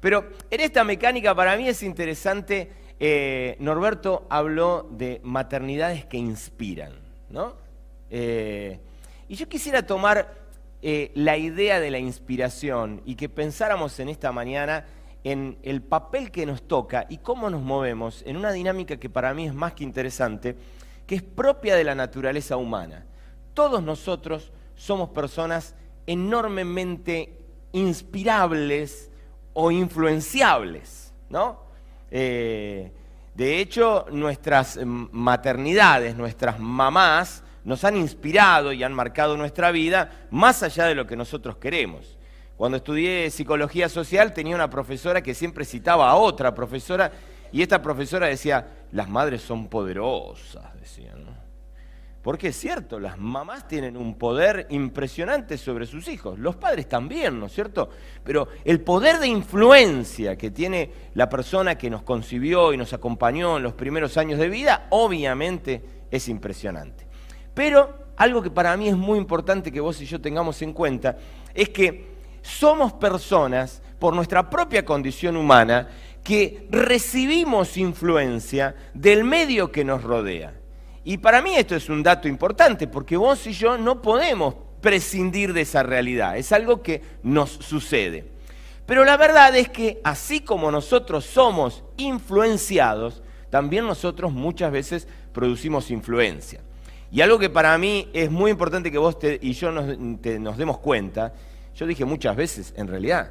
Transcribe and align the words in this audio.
Pero 0.00 0.28
en 0.50 0.60
esta 0.60 0.84
mecánica 0.84 1.34
para 1.34 1.56
mí 1.56 1.68
es 1.68 1.82
interesante, 1.82 2.70
eh, 3.00 3.56
Norberto 3.58 4.26
habló 4.30 4.88
de 4.90 5.20
maternidades 5.24 6.04
que 6.04 6.16
inspiran, 6.16 6.92
¿no? 7.30 7.54
Eh, 8.10 8.78
y 9.28 9.36
yo 9.36 9.48
quisiera 9.48 9.86
tomar 9.86 10.34
eh, 10.82 11.10
la 11.14 11.38
idea 11.38 11.80
de 11.80 11.90
la 11.90 11.98
inspiración 11.98 13.00
y 13.06 13.14
que 13.14 13.28
pensáramos 13.28 13.98
en 13.98 14.10
esta 14.10 14.30
mañana 14.32 14.84
en 15.24 15.58
el 15.62 15.82
papel 15.82 16.30
que 16.30 16.44
nos 16.46 16.68
toca 16.68 17.06
y 17.08 17.18
cómo 17.18 17.48
nos 17.48 17.62
movemos 17.62 18.22
en 18.26 18.36
una 18.36 18.52
dinámica 18.52 18.98
que 18.98 19.08
para 19.08 19.32
mí 19.32 19.46
es 19.46 19.54
más 19.54 19.72
que 19.72 19.82
interesante, 19.82 20.54
que 21.06 21.16
es 21.16 21.22
propia 21.22 21.74
de 21.74 21.84
la 21.84 21.94
naturaleza 21.94 22.56
humana. 22.58 23.06
Todos 23.54 23.82
nosotros 23.82 24.52
somos 24.76 25.08
personas 25.08 25.74
enormemente 26.06 27.38
inspirables 27.72 29.10
o 29.54 29.70
influenciables, 29.70 31.14
¿no? 31.30 31.60
Eh, 32.10 32.92
de 33.34 33.60
hecho, 33.60 34.06
nuestras 34.12 34.78
maternidades, 34.84 36.16
nuestras 36.16 36.60
mamás, 36.60 37.42
nos 37.64 37.82
han 37.84 37.96
inspirado 37.96 38.72
y 38.72 38.84
han 38.84 38.92
marcado 38.92 39.36
nuestra 39.36 39.70
vida 39.70 40.26
más 40.30 40.62
allá 40.62 40.84
de 40.84 40.94
lo 40.94 41.06
que 41.06 41.16
nosotros 41.16 41.56
queremos. 41.56 42.18
Cuando 42.56 42.76
estudié 42.76 43.30
psicología 43.30 43.88
social 43.88 44.32
tenía 44.32 44.54
una 44.54 44.70
profesora 44.70 45.22
que 45.22 45.34
siempre 45.34 45.64
citaba 45.64 46.08
a 46.08 46.14
otra 46.14 46.54
profesora 46.54 47.10
y 47.50 47.62
esta 47.62 47.82
profesora 47.82 48.26
decía, 48.26 48.86
las 48.92 49.08
madres 49.08 49.42
son 49.42 49.68
poderosas, 49.68 50.78
decía, 50.80 51.14
¿no? 51.16 51.44
Porque 52.22 52.48
es 52.48 52.56
cierto, 52.56 52.98
las 52.98 53.18
mamás 53.18 53.68
tienen 53.68 53.98
un 53.98 54.14
poder 54.14 54.66
impresionante 54.70 55.58
sobre 55.58 55.84
sus 55.84 56.08
hijos, 56.08 56.38
los 56.38 56.56
padres 56.56 56.88
también, 56.88 57.38
¿no 57.38 57.46
es 57.46 57.52
cierto? 57.52 57.90
Pero 58.24 58.48
el 58.64 58.80
poder 58.80 59.18
de 59.18 59.28
influencia 59.28 60.34
que 60.36 60.50
tiene 60.50 60.90
la 61.12 61.28
persona 61.28 61.76
que 61.76 61.90
nos 61.90 62.02
concibió 62.02 62.72
y 62.72 62.78
nos 62.78 62.94
acompañó 62.94 63.58
en 63.58 63.62
los 63.62 63.74
primeros 63.74 64.16
años 64.16 64.38
de 64.38 64.48
vida, 64.48 64.86
obviamente 64.88 65.82
es 66.10 66.28
impresionante. 66.28 67.06
Pero 67.52 68.06
algo 68.16 68.40
que 68.42 68.50
para 68.50 68.74
mí 68.76 68.88
es 68.88 68.96
muy 68.96 69.18
importante 69.18 69.70
que 69.70 69.80
vos 69.80 70.00
y 70.00 70.06
yo 70.06 70.18
tengamos 70.18 70.62
en 70.62 70.72
cuenta 70.72 71.18
es 71.52 71.68
que 71.68 72.13
somos 72.44 72.92
personas, 72.92 73.82
por 73.98 74.14
nuestra 74.14 74.50
propia 74.50 74.84
condición 74.84 75.36
humana, 75.36 75.88
que 76.22 76.66
recibimos 76.70 77.76
influencia 77.78 78.74
del 78.92 79.24
medio 79.24 79.72
que 79.72 79.84
nos 79.84 80.02
rodea. 80.02 80.52
Y 81.04 81.18
para 81.18 81.40
mí 81.40 81.56
esto 81.56 81.74
es 81.74 81.88
un 81.88 82.02
dato 82.02 82.28
importante, 82.28 82.86
porque 82.86 83.16
vos 83.16 83.46
y 83.46 83.52
yo 83.52 83.78
no 83.78 84.02
podemos 84.02 84.54
prescindir 84.80 85.54
de 85.54 85.62
esa 85.62 85.82
realidad, 85.82 86.36
es 86.36 86.52
algo 86.52 86.82
que 86.82 87.02
nos 87.22 87.50
sucede. 87.50 88.26
Pero 88.84 89.04
la 89.04 89.16
verdad 89.16 89.56
es 89.56 89.70
que 89.70 90.00
así 90.04 90.40
como 90.40 90.70
nosotros 90.70 91.24
somos 91.24 91.82
influenciados, 91.96 93.22
también 93.48 93.86
nosotros 93.86 94.32
muchas 94.32 94.70
veces 94.70 95.08
producimos 95.32 95.90
influencia. 95.90 96.60
Y 97.10 97.22
algo 97.22 97.38
que 97.38 97.48
para 97.48 97.78
mí 97.78 98.10
es 98.12 98.30
muy 98.30 98.50
importante 98.50 98.90
que 98.90 98.98
vos 98.98 99.16
y 99.40 99.52
yo 99.52 99.72
nos 99.72 100.58
demos 100.58 100.78
cuenta, 100.78 101.32
yo 101.74 101.86
dije 101.86 102.04
muchas 102.04 102.36
veces, 102.36 102.74
en 102.76 102.88
realidad, 102.88 103.30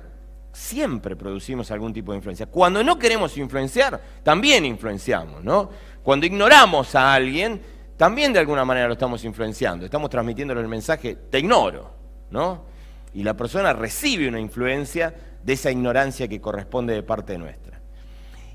siempre 0.52 1.16
producimos 1.16 1.72
algún 1.72 1.94
tipo 1.94 2.12
de 2.12 2.18
influencia. 2.18 2.46
Cuando 2.46 2.84
no 2.84 3.00
queremos 3.00 3.38
influenciar, 3.38 4.00
también 4.22 4.66
influenciamos, 4.66 5.44
¿no? 5.44 5.70
Cuando 6.04 6.26
ignoramos 6.26 6.94
a 6.96 7.14
alguien, 7.14 7.62
también 7.98 8.34
de 8.34 8.40
alguna 8.40 8.66
manera 8.66 8.88
lo 8.88 8.94
estamos 8.94 9.24
influenciando. 9.24 9.86
Estamos 9.86 10.10
transmitiéndole 10.10 10.62
el 10.62 10.68
mensaje, 10.68 11.16
te 11.30 11.40
ignoro, 11.40 11.96
¿no? 12.30 12.66
Y 13.14 13.24
la 13.24 13.36
persona 13.36 13.74
recibe 13.74 14.28
una 14.28 14.40
influencia 14.40 15.14
de 15.44 15.54
esa 15.54 15.72
ignorancia 15.72 16.28
que 16.28 16.42
corresponde 16.42 16.94
de 16.94 17.04
parte 17.04 17.38
nuestra. 17.38 17.82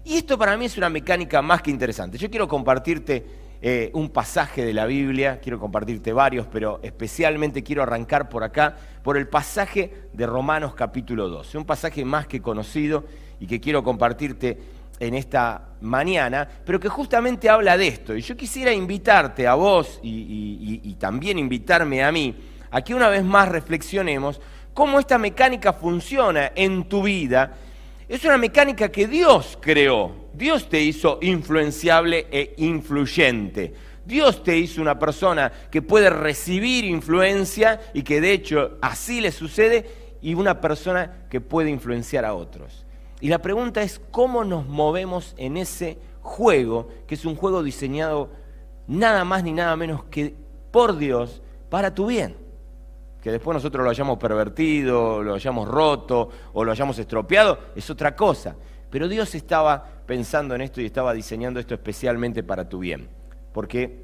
Y 0.05 0.17
esto 0.17 0.39
para 0.39 0.57
mí 0.57 0.65
es 0.65 0.77
una 0.77 0.89
mecánica 0.89 1.43
más 1.43 1.63
que 1.63 1.71
interesante. 1.71 2.19
Yo 2.19 2.31
quiero 2.31 2.49
compartirte 2.49 3.27
eh, 3.61 3.91
un 3.95 4.11
pasaje 4.11 4.65
de 4.65 4.73
la 4.73 4.87
Biblia, 4.87 5.41
quiero 5.41 5.59
compartirte 5.59 6.13
varios, 6.13 6.47
pero 6.47 6.79
especialmente 6.83 7.63
quiero 7.63 7.83
arrancar 7.83 8.29
por 8.29 8.45
acá, 8.45 8.77
por 9.03 9.17
el 9.17 9.27
pasaje 9.29 9.93
de 10.13 10.27
Romanos 10.27 10.75
capítulo 10.75 11.29
12, 11.29 11.59
un 11.59 11.65
pasaje 11.65 12.05
más 12.05 12.27
que 12.27 12.41
conocido 12.41 13.05
y 13.41 13.47
que 13.47 13.61
quiero 13.61 13.83
compartirte 13.83 14.59
en 15.01 15.15
esta 15.15 15.69
mañana, 15.81 16.49
pero 16.65 16.81
que 16.81 16.89
justamente 16.89 17.49
habla 17.49 17.77
de 17.77 17.89
esto. 17.89 18.17
Y 18.17 18.21
yo 18.21 18.37
quisiera 18.37 18.73
invitarte 18.73 19.47
a 19.47 19.55
vos 19.55 20.01
y, 20.03 20.81
y- 20.85 20.95
también 20.95 21.39
invitarme 21.39 22.03
a 22.03 22.11
mí 22.11 22.35
a 22.71 22.83
que 22.83 22.95
una 22.95 23.09
vez 23.09 23.25
más 23.25 23.49
reflexionemos 23.49 24.41
cómo 24.75 24.99
esta 24.99 25.17
mecánica 25.19 25.73
funciona 25.73 26.53
en 26.55 26.89
tu 26.89 27.03
vida 27.03 27.55
es 28.09 28.25
una 28.25 28.39
mecánica 28.39 28.89
que 28.91 29.07
Dios 29.07 29.59
creó. 29.61 30.28
Dios 30.39 30.69
te 30.69 30.81
hizo 30.81 31.19
influenciable 31.21 32.29
e 32.31 32.55
influyente. 32.59 33.75
Dios 34.07 34.45
te 34.45 34.57
hizo 34.57 34.81
una 34.81 34.99
persona 34.99 35.53
que 35.71 35.83
puede 35.83 36.09
recibir 36.11 36.85
influencia 36.85 37.81
y 37.93 38.03
que 38.03 38.21
de 38.21 38.33
hecho 38.33 38.79
así 38.81 39.21
le 39.21 39.33
sucede 39.33 40.17
y 40.23 40.35
una 40.35 40.61
persona 40.61 41.27
que 41.29 41.41
puede 41.41 41.71
influenciar 41.71 42.25
a 42.25 42.35
otros. 42.35 42.87
Y 43.21 43.29
la 43.29 43.43
pregunta 43.43 43.83
es 43.83 44.01
cómo 44.13 44.45
nos 44.45 44.67
movemos 44.67 45.35
en 45.37 45.57
ese 45.57 45.99
juego, 46.23 46.89
que 47.09 47.17
es 47.17 47.25
un 47.25 47.35
juego 47.35 47.65
diseñado 47.65 48.31
nada 48.87 49.25
más 49.25 49.43
ni 49.43 49.53
nada 49.53 49.75
menos 49.77 50.05
que 50.05 50.35
por 50.71 50.97
Dios 50.97 51.43
para 51.69 51.93
tu 51.93 52.07
bien 52.07 52.49
que 53.21 53.33
después 53.33 53.53
nosotros 53.53 53.83
lo 53.85 53.91
hayamos 53.91 54.17
pervertido, 54.17 55.23
lo 55.23 55.35
hayamos 55.35 55.67
roto 55.67 56.29
o 56.53 56.65
lo 56.65 56.71
hayamos 56.71 56.99
estropeado, 56.99 57.59
es 57.75 57.91
otra 57.91 58.15
cosa. 58.15 58.55
Pero 58.91 59.09
Dios 59.09 59.35
estaba 59.35 59.98
pensando 60.09 60.55
en 60.55 60.63
esto 60.63 60.81
y 60.81 60.87
estaba 60.87 61.13
diseñando 61.13 61.61
esto 61.61 61.75
especialmente 61.75 62.43
para 62.43 62.67
tu 62.67 62.79
bien, 62.79 63.09
porque 63.53 64.03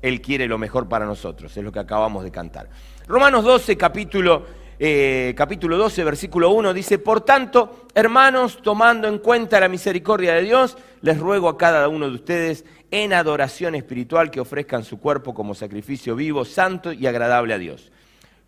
Él 0.00 0.22
quiere 0.22 0.48
lo 0.48 0.56
mejor 0.56 0.88
para 0.88 1.04
nosotros, 1.04 1.54
es 1.54 1.62
lo 1.62 1.70
que 1.70 1.78
acabamos 1.78 2.24
de 2.24 2.30
cantar. 2.30 2.70
Romanos 3.06 3.44
12, 3.44 3.76
capítulo, 3.76 4.46
eh, 4.78 5.34
capítulo 5.36 5.76
12, 5.76 6.02
versículo 6.02 6.50
1 6.50 6.72
dice, 6.72 6.98
por 6.98 7.20
tanto, 7.20 7.86
hermanos, 7.94 8.60
tomando 8.62 9.06
en 9.06 9.18
cuenta 9.18 9.60
la 9.60 9.68
misericordia 9.68 10.32
de 10.32 10.42
Dios, 10.42 10.78
les 11.02 11.20
ruego 11.20 11.50
a 11.50 11.58
cada 11.58 11.88
uno 11.88 12.08
de 12.08 12.14
ustedes 12.14 12.64
en 12.90 13.12
adoración 13.12 13.74
espiritual 13.74 14.30
que 14.30 14.40
ofrezcan 14.40 14.82
su 14.82 14.98
cuerpo 14.98 15.34
como 15.34 15.54
sacrificio 15.54 16.16
vivo, 16.16 16.46
santo 16.46 16.90
y 16.90 17.06
agradable 17.06 17.52
a 17.52 17.58
Dios. 17.58 17.92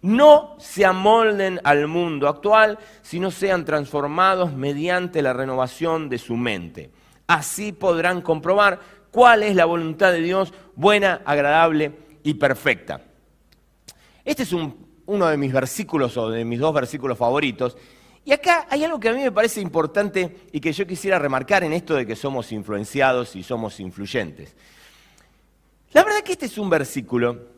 No 0.03 0.57
se 0.59 0.85
amolden 0.85 1.61
al 1.65 1.89
mundo 1.89 2.29
actual, 2.29 2.79
sino 3.03 3.31
sean 3.31 3.65
transformados 3.65 4.53
mediante 4.53 5.23
la 5.23 5.33
renovación 5.33 6.09
de 6.09 6.19
su 6.19 6.37
mente. 6.37 6.91
Así 7.27 7.73
podrán 7.73 8.23
comprobar 8.23 8.79
cuál 9.11 9.43
es 9.43 9.57
la 9.57 9.65
voluntad 9.65 10.13
de 10.13 10.21
Dios, 10.21 10.53
buena, 10.75 11.23
agradable 11.25 11.93
y 12.23 12.35
perfecta. 12.35 13.01
Este 14.25 14.43
es 14.45 14.53
un- 14.53 14.87
uno 15.07 15.27
de 15.27 15.37
mis 15.37 15.53
versículos 15.53 16.17
o 16.17 16.31
de 16.31 16.45
mis 16.45 16.61
dos 16.61 16.75
versículos 16.75 17.17
favoritos. 17.17 17.77
Y 18.25 18.33
acá 18.33 18.67
hay 18.69 18.85
algo 18.85 18.99
que 19.01 19.09
a 19.09 19.13
mí 19.13 19.23
me 19.23 19.33
parece 19.33 19.61
importante 19.61 20.37
y 20.53 20.61
que 20.61 20.73
yo 20.73 20.87
quisiera 20.87 21.19
remarcar 21.19 21.63
en 21.65 21.73
esto 21.73 21.95
de 21.95 22.07
que 22.07 22.17
somos 22.17 22.51
influenciados 22.53 23.37
y 23.37 23.43
somos 23.43 23.79
influyentes. 23.81 24.55
La 25.93 26.03
verdad 26.05 26.21
que 26.25 26.33
este 26.33 26.47
es 26.47 26.59
un 26.59 26.69
versículo 26.69 27.56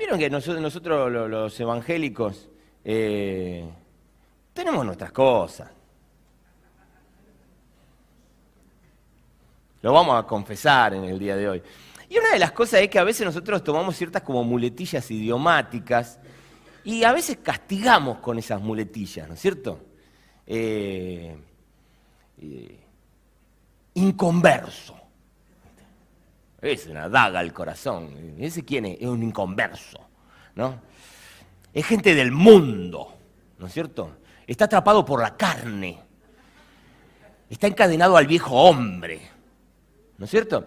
Vieron 0.00 0.18
que 0.18 0.30
nosotros, 0.30 0.62
nosotros 0.62 1.12
lo- 1.12 1.28
los 1.28 1.60
evangélicos 1.60 2.48
eh, 2.82 3.68
tenemos 4.54 4.82
nuestras 4.86 5.12
cosas. 5.12 5.70
Lo 9.82 9.92
vamos 9.92 10.18
a 10.18 10.26
confesar 10.26 10.94
en 10.94 11.04
el 11.04 11.18
día 11.18 11.36
de 11.36 11.46
hoy. 11.50 11.62
Y 12.08 12.16
una 12.16 12.32
de 12.32 12.38
las 12.38 12.52
cosas 12.52 12.80
es 12.80 12.88
que 12.88 12.98
a 12.98 13.04
veces 13.04 13.26
nosotros 13.26 13.62
tomamos 13.62 13.94
ciertas 13.94 14.22
como 14.22 14.42
muletillas 14.42 15.10
idiomáticas 15.10 16.18
y 16.82 17.04
a 17.04 17.12
veces 17.12 17.36
castigamos 17.42 18.20
con 18.20 18.38
esas 18.38 18.58
muletillas, 18.62 19.28
¿no 19.28 19.34
es 19.34 19.40
cierto? 19.40 19.80
Eh, 20.46 21.36
eh, 22.40 22.80
inconverso. 23.92 24.96
Es 26.62 26.86
una 26.86 27.08
daga 27.08 27.40
al 27.40 27.52
corazón. 27.52 28.36
¿Ese 28.38 28.64
quién 28.64 28.84
es? 28.84 28.98
Es 29.00 29.06
un 29.06 29.22
inconverso, 29.22 30.00
¿no? 30.54 30.80
Es 31.72 31.86
gente 31.86 32.14
del 32.14 32.32
mundo, 32.32 33.14
¿no 33.58 33.66
es 33.66 33.72
cierto? 33.72 34.18
Está 34.46 34.66
atrapado 34.66 35.04
por 35.04 35.22
la 35.22 35.36
carne. 35.36 35.98
Está 37.48 37.66
encadenado 37.66 38.16
al 38.16 38.26
viejo 38.26 38.54
hombre, 38.54 39.20
¿no 40.18 40.24
es 40.24 40.30
cierto? 40.30 40.66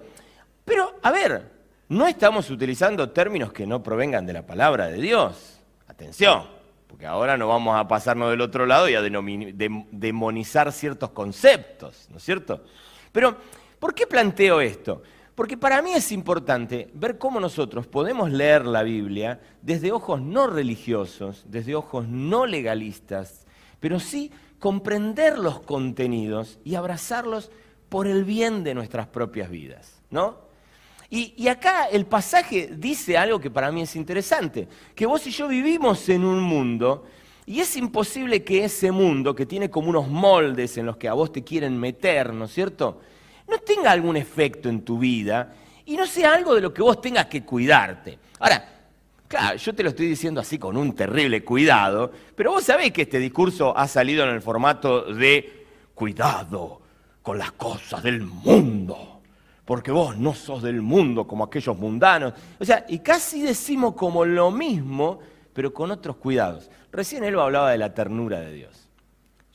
Pero, 0.65 0.99
a 1.01 1.11
ver, 1.11 1.51
no 1.89 2.07
estamos 2.07 2.49
utilizando 2.49 3.11
términos 3.11 3.53
que 3.53 3.67
no 3.67 3.83
provengan 3.83 4.25
de 4.25 4.33
la 4.33 4.45
palabra 4.45 4.87
de 4.87 4.97
Dios. 4.97 5.61
Atención, 5.87 6.43
porque 6.87 7.05
ahora 7.05 7.37
no 7.37 7.47
vamos 7.47 7.77
a 7.77 7.87
pasarnos 7.87 8.31
del 8.31 8.41
otro 8.41 8.65
lado 8.65 8.89
y 8.89 8.95
a 8.95 9.01
demonizar 9.01 10.71
ciertos 10.71 11.11
conceptos, 11.11 12.07
¿no 12.09 12.17
es 12.17 12.23
cierto? 12.23 12.63
Pero, 13.11 13.37
¿por 13.79 13.93
qué 13.93 14.07
planteo 14.07 14.59
esto? 14.59 15.03
Porque 15.35 15.57
para 15.57 15.81
mí 15.81 15.93
es 15.93 16.11
importante 16.11 16.89
ver 16.93 17.17
cómo 17.17 17.39
nosotros 17.39 17.87
podemos 17.87 18.31
leer 18.31 18.65
la 18.65 18.83
Biblia 18.83 19.39
desde 19.61 19.91
ojos 19.91 20.21
no 20.21 20.47
religiosos, 20.47 21.43
desde 21.47 21.75
ojos 21.75 22.07
no 22.07 22.45
legalistas, 22.45 23.45
pero 23.79 23.99
sí 23.99 24.31
comprender 24.59 25.39
los 25.39 25.59
contenidos 25.59 26.59
y 26.63 26.75
abrazarlos 26.75 27.51
por 27.89 28.07
el 28.07 28.23
bien 28.25 28.63
de 28.63 28.75
nuestras 28.75 29.07
propias 29.07 29.49
vidas, 29.49 30.01
¿no? 30.09 30.37
Y, 31.09 31.33
y 31.35 31.47
acá 31.47 31.85
el 31.85 32.05
pasaje 32.05 32.71
dice 32.75 33.17
algo 33.17 33.39
que 33.39 33.51
para 33.51 33.71
mí 33.71 33.81
es 33.81 33.95
interesante, 33.95 34.67
que 34.95 35.05
vos 35.05 35.25
y 35.27 35.31
yo 35.31 35.47
vivimos 35.47 36.09
en 36.09 36.25
un 36.25 36.41
mundo 36.41 37.05
y 37.45 37.59
es 37.59 37.75
imposible 37.75 38.43
que 38.43 38.63
ese 38.63 38.91
mundo, 38.91 39.35
que 39.35 39.45
tiene 39.45 39.69
como 39.69 39.89
unos 39.89 40.07
moldes 40.07 40.77
en 40.77 40.85
los 40.85 40.97
que 40.97 41.07
a 41.07 41.13
vos 41.13 41.31
te 41.31 41.43
quieren 41.43 41.77
meter, 41.77 42.33
¿no 42.33 42.45
es 42.45 42.53
cierto?, 42.53 42.99
no 43.47 43.59
tenga 43.59 43.91
algún 43.91 44.17
efecto 44.17 44.69
en 44.69 44.81
tu 44.83 44.97
vida 44.99 45.53
y 45.85 45.95
no 45.95 46.05
sea 46.05 46.33
algo 46.33 46.55
de 46.55 46.61
lo 46.61 46.73
que 46.73 46.81
vos 46.81 47.01
tengas 47.01 47.27
que 47.27 47.43
cuidarte. 47.43 48.17
Ahora, 48.39 48.63
claro, 49.27 49.57
yo 49.57 49.73
te 49.73 49.83
lo 49.83 49.89
estoy 49.89 50.07
diciendo 50.07 50.41
así 50.41 50.57
con 50.57 50.77
un 50.77 50.95
terrible 50.95 51.43
cuidado, 51.43 52.11
pero 52.35 52.51
vos 52.51 52.63
sabés 52.63 52.91
que 52.91 53.03
este 53.03 53.19
discurso 53.19 53.77
ha 53.77 53.87
salido 53.87 54.23
en 54.23 54.31
el 54.31 54.41
formato 54.41 55.13
de 55.13 55.65
cuidado 55.93 56.81
con 57.21 57.37
las 57.37 57.53
cosas 57.53 58.03
del 58.03 58.21
mundo, 58.21 59.21
porque 59.65 59.91
vos 59.91 60.17
no 60.17 60.33
sos 60.33 60.61
del 60.61 60.81
mundo 60.81 61.25
como 61.25 61.45
aquellos 61.45 61.77
mundanos. 61.77 62.33
O 62.59 62.65
sea, 62.65 62.85
y 62.89 62.99
casi 62.99 63.41
decimos 63.41 63.93
como 63.95 64.25
lo 64.25 64.51
mismo, 64.51 65.19
pero 65.53 65.73
con 65.73 65.91
otros 65.91 66.17
cuidados. 66.17 66.69
Recién 66.91 67.23
él 67.23 67.39
hablaba 67.39 67.71
de 67.71 67.77
la 67.77 67.93
ternura 67.93 68.39
de 68.41 68.53
Dios. 68.53 68.82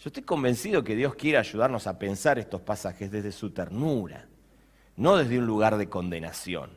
Yo 0.08 0.10
estoy 0.10 0.22
convencido 0.22 0.82
que 0.82 0.96
Dios 0.96 1.14
quiere 1.16 1.36
ayudarnos 1.36 1.86
a 1.86 1.98
pensar 1.98 2.38
estos 2.38 2.62
pasajes 2.62 3.10
desde 3.10 3.30
su 3.30 3.50
ternura, 3.50 4.24
no 4.96 5.18
desde 5.18 5.38
un 5.38 5.44
lugar 5.44 5.76
de 5.76 5.90
condenación. 5.90 6.70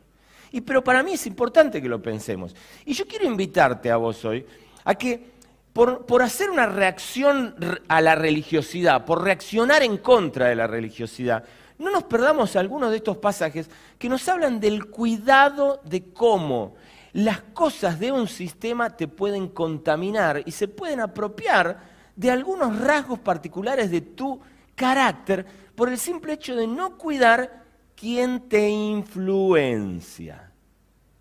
Y 0.51 0.59
pero 0.59 0.83
para 0.83 1.01
mí 1.01 1.13
es 1.13 1.25
importante 1.27 1.81
que 1.81 1.87
lo 1.87 2.01
pensemos. 2.01 2.53
Y 2.83 2.91
yo 2.91 3.07
quiero 3.07 3.23
invitarte 3.23 3.89
a 3.89 3.95
vos 3.95 4.25
hoy 4.25 4.45
a 4.83 4.95
que 4.95 5.31
por, 5.71 6.05
por 6.05 6.21
hacer 6.21 6.49
una 6.49 6.65
reacción 6.65 7.55
a 7.87 8.01
la 8.01 8.15
religiosidad, 8.15 9.05
por 9.05 9.23
reaccionar 9.23 9.81
en 9.81 9.99
contra 9.99 10.49
de 10.49 10.55
la 10.55 10.67
religiosidad, 10.67 11.45
no 11.79 11.89
nos 11.89 12.03
perdamos 12.03 12.57
algunos 12.57 12.91
de 12.91 12.97
estos 12.97 13.15
pasajes 13.15 13.69
que 13.97 14.09
nos 14.09 14.27
hablan 14.27 14.59
del 14.59 14.87
cuidado 14.87 15.79
de 15.85 16.11
cómo 16.11 16.75
las 17.13 17.39
cosas 17.53 17.97
de 17.97 18.11
un 18.11 18.27
sistema 18.27 18.97
te 18.97 19.07
pueden 19.07 19.47
contaminar 19.47 20.43
y 20.45 20.51
se 20.51 20.67
pueden 20.67 20.99
apropiar 20.99 21.90
de 22.15 22.31
algunos 22.31 22.79
rasgos 22.79 23.19
particulares 23.19 23.91
de 23.91 24.01
tu 24.01 24.39
carácter 24.75 25.45
por 25.75 25.89
el 25.89 25.97
simple 25.97 26.33
hecho 26.33 26.55
de 26.55 26.67
no 26.67 26.97
cuidar 26.97 27.63
quién 27.95 28.49
te 28.49 28.69
influencia. 28.69 30.51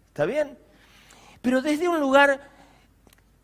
¿Está 0.08 0.24
bien? 0.24 0.58
Pero 1.42 1.62
desde 1.62 1.88
un 1.88 2.00
lugar, 2.00 2.40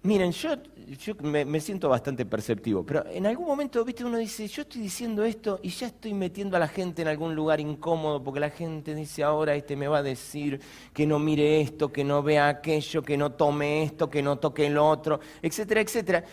miren, 0.02 0.32
yo, 0.32 0.54
yo 0.98 1.14
me, 1.22 1.44
me 1.44 1.60
siento 1.60 1.88
bastante 1.88 2.26
perceptivo, 2.26 2.84
pero 2.84 3.06
en 3.06 3.26
algún 3.26 3.46
momento, 3.46 3.84
viste, 3.84 4.04
uno 4.04 4.18
dice, 4.18 4.46
yo 4.48 4.62
estoy 4.62 4.82
diciendo 4.82 5.24
esto 5.24 5.60
y 5.62 5.70
ya 5.70 5.86
estoy 5.86 6.12
metiendo 6.12 6.56
a 6.56 6.60
la 6.60 6.68
gente 6.68 7.02
en 7.02 7.08
algún 7.08 7.34
lugar 7.34 7.60
incómodo, 7.60 8.22
porque 8.22 8.40
la 8.40 8.50
gente 8.50 8.94
dice, 8.94 9.22
ahora 9.22 9.54
este 9.54 9.76
me 9.76 9.88
va 9.88 9.98
a 9.98 10.02
decir 10.02 10.60
que 10.92 11.06
no 11.06 11.18
mire 11.18 11.60
esto, 11.60 11.92
que 11.92 12.04
no 12.04 12.22
vea 12.22 12.48
aquello, 12.48 13.02
que 13.02 13.16
no 13.16 13.32
tome 13.32 13.82
esto, 13.82 14.10
que 14.10 14.22
no 14.22 14.38
toque 14.38 14.66
el 14.66 14.78
otro, 14.78 15.20
etcétera, 15.42 15.80
etcétera. 15.80 16.24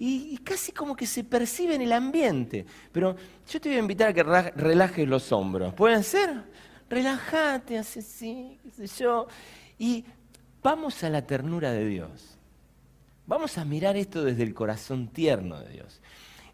Y, 0.00 0.38
casi 0.38 0.70
como 0.70 0.94
que 0.94 1.06
se 1.06 1.24
percibe 1.24 1.74
en 1.74 1.82
el 1.82 1.92
ambiente. 1.92 2.64
Pero 2.92 3.16
yo 3.48 3.60
te 3.60 3.68
voy 3.68 3.76
a 3.76 3.80
invitar 3.80 4.08
a 4.08 4.12
que 4.12 4.22
relajes 4.22 5.08
los 5.08 5.32
hombros. 5.32 5.74
¿Pueden 5.74 6.04
ser? 6.04 6.44
Relájate, 6.88 7.78
así, 7.78 8.00
sí, 8.02 8.58
qué 8.62 8.86
sé 8.86 9.02
yo. 9.02 9.26
Y 9.78 10.04
vamos 10.62 11.02
a 11.02 11.10
la 11.10 11.26
ternura 11.26 11.72
de 11.72 11.86
Dios. 11.86 12.38
Vamos 13.26 13.58
a 13.58 13.64
mirar 13.64 13.96
esto 13.96 14.24
desde 14.24 14.44
el 14.44 14.54
corazón 14.54 15.08
tierno 15.08 15.60
de 15.60 15.68
Dios. 15.70 16.00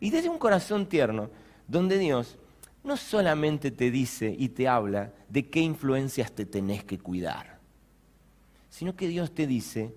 Y 0.01 0.11
desde 0.11 0.29
un 0.29 0.39
corazón 0.39 0.87
tierno, 0.87 1.31
donde 1.69 1.99
Dios 1.99 2.39
no 2.83 2.97
solamente 2.97 3.71
te 3.71 3.91
dice 3.91 4.35
y 4.37 4.51
te 4.51 4.69
habla 4.69 5.13
de 5.29 5.49
qué 5.49 5.61
influencias 5.61 6.33
te 6.33 6.45
tenés 6.45 6.85
que 6.85 6.99
cuidar, 6.99 7.59
sino 8.69 8.95
que 8.95 9.09
Dios 9.09 9.35
te 9.35 9.47
dice, 9.47 9.95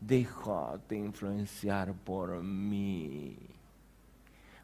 déjate 0.00 0.96
influenciar 0.96 1.92
por 1.92 2.42
mí. 2.42 3.36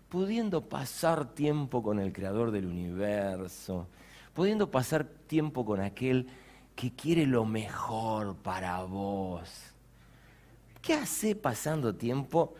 Pudiendo 0.08 0.60
pasar 0.60 1.34
tiempo 1.34 1.82
con 1.82 1.98
el 1.98 2.12
creador 2.12 2.50
del 2.50 2.66
universo, 2.66 3.86
pudiendo 4.34 4.70
pasar 4.70 5.04
tiempo 5.04 5.64
con 5.64 5.80
aquel 5.80 6.26
que 6.74 6.92
quiere 6.92 7.26
lo 7.26 7.44
mejor 7.44 8.36
para 8.36 8.82
vos. 8.82 9.50
¿Qué 10.80 10.94
hace 10.94 11.34
pasando 11.34 11.94
tiempo 11.94 12.54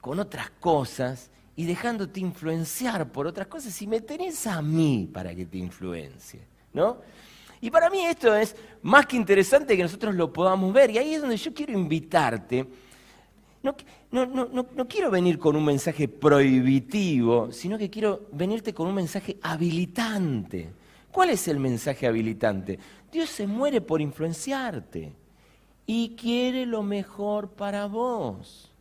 con 0.00 0.18
otras 0.18 0.50
cosas 0.50 1.30
y 1.56 1.64
dejándote 1.64 2.20
influenciar 2.20 3.10
por 3.10 3.26
otras 3.26 3.46
cosas 3.46 3.72
si 3.72 3.86
me 3.86 4.00
tenés 4.00 4.46
a 4.46 4.60
mí 4.60 5.08
para 5.12 5.34
que 5.34 5.46
te 5.46 5.58
influencie? 5.58 6.42
¿No? 6.72 6.98
Y 7.64 7.70
para 7.70 7.88
mí 7.88 8.04
esto 8.04 8.36
es 8.36 8.54
más 8.82 9.06
que 9.06 9.16
interesante 9.16 9.74
que 9.74 9.82
nosotros 9.82 10.14
lo 10.14 10.30
podamos 10.30 10.70
ver. 10.70 10.90
Y 10.90 10.98
ahí 10.98 11.14
es 11.14 11.22
donde 11.22 11.38
yo 11.38 11.54
quiero 11.54 11.72
invitarte. 11.72 12.66
No, 13.62 13.74
no, 14.10 14.26
no, 14.26 14.66
no, 14.70 14.86
quiero 14.86 15.10
venir 15.10 15.38
con 15.38 15.56
un 15.56 15.64
mensaje 15.64 16.06
prohibitivo, 16.06 17.50
sino 17.52 17.78
que 17.78 17.88
quiero 17.88 18.28
venirte 18.32 18.74
con 18.74 18.86
un 18.86 18.94
mensaje 18.94 19.38
habilitante. 19.40 20.74
¿Cuál 21.10 21.30
es 21.30 21.48
el 21.48 21.58
mensaje 21.58 22.06
habilitante? 22.06 22.78
Dios 23.10 23.30
se 23.30 23.46
muere 23.46 23.80
por 23.80 24.02
influenciarte 24.02 25.14
y 25.86 26.10
quiere 26.16 26.66
lo 26.66 26.82
mejor 26.82 27.48
para 27.48 27.86
vos. 27.86 28.73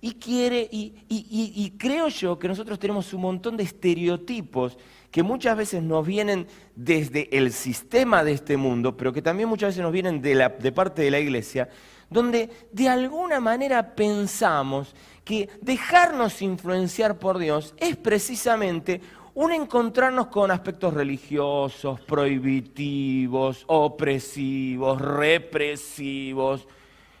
Y 0.00 0.12
quiere, 0.12 0.68
y, 0.70 0.94
y- 1.08 1.26
y- 1.56 1.70
creo 1.76 2.06
yo 2.08 2.38
que 2.38 2.46
nosotros 2.46 2.78
tenemos 2.78 3.12
un 3.12 3.20
montón 3.22 3.56
de 3.56 3.64
estereotipos 3.64 4.78
que 5.10 5.24
muchas 5.24 5.56
veces 5.56 5.82
nos 5.82 6.06
vienen 6.06 6.46
desde 6.76 7.36
el 7.36 7.52
sistema 7.52 8.22
de 8.22 8.32
este 8.32 8.56
mundo, 8.56 8.96
pero 8.96 9.12
que 9.12 9.22
también 9.22 9.48
muchas 9.48 9.70
veces 9.70 9.82
nos 9.82 9.92
vienen 9.92 10.22
de, 10.22 10.34
la- 10.36 10.50
de 10.50 10.70
parte 10.70 11.02
de 11.02 11.10
la 11.10 11.18
iglesia, 11.18 11.68
donde 12.10 12.48
de 12.72 12.88
alguna 12.88 13.40
manera 13.40 13.94
pensamos 13.96 14.94
que 15.24 15.48
dejarnos 15.60 16.42
influenciar 16.42 17.18
por 17.18 17.38
Dios 17.38 17.74
es 17.78 17.96
precisamente 17.96 19.00
un 19.34 19.52
encontrarnos 19.52 20.28
con 20.28 20.50
aspectos 20.50 20.94
religiosos, 20.94 22.00
prohibitivos, 22.00 23.64
opresivos, 23.66 25.00
represivos. 25.00 26.66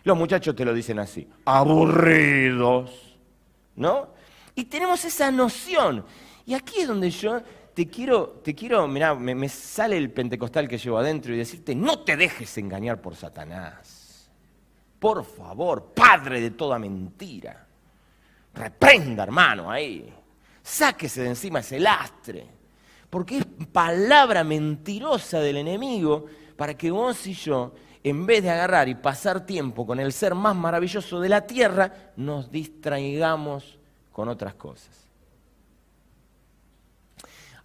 Los 0.08 0.16
muchachos 0.16 0.56
te 0.56 0.64
lo 0.64 0.72
dicen 0.72 0.98
así, 1.00 1.28
aburridos, 1.44 2.90
¿no? 3.76 4.08
Y 4.54 4.64
tenemos 4.64 5.04
esa 5.04 5.30
noción. 5.30 6.02
Y 6.46 6.54
aquí 6.54 6.80
es 6.80 6.88
donde 6.88 7.10
yo 7.10 7.42
te 7.74 7.86
quiero, 7.88 8.40
te 8.42 8.54
quiero, 8.54 8.88
mirá, 8.88 9.14
me, 9.14 9.34
me 9.34 9.50
sale 9.50 9.98
el 9.98 10.10
pentecostal 10.10 10.66
que 10.66 10.78
llevo 10.78 10.96
adentro 10.96 11.34
y 11.34 11.36
decirte, 11.36 11.74
no 11.74 11.98
te 12.04 12.16
dejes 12.16 12.56
engañar 12.56 13.02
por 13.02 13.16
Satanás. 13.16 14.30
Por 14.98 15.22
favor, 15.26 15.92
padre 15.94 16.40
de 16.40 16.52
toda 16.52 16.78
mentira. 16.78 17.66
Reprenda, 18.54 19.24
hermano, 19.24 19.70
ahí. 19.70 20.10
Sáquese 20.62 21.20
de 21.20 21.28
encima 21.28 21.58
ese 21.58 21.78
lastre. 21.78 22.46
Porque 23.10 23.36
es 23.36 23.44
palabra 23.70 24.42
mentirosa 24.42 25.40
del 25.40 25.58
enemigo 25.58 26.24
para 26.56 26.72
que 26.72 26.90
vos 26.90 27.26
y 27.26 27.34
yo 27.34 27.74
en 28.08 28.26
vez 28.26 28.42
de 28.42 28.50
agarrar 28.50 28.88
y 28.88 28.94
pasar 28.94 29.44
tiempo 29.44 29.86
con 29.86 30.00
el 30.00 30.12
ser 30.12 30.34
más 30.34 30.54
maravilloso 30.54 31.20
de 31.20 31.28
la 31.28 31.46
tierra, 31.46 32.12
nos 32.16 32.50
distraigamos 32.50 33.78
con 34.12 34.28
otras 34.28 34.54
cosas. 34.54 35.08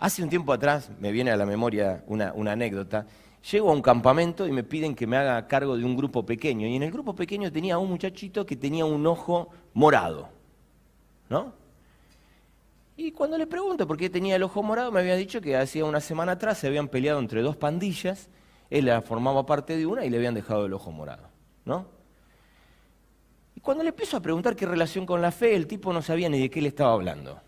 Hace 0.04 0.22
un 0.22 0.30
tiempo 0.30 0.52
atrás, 0.52 0.92
me 1.00 1.12
viene 1.12 1.32
a 1.32 1.38
la 1.38 1.46
memoria 1.46 2.04
una, 2.08 2.34
anécdota, 2.52 3.08
llego 3.52 3.70
a 3.70 3.74
un 3.74 3.82
campamento 3.82 4.46
y 4.46 4.52
me 4.52 4.64
piden 4.64 4.96
que 4.96 5.08
me 5.08 5.16
haga 5.16 5.48
cargo 5.48 5.78
de 5.78 5.86
un 5.86 5.96
grupo 5.96 6.26
pequeño. 6.26 6.68
Y 6.68 6.76
en 6.76 6.84
el 6.84 6.92
grupo 6.92 7.16
pequeño 7.16 7.52
tenía 7.52 7.78
un 7.78 7.90
muchachito 7.90 8.46
que 8.46 8.58
tenía 8.58 8.84
un 8.84 9.08
ojo 9.08 9.50
morado. 9.74 10.28
¿No? 11.30 11.54
Y 12.98 13.12
cuando 13.12 13.38
le 13.38 13.48
pregunto 13.48 13.88
por 13.88 13.98
qué 13.98 14.10
tenía 14.10 14.36
el 14.36 14.44
ojo 14.44 14.62
morado, 14.62 14.92
me 14.92 15.00
había 15.00 15.16
dicho 15.16 15.42
que 15.42 15.56
hacía 15.56 15.86
una 15.86 16.02
semana 16.02 16.34
atrás 16.34 16.58
se 16.58 16.68
habían 16.68 16.90
peleado 16.90 17.20
entre 17.20 17.42
dos 17.42 17.56
pandillas, 17.56 18.30
él 18.70 18.92
formaba 19.04 19.46
parte 19.46 19.78
de 19.78 19.86
una 19.86 20.06
y 20.06 20.10
le 20.10 20.18
habían 20.18 20.34
dejado 20.34 20.66
el 20.66 20.74
ojo 20.74 20.92
morado. 20.92 21.30
¿No? 21.66 21.88
Y 23.56 23.62
cuando 23.62 23.84
le 23.84 23.90
empiezo 23.90 24.18
a 24.18 24.22
preguntar 24.22 24.56
qué 24.56 24.66
relación 24.66 25.06
con 25.06 25.22
la 25.22 25.32
fe, 25.32 25.56
el 25.56 25.68
tipo 25.68 25.94
no 25.94 26.02
sabía 26.02 26.30
ni 26.30 26.40
de 26.40 26.50
qué 26.50 26.62
le 26.62 26.70
estaba 26.70 26.94
hablando. 26.94 27.40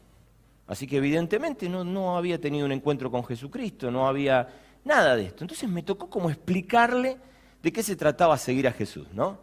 Así 0.68 0.88
que 0.88 0.98
evidentemente 0.98 1.70
no, 1.70 1.84
no 1.84 2.18
había 2.18 2.40
tenido 2.40 2.66
un 2.66 2.72
encuentro 2.72 3.12
con 3.12 3.24
Jesucristo, 3.24 3.92
no 3.92 4.08
había 4.08 4.48
nada 4.84 5.16
de 5.16 5.26
esto. 5.26 5.44
Entonces 5.44 5.70
me 5.70 5.84
tocó 5.84 6.10
como 6.10 6.30
explicarle 6.30 7.18
de 7.62 7.72
qué 7.72 7.84
se 7.84 7.96
trataba 7.96 8.38
seguir 8.38 8.68
a 8.68 8.72
Jesús, 8.72 9.08
¿no? 9.14 9.40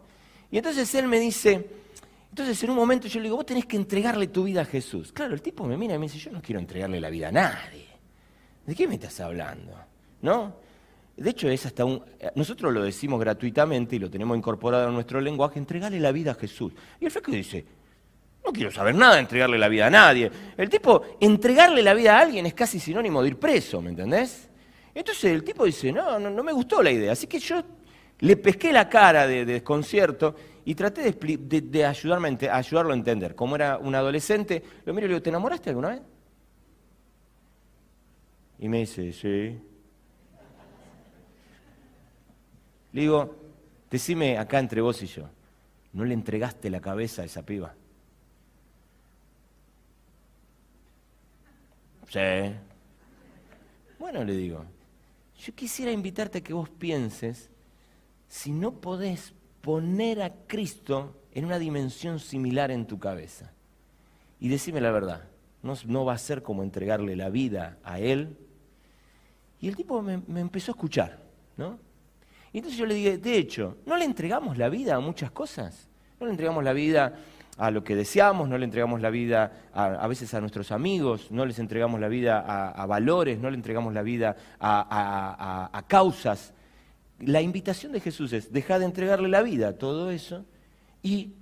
Y 0.49 0.57
entonces 0.57 0.93
él 0.95 1.07
me 1.07 1.19
dice, 1.19 1.69
entonces 2.29 2.61
en 2.63 2.69
un 2.69 2.75
momento 2.75 3.07
yo 3.07 3.19
le 3.19 3.25
digo, 3.25 3.37
vos 3.37 3.45
tenés 3.45 3.65
que 3.65 3.75
entregarle 3.75 4.27
tu 4.27 4.43
vida 4.43 4.61
a 4.61 4.65
Jesús. 4.65 5.11
Claro, 5.11 5.33
el 5.33 5.41
tipo 5.41 5.65
me 5.65 5.77
mira 5.77 5.95
y 5.95 5.97
me 5.97 6.05
dice, 6.05 6.17
yo 6.17 6.31
no 6.31 6.41
quiero 6.41 6.59
entregarle 6.59 6.99
la 6.99 7.09
vida 7.09 7.29
a 7.29 7.31
nadie. 7.31 7.87
¿De 8.65 8.75
qué 8.75 8.87
me 8.87 8.95
estás 8.95 9.19
hablando? 9.19 9.73
¿No? 10.21 10.55
De 11.15 11.29
hecho, 11.29 11.47
es 11.47 11.65
hasta 11.65 11.85
un. 11.85 12.03
Nosotros 12.35 12.73
lo 12.73 12.83
decimos 12.83 13.19
gratuitamente 13.19 13.95
y 13.95 13.99
lo 13.99 14.09
tenemos 14.09 14.35
incorporado 14.35 14.87
en 14.87 14.93
nuestro 14.95 15.21
lenguaje, 15.21 15.59
entregarle 15.59 15.99
la 15.99 16.11
vida 16.11 16.31
a 16.31 16.35
Jesús. 16.35 16.73
Y 16.99 17.05
el 17.05 17.11
flaco 17.11 17.31
dice, 17.31 17.63
no 18.43 18.51
quiero 18.51 18.71
saber 18.71 18.95
nada 18.95 19.15
de 19.15 19.21
entregarle 19.21 19.57
la 19.57 19.67
vida 19.67 19.87
a 19.87 19.89
nadie. 19.89 20.31
El 20.57 20.69
tipo, 20.69 21.03
entregarle 21.19 21.81
la 21.81 21.93
vida 21.93 22.17
a 22.17 22.21
alguien 22.21 22.45
es 22.45 22.53
casi 22.53 22.79
sinónimo 22.79 23.21
de 23.21 23.29
ir 23.29 23.37
preso, 23.37 23.81
¿me 23.81 23.91
entendés? 23.91 24.49
Entonces 24.93 25.25
el 25.25 25.43
tipo 25.43 25.65
dice, 25.65 25.91
no, 25.91 26.19
no, 26.19 26.43
me 26.43 26.51
gustó 26.51 26.81
la 26.81 26.91
idea. 26.91 27.11
Así 27.11 27.27
que 27.27 27.39
yo 27.39 27.61
le 28.19 28.35
pesqué 28.37 28.73
la 28.73 28.89
cara 28.89 29.27
de, 29.27 29.45
desconcierto 29.45 30.35
y 30.65 30.75
traté 30.75 31.11
de, 31.11 31.85
a 31.85 31.89
ayudarlo 31.89 32.91
a 32.91 32.95
entender. 32.95 33.35
Como 33.35 33.55
era 33.55 33.77
un 33.77 33.93
adolescente, 33.95 34.63
lo 34.85 34.93
miro 34.93 35.05
y 35.05 35.09
le 35.09 35.13
digo, 35.15 35.23
¿te 35.23 35.29
enamoraste 35.29 35.69
alguna 35.69 35.89
vez? 35.89 36.01
Y 38.59 38.67
me 38.67 38.79
dice, 38.79 39.13
sí. 39.13 39.59
Le 42.93 43.01
digo, 43.01 43.35
decime 43.89 44.37
acá 44.37 44.59
entre 44.59 44.81
vos 44.81 45.01
y 45.01 45.07
yo, 45.07 45.27
¿no 45.93 46.05
le 46.05 46.13
entregaste 46.13 46.69
la 46.69 46.79
cabeza 46.79 47.23
a 47.23 47.25
esa 47.25 47.43
piba? 47.43 47.73
Sí. 52.09 52.19
Bueno, 53.97 54.23
le 54.23 54.37
digo, 54.37 54.63
yo 55.39 55.55
quisiera 55.55 55.91
invitarte 55.91 56.37
a 56.37 56.41
que 56.41 56.53
vos 56.53 56.69
pienses 56.69 57.49
si 58.27 58.51
no 58.51 58.73
podés 58.73 59.33
poner 59.61 60.21
a 60.21 60.31
Cristo 60.45 61.15
en 61.33 61.45
una 61.45 61.57
dimensión 61.57 62.19
similar 62.19 62.69
en 62.69 62.85
tu 62.85 62.99
cabeza. 62.99 63.51
Y 64.39 64.49
decime 64.49 64.81
la 64.81 64.91
verdad, 64.91 65.23
no, 65.63 66.05
va 66.05 66.13
a 66.13 66.17
ser 66.17 66.43
como 66.43 66.61
entregarle 66.61 67.15
la 67.15 67.29
vida 67.29 67.77
a 67.83 67.99
Él. 67.99 68.37
Y 69.59 69.67
el 69.67 69.75
tipo 69.75 70.01
me, 70.01 70.21
me 70.27 70.41
empezó 70.41 70.71
a 70.71 70.75
escuchar, 70.75 71.19
¿no? 71.57 71.79
Y 72.53 72.59
entonces 72.59 72.79
yo 72.79 72.85
le 72.85 72.93
dije, 72.93 73.17
de 73.17 73.37
hecho, 73.37 73.77
¿no 73.87 73.97
le 73.97 74.05
entregamos 74.05 74.57
la 74.59 74.69
vida 74.69 74.95
a 74.95 74.99
muchas 74.99 75.31
cosas? 75.31 75.89
¿No 76.19 76.27
le 76.27 76.31
entregamos 76.31 76.63
la 76.63 76.71
vida 76.71 77.15
a 77.57 77.71
lo 77.71 77.83
que 77.83 77.95
deseamos, 77.95 78.47
no 78.47 78.57
le 78.57 78.65
entregamos 78.65 79.01
la 79.01 79.09
vida 79.09 79.51
a, 79.73 80.07
veces 80.07 80.33
a 80.33 80.39
nuestros 80.39 80.71
amigos, 80.71 81.29
no 81.31 81.45
les 81.45 81.59
entregamos 81.59 81.99
la 81.99 82.07
vida 82.07 82.39
a, 82.39 82.85
valores, 82.85 83.39
no 83.39 83.49
le 83.49 83.55
entregamos 83.55 83.93
la 83.93 84.01
vida 84.01 84.35
a, 84.59 85.83
causas. 85.87 86.53
La 87.19 87.41
invitación 87.41 87.91
de 87.91 87.99
Jesús 87.99 88.33
es, 88.33 88.51
deja 88.51 88.79
de 88.79 88.85
entregarle 88.85 89.29
la 89.29 89.41
vida 89.41 89.69
a 89.69 89.73
todo 89.73 90.09
eso 90.11 90.45
y 91.01 91.33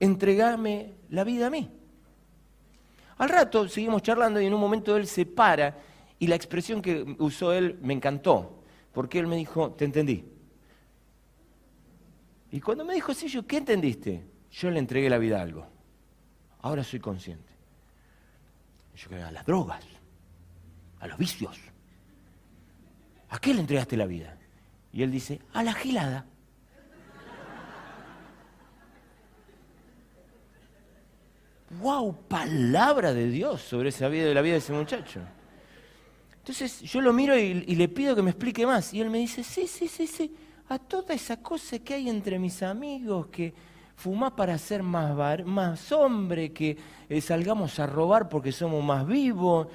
entregame 0.00 0.92
la 1.10 1.24
vida 1.24 1.46
a 1.46 1.50
mí. 1.50 1.70
Al 3.18 3.28
rato 3.28 3.68
seguimos 3.68 4.02
charlando 4.02 4.40
y 4.40 4.46
en 4.46 4.54
un 4.54 4.60
momento 4.60 4.96
él 4.96 5.06
se 5.06 5.26
para 5.26 5.76
y 6.18 6.26
la 6.26 6.34
expresión 6.34 6.80
que 6.80 7.16
usó 7.18 7.52
él 7.52 7.78
me 7.82 7.92
encantó, 7.92 8.62
porque 8.92 9.18
él 9.18 9.26
me 9.26 9.36
dijo, 9.36 9.72
te 9.72 9.84
entendí. 9.84 10.24
Y 12.52 12.60
cuando 12.60 12.84
me 12.84 12.94
dijo, 12.94 13.12
yo, 13.12 13.46
¿qué 13.46 13.56
entendiste? 13.56 14.22
Yo 14.50 14.70
le 14.70 14.78
entregué 14.78 15.08
la 15.08 15.16
vida 15.16 15.38
a 15.38 15.42
algo. 15.42 15.66
Ahora 16.60 16.84
soy 16.84 17.00
consciente. 17.00 17.50
Yo 18.94 19.08
creo 19.08 19.26
a 19.26 19.32
las 19.32 19.46
drogas, 19.46 19.82
a 21.00 21.06
los 21.06 21.16
vicios. 21.16 21.58
¿A 23.30 23.38
qué 23.38 23.54
le 23.54 23.60
entregaste 23.60 23.96
la 23.96 24.04
vida? 24.04 24.36
Y 24.92 25.02
él 25.02 25.10
dice, 25.10 25.40
a 25.54 25.62
la 25.62 25.72
gilada. 25.72 26.26
¡Wow! 31.80 32.14
Palabra 32.28 33.14
de 33.14 33.30
Dios 33.30 33.62
sobre 33.62 33.88
esa 33.88 34.08
vida 34.08 34.26
de 34.26 34.34
la 34.34 34.42
vida 34.42 34.52
de 34.52 34.58
ese 34.58 34.74
muchacho. 34.74 35.22
Entonces 36.36 36.82
yo 36.82 37.00
lo 37.00 37.14
miro 37.14 37.38
y, 37.38 37.64
y, 37.66 37.76
le 37.76 37.88
pido 37.88 38.14
que 38.14 38.20
me 38.20 38.28
explique 38.30 38.66
más. 38.66 38.92
Y 38.92 39.00
él 39.00 39.08
me 39.08 39.18
dice, 39.18 39.42
sí, 39.42 39.66
sí, 39.66 39.88
sí, 39.88 40.06
sí, 40.06 40.36
a 40.72 40.78
toda 40.78 41.14
esa 41.14 41.36
cosa 41.42 41.78
que 41.78 41.94
hay 41.94 42.08
entre 42.08 42.38
mis 42.38 42.62
amigos, 42.62 43.26
que 43.26 43.52
fumá 43.96 44.34
para 44.34 44.56
ser 44.58 44.82
más, 44.82 45.44
más 45.44 45.92
hombre, 45.92 46.52
que 46.52 46.76
eh, 47.08 47.20
salgamos 47.20 47.78
a 47.78 47.86
robar 47.86 48.28
porque 48.28 48.52
somos 48.52 48.82
más 48.82 49.06
vivos. 49.06 49.68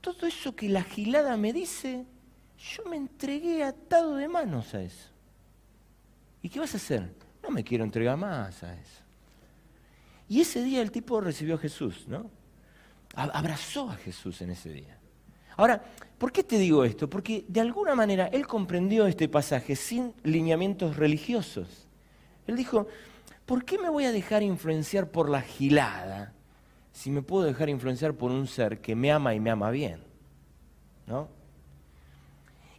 Todo 0.00 0.26
eso 0.26 0.54
que 0.54 0.68
la 0.68 0.82
gilada 0.82 1.36
me 1.36 1.52
dice, 1.52 2.06
yo 2.58 2.84
me 2.84 2.96
entregué 2.96 3.64
atado 3.64 4.16
de 4.16 4.28
manos 4.28 4.74
a 4.74 4.82
eso. 4.82 5.08
¿Y 6.42 6.48
qué 6.48 6.60
vas 6.60 6.74
a 6.74 6.76
hacer? 6.76 7.14
No 7.42 7.50
me 7.50 7.64
quiero 7.64 7.84
entregar 7.84 8.16
más 8.16 8.62
a 8.62 8.74
eso. 8.74 9.02
Y 10.28 10.40
ese 10.40 10.62
día 10.62 10.80
el 10.80 10.90
tipo 10.90 11.20
recibió 11.20 11.56
a 11.56 11.58
Jesús, 11.58 12.06
¿no? 12.08 12.30
Abrazó 13.14 13.90
a 13.90 13.96
Jesús 13.96 14.40
en 14.40 14.50
ese 14.50 14.70
día. 14.70 14.98
Ahora, 15.56 15.84
¿por 16.24 16.32
qué 16.32 16.42
te 16.42 16.56
digo 16.56 16.86
esto? 16.86 17.10
Porque 17.10 17.44
de 17.48 17.60
alguna 17.60 17.94
manera 17.94 18.28
él 18.28 18.46
comprendió 18.46 19.06
este 19.06 19.28
pasaje 19.28 19.76
sin 19.76 20.14
lineamientos 20.22 20.96
religiosos. 20.96 21.86
Él 22.46 22.56
dijo, 22.56 22.86
¿por 23.44 23.62
qué 23.66 23.76
me 23.76 23.90
voy 23.90 24.06
a 24.06 24.10
dejar 24.10 24.42
influenciar 24.42 25.10
por 25.10 25.28
la 25.28 25.42
gilada 25.42 26.32
si 26.92 27.10
me 27.10 27.20
puedo 27.20 27.44
dejar 27.44 27.68
influenciar 27.68 28.14
por 28.14 28.30
un 28.30 28.46
ser 28.46 28.80
que 28.80 28.96
me 28.96 29.12
ama 29.12 29.34
y 29.34 29.40
me 29.40 29.50
ama 29.50 29.70
bien? 29.70 30.00
¿No? 31.06 31.28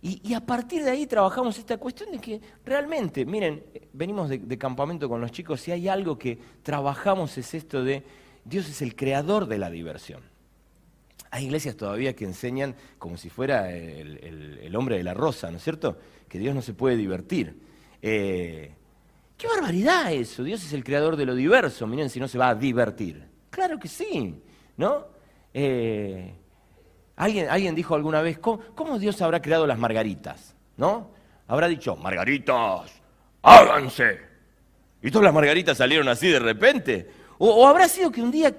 Y, 0.02 0.34
a 0.34 0.44
partir 0.44 0.84
de 0.84 0.90
ahí 0.90 1.06
trabajamos 1.06 1.60
esta 1.60 1.78
cuestión 1.78 2.12
de 2.14 2.18
que 2.18 2.42
realmente, 2.66 3.28
miren, 3.28 3.64
venimos 3.94 4.28
de, 4.28 4.40
de, 4.40 4.58
campamento 4.58 5.08
con 5.08 5.22
los 5.22 5.32
chicos 5.32 5.68
y 5.68 5.72
hay 5.72 5.88
algo 5.88 6.18
que 6.18 6.40
trabajamos 6.64 7.38
es 7.38 7.54
esto 7.54 7.84
de 7.84 8.04
Dios 8.44 8.68
es 8.68 8.82
el 8.82 8.96
creador 8.96 9.46
de 9.46 9.60
la 9.60 9.70
diversión. 9.70 10.35
Hay 11.36 11.48
iglesias 11.48 11.76
todavía 11.76 12.16
que 12.16 12.24
enseñan 12.24 12.78
como 12.98 13.18
si 13.18 13.30
fuera 13.30 13.70
el, 13.70 14.74
hombre 14.74 14.96
de 14.96 15.04
la 15.04 15.14
rosa, 15.14 15.52
¿no 15.52 15.58
es 15.58 15.64
cierto? 15.64 15.98
Que 16.30 16.40
Dios 16.40 16.56
no 16.56 16.62
se 16.62 16.74
puede 16.74 16.96
divertir. 16.96 17.60
Eh, 18.02 18.74
¡Qué 19.38 19.46
barbaridad 19.46 20.14
eso! 20.14 20.46
Dios 20.46 20.64
es 20.64 20.72
el 20.72 20.86
creador 20.86 21.18
de 21.18 21.26
lo 21.26 21.36
diverso. 21.36 21.88
Miren 21.88 22.10
si 22.10 22.22
no 22.22 22.30
se 22.30 22.38
va 22.38 22.48
a 22.48 22.56
divertir. 22.56 23.28
Claro 23.50 23.78
que 23.78 23.90
sí, 23.90 24.42
¿no? 24.78 25.08
Eh, 25.54 26.34
¿alguien, 27.18 27.50
alguien 27.50 27.76
dijo 27.76 27.96
alguna 27.96 28.22
vez, 28.22 28.40
¿cómo, 28.40 28.98
Dios 28.98 29.22
habrá 29.22 29.42
creado 29.42 29.68
las 29.68 29.78
margaritas? 29.78 30.56
¿No? 30.78 31.12
Habrá 31.50 31.68
dicho, 31.68 31.98
margaritas, 31.98 32.94
háganse. 33.42 34.22
¿Y 35.02 35.12
todas 35.12 35.26
las 35.26 35.34
margaritas 35.34 35.78
salieron 35.78 36.08
así 36.08 36.30
de 36.30 36.40
repente? 36.40 37.12
O, 37.40 37.68
habrá 37.68 37.90
sido 37.90 38.10
que 38.10 38.22
un 38.22 38.32
día 38.32 38.56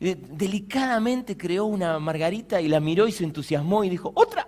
delicadamente 0.00 1.36
creó 1.36 1.64
una 1.64 1.98
margarita 1.98 2.60
y 2.60 2.68
la 2.68 2.80
miró 2.80 3.08
y 3.08 3.12
se 3.12 3.24
entusiasmó 3.24 3.82
y 3.84 3.88
dijo, 3.88 4.12
otra, 4.14 4.46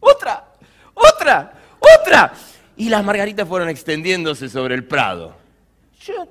otra, 0.00 0.52
otra, 0.94 1.52
otra 1.78 2.32
y 2.76 2.88
las 2.88 3.04
margaritas 3.04 3.46
fueron 3.46 3.68
extendiéndose 3.68 4.48
sobre 4.48 4.74
el 4.74 4.84
prado. 4.84 5.36
Yo 6.00 6.26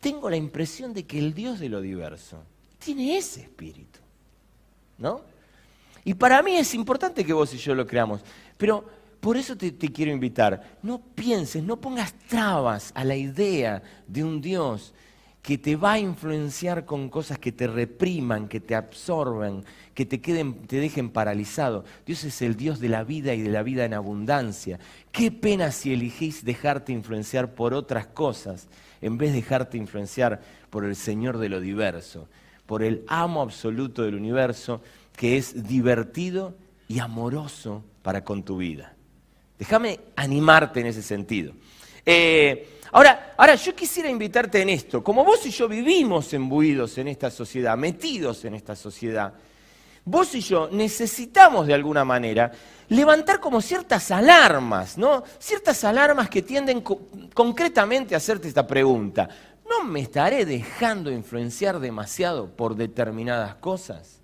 tengo 0.00 0.30
la 0.30 0.36
impresión 0.36 0.94
de 0.94 1.04
que 1.04 1.18
el 1.18 1.34
Dios 1.34 1.60
de 1.60 1.68
lo 1.68 1.80
diverso 1.80 2.42
tiene 2.78 3.18
ese 3.18 3.42
espíritu, 3.42 3.98
¿no? 4.96 5.20
Y 6.02 6.14
para 6.14 6.42
mí 6.42 6.56
es 6.56 6.74
importante 6.74 7.26
que 7.26 7.34
vos 7.34 7.52
y 7.52 7.58
yo 7.58 7.74
lo 7.74 7.86
creamos, 7.86 8.22
pero 8.56 8.84
por 9.20 9.36
eso 9.36 9.54
te, 9.54 9.70
te 9.72 9.92
quiero 9.92 10.12
invitar, 10.12 10.78
no 10.82 10.98
pienses, 10.98 11.62
no 11.62 11.78
pongas 11.78 12.14
trabas 12.26 12.90
a 12.94 13.04
la 13.04 13.16
idea 13.16 13.82
de 14.06 14.24
un 14.24 14.40
Dios 14.40 14.94
que 15.42 15.56
te 15.56 15.76
va 15.76 15.92
a 15.92 15.98
influenciar 15.98 16.84
con 16.84 17.08
cosas 17.08 17.38
que 17.38 17.50
te 17.50 17.66
repriman, 17.66 18.48
que 18.48 18.60
te 18.60 18.74
absorban, 18.74 19.64
que 19.94 20.04
te, 20.04 20.20
queden, 20.20 20.66
te 20.66 20.76
dejen 20.76 21.10
paralizado. 21.10 21.84
Dios 22.04 22.24
es 22.24 22.42
el 22.42 22.56
Dios 22.56 22.78
de 22.78 22.90
la 22.90 23.04
vida 23.04 23.32
y 23.34 23.40
de 23.40 23.48
la 23.48 23.62
vida 23.62 23.84
en 23.84 23.94
abundancia. 23.94 24.78
Qué 25.12 25.30
pena 25.30 25.72
si 25.72 25.94
elegís 25.94 26.44
dejarte 26.44 26.92
influenciar 26.92 27.54
por 27.54 27.72
otras 27.72 28.06
cosas 28.06 28.68
en 29.00 29.16
vez 29.16 29.30
de 29.30 29.36
dejarte 29.36 29.78
influenciar 29.78 30.42
por 30.68 30.84
el 30.84 30.94
Señor 30.94 31.38
de 31.38 31.48
lo 31.48 31.60
diverso, 31.60 32.28
por 32.66 32.82
el 32.82 33.04
amo 33.08 33.40
absoluto 33.40 34.02
del 34.02 34.16
universo 34.16 34.82
que 35.16 35.38
es 35.38 35.66
divertido 35.66 36.54
y 36.86 36.98
amoroso 36.98 37.82
para 38.02 38.24
con 38.24 38.42
tu 38.42 38.58
vida. 38.58 38.94
Déjame 39.58 40.00
animarte 40.16 40.80
en 40.80 40.86
ese 40.86 41.02
sentido. 41.02 41.52
Eh, 42.04 42.79
ahora, 42.92 43.34
ahora, 43.36 43.54
yo 43.54 43.74
quisiera 43.74 44.08
invitarte 44.08 44.62
en 44.62 44.70
esto. 44.70 45.02
Como 45.02 45.24
vos 45.24 45.44
y 45.46 45.50
yo 45.50 45.68
vivimos 45.68 46.32
embuidos 46.32 46.98
en 46.98 47.08
esta 47.08 47.30
sociedad, 47.30 47.76
metidos 47.76 48.44
en 48.44 48.54
esta 48.54 48.74
sociedad, 48.76 49.32
vos 50.04 50.34
y 50.34 50.40
yo 50.40 50.68
necesitamos 50.70 51.66
de 51.66 51.74
alguna 51.74 52.04
manera 52.04 52.50
levantar 52.88 53.40
como 53.40 53.60
ciertas 53.60 54.10
alarmas, 54.10 54.98
¿no? 54.98 55.22
Ciertas 55.38 55.84
alarmas 55.84 56.28
que 56.28 56.42
tienden 56.42 56.82
concretamente 57.34 58.14
a 58.14 58.18
hacerte 58.18 58.48
esta 58.48 58.66
pregunta. 58.66 59.28
¿No 59.68 59.84
me 59.84 60.00
estaré 60.00 60.44
dejando 60.44 61.12
influenciar 61.12 61.78
demasiado 61.78 62.48
por 62.48 62.74
determinadas 62.74 63.54
cosas? 63.56 64.20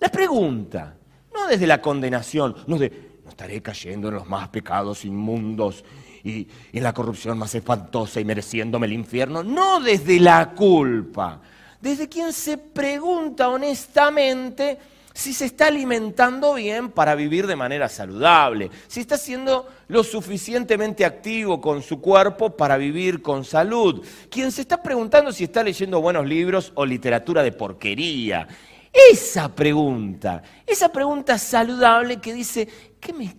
La 0.00 0.08
pregunta, 0.08 0.94
no 1.34 1.46
desde 1.46 1.66
la 1.66 1.82
condenación, 1.82 2.56
no 2.66 2.78
de 2.78 3.08
no 3.28 3.32
estaré 3.32 3.60
cayendo 3.60 4.08
en 4.08 4.14
los 4.14 4.26
más 4.26 4.48
pecados 4.48 5.04
inmundos 5.04 5.84
y, 6.28 6.48
en 6.72 6.82
la 6.82 6.92
corrupción 6.92 7.38
más 7.38 7.54
espantosa 7.54 8.20
y 8.20 8.24
mereciéndome 8.24 8.86
el 8.86 8.92
infierno. 8.92 9.42
No 9.42 9.80
desde 9.80 10.20
la 10.20 10.50
culpa, 10.50 11.40
desde 11.80 12.08
quien 12.08 12.32
se 12.32 12.58
pregunta 12.58 13.48
honestamente 13.48 14.78
si 15.18 15.34
se 15.34 15.46
está 15.46 15.66
alimentando 15.66 16.54
bien 16.54 16.90
para 16.90 17.16
vivir 17.16 17.48
de 17.48 17.56
manera 17.56 17.88
saludable, 17.88 18.70
si 18.86 19.00
está 19.00 19.18
siendo 19.18 19.66
lo 19.88 20.04
suficientemente 20.04 21.04
activo 21.04 21.60
con 21.60 21.82
su 21.82 22.00
cuerpo 22.00 22.56
para 22.56 22.76
vivir 22.76 23.20
con 23.20 23.44
salud, 23.44 24.06
quien 24.30 24.52
se 24.52 24.60
está 24.60 24.80
preguntando 24.80 25.32
si 25.32 25.42
está 25.42 25.64
leyendo 25.64 26.00
buenos 26.00 26.24
libros 26.24 26.70
o 26.76 26.86
literatura 26.86 27.42
de 27.42 27.50
porquería. 27.50 28.46
Esa 28.92 29.52
pregunta, 29.52 30.40
esa 30.64 30.92
pregunta 30.92 31.36
saludable 31.36 32.18
que 32.18 32.32
dice, 32.32 32.68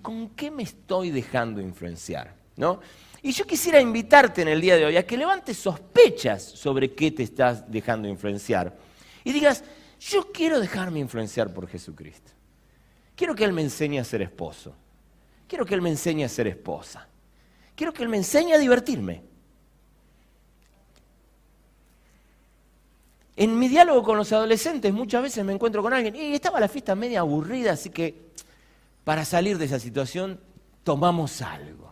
¿con 0.01 0.31
qué 0.31 0.51
me 0.51 0.63
estoy 0.63 1.11
dejando 1.11 1.61
influenciar? 1.61 2.38
Y 3.21 3.31
yo 3.31 3.45
quisiera 3.45 3.81
invitarte 3.81 4.41
en 4.41 4.47
el 4.47 4.61
día 4.61 4.77
de 4.77 4.85
hoy 4.85 4.97
a 4.97 5.05
que 5.05 5.17
levantes 5.17 5.57
sospechas 5.57 6.43
sobre 6.43 6.93
qué 6.93 7.11
te 7.11 7.23
estás 7.23 7.69
dejando 7.69 8.07
influenciar. 8.07 8.77
Y 9.23 9.31
digas, 9.31 9.63
yo 9.99 10.31
quiero 10.31 10.59
dejarme 10.59 10.99
influenciar 10.99 11.53
por 11.53 11.67
Jesucristo. 11.67 12.31
Quiero 13.15 13.35
que 13.35 13.43
Él 13.43 13.51
me 13.51 13.61
enseñe 13.61 13.99
a 13.99 14.03
ser 14.03 14.21
esposo. 14.21 14.73
Quiero 15.47 15.65
que 15.65 15.73
Él 15.73 15.81
me 15.81 15.89
enseñe 15.89 16.23
a 16.23 16.29
ser 16.29 16.47
esposa. 16.47 17.07
Quiero 17.75 17.93
que 17.93 18.03
Él 18.03 18.09
me 18.09 18.17
enseñe 18.17 18.53
a 18.53 18.57
divertirme. 18.57 19.23
En 23.35 23.57
mi 23.57 23.69
diálogo 23.69 24.03
con 24.03 24.17
los 24.17 24.31
adolescentes 24.33 24.93
muchas 24.93 25.23
veces 25.23 25.45
me 25.45 25.53
encuentro 25.53 25.81
con 25.81 25.93
alguien 25.93 26.15
y 26.15 26.33
estaba 26.33 26.59
la 26.59 26.67
fiesta 26.67 26.93
media 26.93 27.21
aburrida, 27.21 27.71
así 27.71 27.89
que 27.89 28.31
para 29.05 29.23
salir 29.23 29.57
de 29.57 29.65
esa 29.65 29.79
situación 29.79 30.39
tomamos 30.83 31.41
algo. 31.41 31.88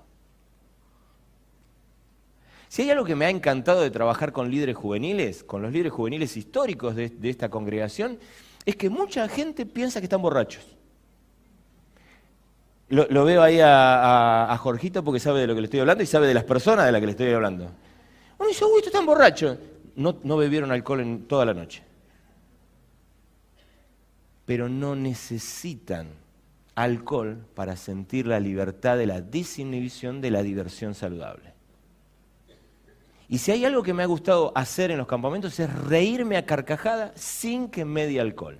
Si 2.69 2.81
hay 2.81 2.91
algo 2.91 3.05
que 3.05 3.15
me 3.15 3.25
ha 3.25 3.29
encantado 3.29 3.81
de 3.81 3.91
trabajar 3.91 4.31
con 4.33 4.51
líderes 4.51 4.75
juveniles, 4.75 5.43
con 5.43 5.61
los 5.61 5.71
líderes 5.71 5.93
juveniles 5.93 6.35
históricos 6.35 6.95
de, 6.95 7.11
esta 7.23 7.49
congregación, 7.49 8.19
es 8.65 8.75
que 8.75 8.89
mucha 8.89 9.27
gente 9.29 9.65
piensa 9.65 9.99
que 9.99 10.05
están 10.05 10.21
borrachos. 10.21 10.65
Lo, 12.89 13.25
veo 13.25 13.41
ahí 13.41 13.59
a, 13.61 14.57
Jorgito 14.61 15.03
porque 15.03 15.19
sabe 15.19 15.41
de 15.41 15.47
lo 15.47 15.55
que 15.55 15.61
le 15.61 15.65
estoy 15.65 15.81
hablando 15.81 16.03
y 16.03 16.07
sabe 16.07 16.27
de 16.27 16.33
las 16.33 16.43
personas 16.43 16.85
de 16.85 16.91
las 16.91 16.99
que 16.99 17.05
le 17.05 17.11
estoy 17.11 17.31
hablando. 17.31 17.71
Uno 18.37 18.49
dice, 18.49 18.65
uy, 18.65 18.81
están 18.85 19.05
borrachos. 19.05 19.57
No, 19.95 20.19
no 20.23 20.37
bebieron 20.37 20.71
alcohol 20.71 21.01
en 21.01 21.27
toda 21.27 21.45
la 21.45 21.53
noche. 21.53 21.83
Pero 24.45 24.69
no 24.69 24.95
necesitan 24.95 26.07
alcohol 26.75 27.45
para 27.55 27.75
sentir 27.75 28.27
la 28.27 28.39
libertad 28.39 28.97
de 28.97 29.07
la 29.07 29.21
desinhibición 29.21 30.21
de 30.21 30.31
la 30.31 30.43
diversión 30.43 30.93
saludable. 30.93 31.56
Y 33.29 33.39
si 33.39 33.51
hay 33.51 33.65
algo 33.65 33.83
que 33.83 33.93
me 33.93 34.03
ha 34.03 34.05
gustado 34.05 34.53
hacer 34.55 34.91
en 34.91 34.97
los 34.97 35.07
campamentos 35.07 35.59
es 35.59 35.73
reírme 35.73 36.37
a 36.37 36.45
carcajada 36.45 37.11
sin 37.15 37.69
que 37.69 37.83
medie 37.83 38.21
alcohol. 38.21 38.57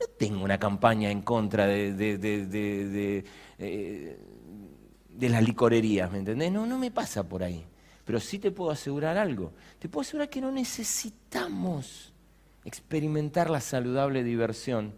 No 0.00 0.06
tengo 0.18 0.44
una 0.44 0.58
campaña 0.58 1.10
en 1.10 1.22
contra 1.22 1.66
de, 1.66 1.92
de, 1.92 2.18
de, 2.18 3.24
eh, 3.58 4.18
de, 5.08 5.28
las 5.28 5.42
licorerías, 5.42 6.10
¿me 6.10 6.18
entendés? 6.18 6.50
No, 6.50 6.66
no 6.66 6.78
me 6.78 6.90
pasa 6.90 7.22
por 7.22 7.42
ahí. 7.42 7.64
Pero 8.04 8.20
sí 8.20 8.38
te 8.38 8.50
puedo 8.50 8.70
asegurar 8.70 9.16
algo. 9.16 9.52
Te 9.78 9.88
puedo 9.88 10.02
asegurar 10.02 10.28
que 10.28 10.40
no 10.40 10.50
necesitamos 10.50 12.12
experimentar 12.64 13.48
la 13.48 13.60
saludable 13.60 14.24
diversión 14.24 14.92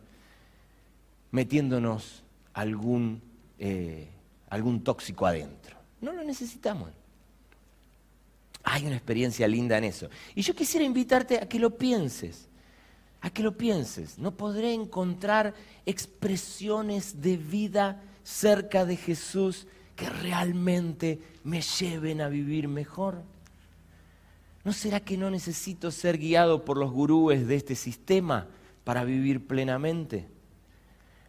metiéndonos 1.31 2.25
algún, 2.55 3.23
eh, 3.59 4.09
algún 4.49 4.83
tóxico 4.83 5.27
adentro. 5.27 5.77
No 6.01 6.13
lo 6.13 6.25
necesitamos. 6.25 6.91
Hay 8.71 8.87
una 8.87 8.97
experiencia 8.97 9.49
linda 9.49 9.79
en 9.79 9.85
eso. 9.85 10.11
Y 10.35 10.43
yo 10.43 10.55
quisiera 10.55 10.85
invitarte 10.85 11.39
a 11.39 11.49
que 11.49 11.59
lo 11.59 11.79
pienses, 11.79 12.49
a 13.23 13.31
que 13.31 13.43
lo 13.43 13.57
pienses. 13.57 14.19
No 14.19 14.37
podré 14.37 14.75
encontrar 14.75 15.55
expresiones 15.87 17.23
de 17.23 17.39
vida 17.39 18.03
cerca 18.23 18.85
de 18.85 18.97
Jesús 18.97 19.67
que 19.97 20.11
realmente 20.11 21.19
me 21.45 21.63
lleven 21.63 22.21
a 22.21 22.29
vivir 22.29 22.69
mejor. 22.69 23.23
¿No 24.65 24.75
será 24.75 25.01
que 25.01 25.17
no 25.17 25.31
necesito 25.31 25.91
ser 25.91 26.19
guiado 26.19 26.67
por 26.67 26.77
los 26.77 26.93
gurúes 26.93 27.47
de 27.47 27.57
este 27.57 27.75
sistema 27.75 28.49
para 28.85 29.03
vivir 29.05 29.47
plenamente? 29.47 30.29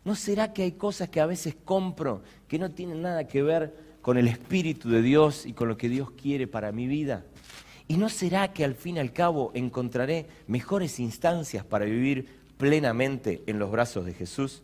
¿No 0.03 0.13
será 0.15 0.51
que 0.51 0.63
hay 0.63 0.73
cosas 0.73 1.07
que 1.07 1.21
a 1.21 1.25
veces 1.25 1.55
compro 1.63 2.21
que 2.49 2.59
no 2.59 2.71
tienen 2.71 3.01
nada 3.01 3.27
que 3.27 3.41
ver 3.41 3.87
con 4.01 4.17
el 4.17 4.27
Espíritu 4.27 4.89
de 4.89 5.01
Dios 5.01 5.45
y 5.45 5.53
con 5.53 5.69
lo 5.69 5.77
que 5.77 5.87
Dios 5.87 6.11
quiere 6.11 6.47
para 6.47 6.71
mi 6.73 6.85
vida? 6.85 7.25
¿Y 7.89 7.97
no 7.97 8.07
será 8.07 8.53
que 8.53 8.63
al 8.63 8.75
fin 8.75 8.95
y 8.95 8.99
al 8.99 9.11
cabo 9.11 9.51
encontraré 9.53 10.27
mejores 10.47 10.99
instancias 11.01 11.65
para 11.65 11.83
vivir 11.83 12.27
plenamente 12.55 13.43
en 13.47 13.59
los 13.59 13.69
brazos 13.69 14.05
de 14.05 14.13
Jesús? 14.13 14.61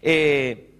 Eh, 0.00 0.70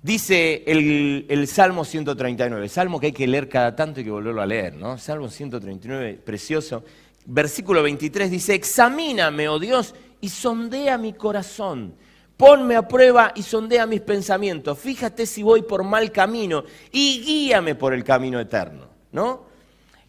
dice 0.00 0.62
el, 0.66 1.46
Salmo 1.46 1.84
139, 1.84 2.70
Salmo 2.70 2.98
que 2.98 3.06
hay 3.06 3.12
que 3.12 3.26
leer 3.26 3.48
cada 3.48 3.76
tanto 3.76 4.00
y 4.00 4.04
que 4.04 4.10
volverlo 4.10 4.40
a 4.40 4.46
leer, 4.46 4.76
¿no? 4.76 4.96
Salmo 4.96 5.28
139, 5.28 6.20
precioso. 6.24 6.84
Versículo 7.26 7.82
23 7.82 8.30
dice, 8.30 8.54
examíname, 8.54 9.48
oh 9.48 9.58
Dios, 9.58 9.94
y 10.22 10.30
sondea 10.30 10.96
mi 10.96 11.12
corazón 11.12 11.94
Ponme 12.40 12.74
a 12.74 12.88
prueba 12.88 13.32
y 13.34 13.42
sondea 13.42 13.84
mis 13.84 14.00
pensamientos. 14.00 14.78
Fíjate 14.78 15.26
si 15.26 15.42
voy 15.42 15.60
por 15.60 15.84
mal 15.84 16.10
camino 16.10 16.64
y 16.90 17.20
guíame 17.20 17.74
por 17.74 17.92
el 17.92 18.02
camino 18.02 18.40
eterno. 18.40 18.86
¿No? 19.12 19.49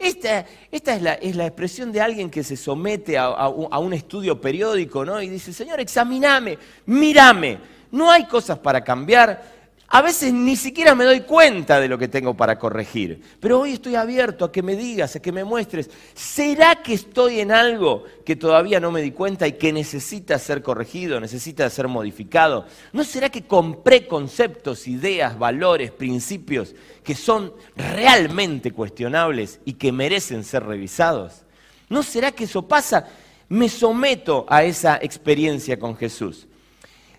Esta, 0.02 0.46
esta 0.72 0.96
es, 0.96 1.02
la, 1.04 1.14
es, 1.14 1.36
la, 1.36 1.46
expresión 1.46 1.92
de 1.92 2.02
alguien 2.02 2.32
que 2.32 2.44
se 2.44 2.58
somete 2.58 3.20
a, 3.20 3.26
a, 3.26 3.80
un 3.80 3.94
estudio 3.94 4.42
periódico 4.42 5.06
¿no? 5.06 5.22
y 5.22 5.30
dice, 5.30 5.54
Señor, 5.54 5.80
examíname, 5.80 6.58
mírame. 6.88 7.60
No 7.92 8.10
hay 8.10 8.26
cosas 8.26 8.58
para 8.58 8.84
cambiar, 8.84 9.61
a 9.94 10.02
veces 10.02 10.32
ni 10.32 10.56
siquiera 10.56 10.96
me 10.96 11.04
doy 11.04 11.22
cuenta 11.22 11.82
de 11.82 11.90
lo 11.90 11.98
que 11.98 12.08
tengo 12.08 12.34
para 12.34 12.58
corregir, 12.58 13.22
pero 13.42 13.60
hoy 13.60 13.74
estoy 13.74 13.96
abierto 13.96 14.46
a 14.46 14.52
que 14.52 14.64
me 14.64 14.78
digas, 14.78 15.18
a 15.18 15.22
que 15.22 15.34
me 15.34 15.44
muestres, 15.44 15.90
¿será 16.14 16.82
que 16.82 16.94
estoy 16.94 17.42
en 17.42 17.52
algo 17.52 18.06
que 18.26 18.38
todavía 18.38 18.80
no 18.80 18.90
me 18.90 19.02
di 19.02 19.12
cuenta 19.12 19.50
y 19.50 19.54
que 19.54 19.74
necesita 19.74 20.40
ser 20.40 20.64
corregido, 20.64 21.20
necesita 21.20 21.70
ser 21.70 21.90
modificado? 21.90 22.66
¿No 22.94 23.04
será 23.04 23.28
que 23.28 23.46
compré 23.46 24.08
conceptos, 24.08 24.88
ideas, 24.88 25.38
valores, 25.38 25.92
principios 25.92 26.74
que 27.04 27.14
son 27.14 27.52
realmente 27.76 28.72
cuestionables 28.72 29.60
y 29.66 29.74
que 29.74 29.92
merecen 29.92 30.46
ser 30.46 30.64
revisados? 30.64 31.44
¿No 31.90 32.02
será 32.02 32.32
que 32.32 32.46
eso 32.46 32.66
pasa? 32.66 33.10
Me 33.50 33.68
someto 33.68 34.46
a 34.48 34.64
esa 34.64 35.00
experiencia 35.02 35.78
con 35.78 35.98
Jesús. 35.98 36.48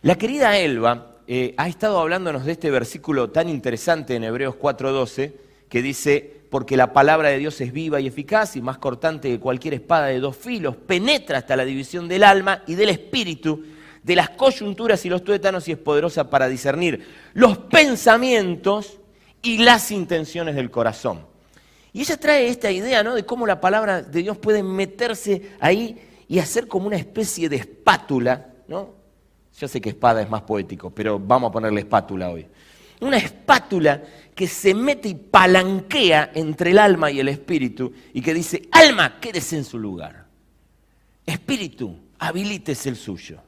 La 0.01 0.17
querida 0.17 0.57
Elba 0.57 1.12
eh, 1.27 1.55
ha 1.57 1.69
estado 1.69 1.99
hablándonos 1.99 2.45
de 2.45 2.53
este 2.53 2.71
versículo 2.71 3.31
tan 3.31 3.49
interesante 3.49 4.17
en 4.17 4.25
Hebreos 4.25 4.57
4:12, 4.57 5.33
que 5.69 5.83
dice, 5.83 6.43
porque 6.51 6.77
la 6.77 6.93
palabra 6.93 7.31
de 7.31 7.39
Dios 7.39 7.61
es 7.61 7.73
viva 7.73 8.01
y 8.01 8.07
eficaz 8.07 8.57
y 8.57 8.61
más 8.61 8.79
cortante 8.79 9.31
que 9.31 9.41
cualquier 9.41 9.75
espada 9.75 10.07
de 10.07 10.21
dos 10.21 10.37
filos, 10.37 10.77
penetra 10.77 11.39
hasta 11.39 11.57
la 11.57 11.65
división 11.65 12.09
del 12.09 12.25
alma 12.25 12.63
y 12.67 12.75
del 12.75 12.91
espíritu, 12.91 13.65
de 14.03 14.17
las 14.17 14.31
coyunturas 14.31 15.05
y 15.07 15.09
los 15.09 15.25
tuétanos 15.25 15.67
y 15.69 15.73
es 15.73 15.79
poderosa 15.79 16.29
para 16.29 16.49
discernir 16.49 17.07
los 17.35 17.57
pensamientos 17.57 18.99
y 19.43 19.59
las 19.59 19.91
intenciones 19.91 20.55
del 20.55 20.71
corazón. 20.71 21.25
Y 21.93 22.01
ella 22.01 22.17
trae 22.17 22.49
esta 22.49 22.71
idea, 22.71 23.03
¿no? 23.03 23.15
De 23.15 23.25
cómo 23.25 23.47
la 23.47 23.61
palabra 23.61 24.03
de 24.03 24.23
Dios 24.23 24.39
puede 24.39 24.63
meterse 24.63 25.53
ahí 25.61 26.01
y 26.29 26.39
hacer 26.39 26.69
como 26.69 26.87
una 26.87 26.97
especie 26.97 27.49
de 27.49 27.57
espátula, 27.57 28.47
¿no? 28.67 29.02
Yo 29.59 29.69
sé 29.69 29.81
que 29.81 29.91
espada 29.91 30.23
es 30.23 30.31
más 30.31 30.43
poético, 30.43 30.91
pero 30.91 31.19
vamos 31.19 31.51
a 31.51 31.53
ponerle 31.53 31.81
espátula 31.81 32.31
hoy. 32.31 32.47
Una 33.01 33.17
espátula 33.17 34.03
que 34.35 34.47
se 34.47 34.75
mete 34.75 35.09
y 35.09 35.15
palanquea 35.15 36.31
entre 36.35 36.71
el 36.71 36.79
alma 36.79 37.11
y 37.11 37.21
el 37.21 37.29
espíritu 37.29 37.93
y 38.13 38.23
que 38.23 38.33
dice, 38.33 38.69
alma, 38.73 39.21
quédese 39.21 39.57
en 39.57 39.65
su 39.65 39.79
lugar. 39.79 40.27
Espíritu, 41.27 41.97
habilítese 42.19 42.89
el 42.89 42.97
suyo. 42.97 43.41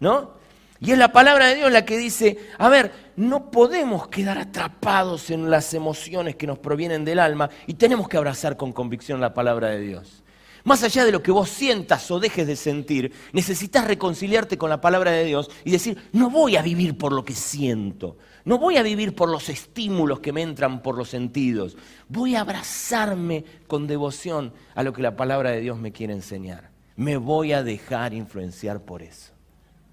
¿No? 0.00 0.36
Y 0.80 0.92
es 0.92 0.98
la 0.98 1.12
palabra 1.12 1.46
de 1.46 1.56
Dios 1.56 1.72
la 1.72 1.84
que 1.84 1.96
dice, 1.96 2.38
a 2.58 2.68
ver, 2.68 2.92
no 3.16 3.50
podemos 3.50 4.08
quedar 4.08 4.38
atrapados 4.38 5.30
en 5.30 5.50
las 5.50 5.72
emociones 5.72 6.36
que 6.36 6.46
nos 6.46 6.58
provienen 6.58 7.04
del 7.04 7.18
alma 7.18 7.48
y 7.66 7.74
tenemos 7.74 8.08
que 8.08 8.18
abrazar 8.18 8.56
con 8.56 8.72
convicción 8.72 9.20
la 9.20 9.32
palabra 9.32 9.68
de 9.68 9.80
Dios. 9.80 10.22
Más 10.66 10.82
allá 10.82 11.04
de 11.04 11.12
lo 11.12 11.22
que 11.22 11.30
vos 11.30 11.48
sientas 11.48 12.10
o 12.10 12.18
dejes 12.18 12.44
de 12.44 12.56
sentir, 12.56 13.12
necesitas 13.32 13.86
reconciliarte 13.86 14.58
con 14.58 14.68
la 14.68 14.80
palabra 14.80 15.12
de 15.12 15.22
Dios 15.22 15.48
y 15.64 15.70
decir, 15.70 15.96
no 16.10 16.28
voy 16.28 16.56
a 16.56 16.62
vivir 16.62 16.98
por 16.98 17.12
lo 17.12 17.24
que 17.24 17.34
siento, 17.34 18.18
no 18.44 18.58
voy 18.58 18.76
a 18.76 18.82
vivir 18.82 19.14
por 19.14 19.28
los 19.28 19.48
estímulos 19.48 20.18
que 20.18 20.32
me 20.32 20.42
entran 20.42 20.82
por 20.82 20.98
los 20.98 21.08
sentidos, 21.08 21.76
voy 22.08 22.34
a 22.34 22.40
abrazarme 22.40 23.44
con 23.68 23.86
devoción 23.86 24.52
a 24.74 24.82
lo 24.82 24.92
que 24.92 25.02
la 25.02 25.14
palabra 25.14 25.52
de 25.52 25.60
Dios 25.60 25.78
me 25.78 25.92
quiere 25.92 26.14
enseñar. 26.14 26.72
Me 26.96 27.16
voy 27.16 27.52
a 27.52 27.62
dejar 27.62 28.12
influenciar 28.12 28.80
por 28.80 29.02
eso. 29.02 29.30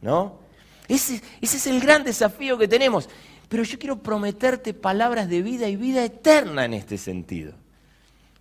¿No? 0.01 0.39
Ese, 0.87 1.21
ese 1.39 1.57
es 1.57 1.67
el 1.67 1.81
gran 1.81 2.03
desafío 2.03 2.57
que 2.57 2.67
tenemos. 2.67 3.09
Pero 3.47 3.61
yo 3.61 3.77
quiero 3.77 4.01
prometerte 4.01 4.73
palabras 4.73 5.29
de 5.29 5.43
vida 5.43 5.69
y 5.69 5.75
vida 5.75 6.03
eterna 6.03 6.65
en 6.65 6.73
este 6.73 6.97
sentido. 6.97 7.53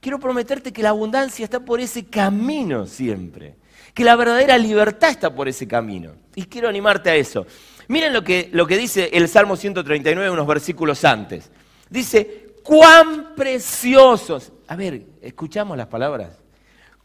Quiero 0.02 0.18
prometerte 0.18 0.72
que 0.72 0.82
la 0.82 0.88
abundancia 0.88 1.44
está 1.44 1.60
por 1.60 1.78
ese 1.78 2.06
camino 2.06 2.88
siempre, 2.88 3.54
que 3.94 4.02
la 4.02 4.16
verdadera 4.16 4.58
libertad 4.58 5.10
está 5.10 5.32
por 5.32 5.48
ese 5.48 5.68
camino. 5.68 6.10
Y 6.34 6.46
quiero 6.46 6.68
animarte 6.68 7.08
a 7.08 7.14
eso. 7.14 7.46
Miren 7.86 8.12
lo 8.12 8.24
que, 8.24 8.50
lo 8.52 8.66
que 8.66 8.76
dice 8.76 9.10
el 9.12 9.28
Salmo 9.28 9.54
139, 9.54 10.28
unos 10.28 10.46
versículos 10.48 11.04
antes. 11.04 11.52
Dice, 11.88 12.56
cuán 12.64 13.36
preciosos. 13.36 14.50
A 14.66 14.74
ver, 14.74 15.06
escuchamos 15.20 15.76
las 15.76 15.86
palabras. 15.86 16.36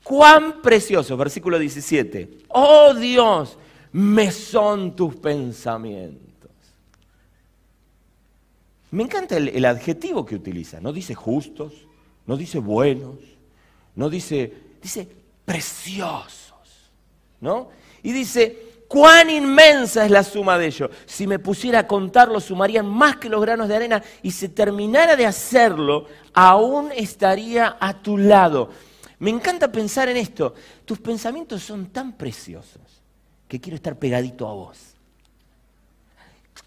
Cuán 0.02 0.64
preciosos, 0.64 1.16
versículo 1.20 1.60
17. 1.60 2.46
Oh 2.48 2.96
Dios, 2.96 3.60
me 3.92 4.32
son 4.32 4.96
tus 4.96 5.16
pensamientos. 5.18 6.50
Me 8.90 9.04
encanta 9.04 9.38
el, 9.38 9.50
el 9.50 9.66
adjetivo 9.66 10.26
que 10.26 10.34
utiliza. 10.34 10.82
No 10.82 10.92
dice 10.92 11.14
justos, 11.14 11.87
no 12.28 12.36
dice 12.36 12.60
buenos, 12.60 13.16
no 13.96 14.10
dice, 14.10 14.54
dice 14.82 15.08
preciosos, 15.46 16.92
¿no? 17.40 17.70
Y 18.04 18.12
dice, 18.12 18.84
cuán 18.88 19.30
inmensa 19.30 20.06
es 20.06 20.12
la 20.12 20.24
suma 20.24 20.58
de 20.58 20.68
ellos. 20.68 20.92
Si 21.06 21.26
me 21.26 21.40
pusiera 21.40 21.80
a 21.80 21.88
contarlo, 21.88 22.42
sumarían 22.42 22.86
más 22.86 23.16
que 23.16 23.30
los 23.30 23.42
granos 23.42 23.70
de 23.70 23.78
arena 23.78 24.04
y 24.22 24.32
si 24.32 24.50
terminara 24.50 25.16
de 25.16 25.26
hacerlo, 25.26 26.06
aún 26.34 26.92
estaría 26.96 27.78
a 27.80 27.94
tu 28.02 28.18
lado. 28.18 28.70
Me 29.20 29.32
encanta 29.32 29.72
pensar 29.72 30.10
en 30.10 30.18
esto. 30.18 30.54
Tus 30.84 31.00
pensamientos 31.00 31.64
son 31.64 31.88
tan 31.88 32.12
preciosos 32.18 32.82
que 33.48 33.60
quiero 33.60 33.78
estar 33.78 33.98
pegadito 33.98 34.48
a 34.48 34.54
vos. 34.54 34.78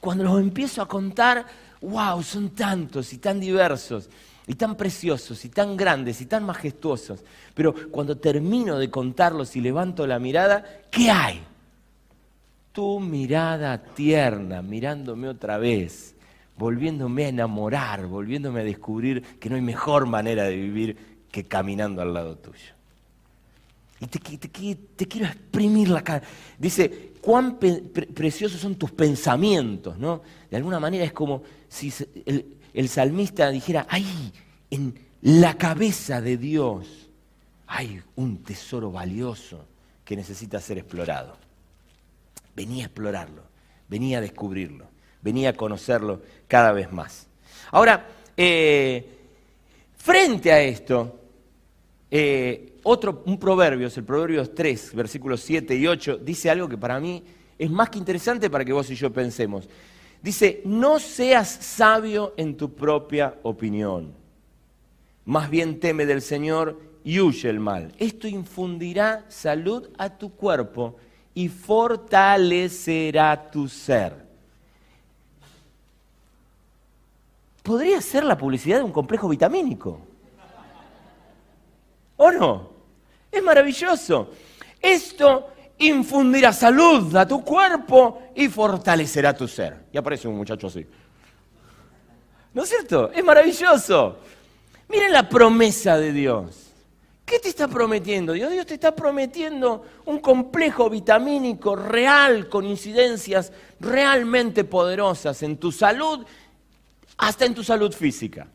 Cuando 0.01 0.25
los 0.25 0.41
empiezo 0.41 0.81
a 0.81 0.89
contar, 0.89 1.45
wow, 1.83 2.23
son 2.23 2.51
tantos 2.51 3.13
y 3.13 3.19
tan 3.19 3.39
diversos 3.39 4.09
y 4.51 4.55
tan 4.55 4.75
preciosos, 4.75 5.45
y 5.45 5.49
tan 5.49 5.77
grandes, 5.77 6.21
y 6.21 6.27
tan 6.27 6.43
majestuosos. 6.45 7.21
Pero 7.55 7.73
cuando 7.89 8.17
termino 8.17 8.81
de 8.81 8.91
contarlos 8.91 9.55
y 9.55 9.61
levanto 9.61 10.09
la 10.09 10.19
mirada, 10.19 10.65
¿qué 10.91 11.09
hay? 11.09 11.41
Tu 12.73 12.99
mirada 12.99 13.81
tierna, 13.81 14.61
mirándome 14.61 15.29
otra 15.29 15.57
vez, 15.57 16.17
volviéndome 16.59 17.27
a 17.27 17.29
enamorar, 17.29 18.09
volviéndome 18.09 18.63
a 18.63 18.65
descubrir 18.65 19.23
que 19.39 19.49
no 19.49 19.55
hay 19.55 19.63
mejor 19.63 20.07
manera 20.07 20.43
de 20.43 20.57
vivir 20.57 20.97
que 21.31 21.45
caminando 21.45 22.03
al 22.03 22.13
lado 22.13 22.35
tuyo. 22.35 22.75
Y 24.01 24.07
te, 24.09 24.19
quiero 25.07 25.27
exprimir 25.29 25.91
la 25.91 26.03
cara. 26.03 26.27
Dice, 26.59 27.13
cuán 27.21 27.57
preciosos 27.57 28.61
son 28.61 28.75
tus 28.75 28.91
pensamientos, 28.91 29.97
¿no? 29.97 30.23
De 30.51 30.57
alguna 30.57 30.81
manera 30.81 31.05
es 31.05 31.13
como 31.13 31.45
si 31.69 31.93
el 32.75 32.89
salmista 32.89 33.51
dijera, 33.51 33.87
ahí, 33.89 34.33
en 34.71 34.95
la 35.23 35.57
cabeza 35.57 36.21
de 36.21 36.37
Dios, 36.37 37.09
hay 37.67 38.03
un 38.17 38.43
tesoro 38.43 38.91
valioso 38.91 39.67
que 40.05 40.17
necesita 40.17 40.61
ser 40.61 40.79
explorado. 40.79 41.37
Venía 42.55 42.85
a 42.85 42.87
explorarlo, 42.87 43.43
venía 43.89 44.19
a 44.19 44.21
descubrirlo, 44.21 44.87
venía 45.23 45.51
a 45.51 45.53
conocerlo 45.53 46.23
cada 46.49 46.73
vez 46.73 46.91
más. 46.93 47.29
Ahora, 47.71 48.09
eh, 48.37 49.07
frente 49.97 50.53
a 50.53 50.61
esto, 50.61 51.21
eh, 52.11 52.79
otro, 52.83 53.23
un 53.27 53.39
proverbio, 53.39 53.89
el 53.95 54.05
Proverbios 54.05 54.55
3, 54.55 54.95
versículos 54.95 55.41
7 55.43 55.77
y 55.77 55.87
8, 55.87 56.19
dice 56.19 56.51
algo 56.51 56.69
que 56.69 56.79
para 56.79 56.99
mí 56.99 57.23
es 57.59 57.71
más 57.71 57.91
que 57.91 57.99
interesante 57.99 58.51
para 58.51 58.65
que 58.65 58.73
vos 58.73 58.91
y 58.91 58.95
yo 58.95 59.13
pensemos. 59.13 59.69
Dice, 60.23 60.61
no 60.65 60.99
seas 60.99 61.49
sabio 61.49 62.35
en 62.37 62.57
tu 62.57 62.75
propia 62.75 63.39
opinión. 63.43 64.13
Más 65.25 65.49
bien 65.49 65.81
teme 65.81 66.05
del 66.05 66.21
Señor 66.21 66.79
y 67.05 67.21
huye 67.21 67.49
el 67.49 67.61
mal. 67.61 67.93
Esto 67.99 68.29
infundirá 68.29 69.25
salud 69.29 69.89
a 69.97 70.11
tu 70.11 70.35
cuerpo 70.35 70.97
y 71.33 71.49
fortalecerá 71.49 73.51
tu 73.51 73.69
ser. 73.69 74.29
Podría 77.63 78.01
ser 78.01 78.25
la 78.25 78.37
publicidad 78.37 78.79
de 78.79 78.85
un 78.85 78.93
complejo 78.93 79.29
vitamínico. 79.29 80.01
¿O 82.17 82.31
no? 82.31 82.71
Es 83.33 83.43
maravilloso. 83.43 84.31
Esto 84.81 85.49
infundirá 85.79 86.53
salud 86.53 87.15
a 87.17 87.27
tu 87.27 87.43
cuerpo 87.43 88.23
y 88.35 88.49
fortalecerá 88.49 89.35
tu 89.35 89.49
ser. 89.49 89.80
Y 89.93 89.99
aparece 89.99 90.29
un 90.29 90.37
muchacho 90.37 90.69
así. 90.69 90.87
¿No 92.53 92.63
es 92.63 92.69
cierto? 92.69 93.11
Es 93.13 93.25
maravilloso. 93.25 94.19
Miren 94.89 95.13
la 95.13 95.29
promesa 95.29 95.97
de 95.97 96.13
Dios. 96.13 96.71
¿Qué 97.25 97.39
te 97.39 97.49
está 97.49 97.69
prometiendo? 97.69 98.33
Dios, 98.33 98.51
Dios 98.51 98.67
te 98.67 98.75
está 98.75 98.95
prometiendo 98.95 99.85
un 100.07 100.19
complejo 100.19 100.91
vitamínico 100.91 101.77
real 101.77 102.49
con 102.49 102.67
incidencias 102.67 103.53
realmente 103.79 104.65
poderosas 104.65 105.41
en 105.45 105.57
tu 105.57 105.71
salud, 105.71 106.27
hasta 107.19 107.45
en 107.45 107.55
tu 107.55 107.63
salud 107.63 107.93
física. 107.93 108.49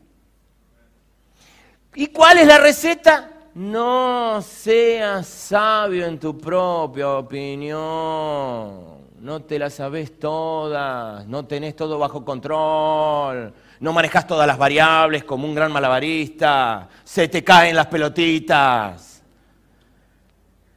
¿Y 1.94 2.08
cuál 2.08 2.36
es 2.36 2.46
la 2.46 2.58
receta? 2.58 3.30
No 3.54 4.42
seas 4.42 5.26
sabio 5.26 6.04
en 6.04 6.20
tu 6.20 6.36
propia 6.36 7.08
opinión. 7.16 8.95
No 9.20 9.42
te 9.42 9.58
la 9.58 9.70
sabes 9.70 10.18
todas, 10.18 11.26
no 11.26 11.46
tenés 11.46 11.74
todo 11.74 11.98
bajo 11.98 12.24
control, 12.24 13.52
no 13.80 13.92
manejas 13.92 14.26
todas 14.26 14.46
las 14.46 14.58
variables 14.58 15.24
como 15.24 15.46
un 15.46 15.54
gran 15.54 15.72
malabarista, 15.72 16.88
se 17.02 17.28
te 17.28 17.42
caen 17.42 17.76
las 17.76 17.86
pelotitas. 17.86 19.22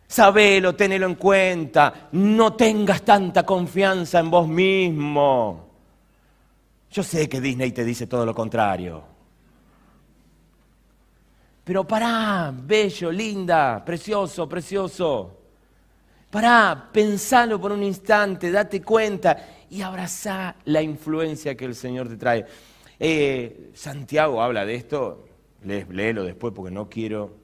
Sabelo, 0.08 0.74
tenelo 0.74 1.06
en 1.06 1.16
cuenta, 1.16 2.10
no 2.14 2.54
tengas 2.54 3.04
tanta 3.04 3.46
confianza 3.46 4.20
en 4.20 4.32
vos 4.32 4.48
mismo. 4.48 5.70
Yo 6.92 7.04
sé 7.04 7.30
que 7.30 7.40
Disney 7.40 7.72
te 7.72 7.84
dice 7.84 8.08
todo 8.08 8.26
lo 8.26 8.34
contrario. 8.34 9.04
Pero 11.64 11.86
pará, 11.86 12.52
bello, 12.52 13.12
linda, 13.12 13.84
precioso, 13.86 14.50
precioso. 14.50 15.39
Pará, 16.30 16.90
pensalo 16.92 17.60
por 17.60 17.72
un 17.72 17.84
instante, 17.84 18.52
date 18.52 18.82
cuenta 18.82 19.66
y 19.70 19.82
abrazá 19.82 20.56
la 20.66 20.82
influencia 20.82 21.56
que 21.56 21.66
el 21.66 21.76
Señor 21.76 22.08
te 22.08 22.18
trae. 22.18 22.46
Eh, 23.00 23.72
Santiago 23.74 24.42
habla 24.42 24.66
de 24.66 24.76
esto, 24.76 25.26
léelo 25.64 26.24
después 26.24 26.54
porque 26.54 26.72
no 26.72 26.90
quiero, 26.90 27.36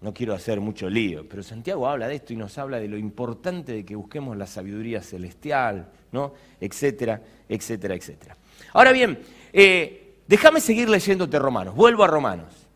no 0.00 0.14
quiero 0.14 0.34
hacer 0.34 0.60
mucho 0.60 0.88
lío, 0.88 1.28
pero 1.28 1.42
Santiago 1.42 1.88
habla 1.88 2.08
de 2.08 2.14
esto 2.14 2.32
y 2.32 2.36
nos 2.36 2.56
habla 2.56 2.78
de 2.78 2.88
lo 2.88 2.96
importante 2.96 3.72
de 3.72 3.84
que 3.84 3.96
busquemos 3.96 4.36
la 4.36 4.46
sabiduría 4.46 5.02
celestial, 5.02 5.90
¿no? 6.12 6.32
etcétera, 6.60 7.20
etcétera, 7.48 7.94
etcétera. 7.94 8.36
Ahora 8.72 8.92
bien, 8.92 9.18
eh, 9.52 10.08
Déjame 10.28 10.60
seguir 10.60 10.90
leyéndote 10.90 11.38
Romanos. 11.38 11.74
Vuelvo 11.74 12.04
a 12.04 12.06
Romanos. 12.06 12.67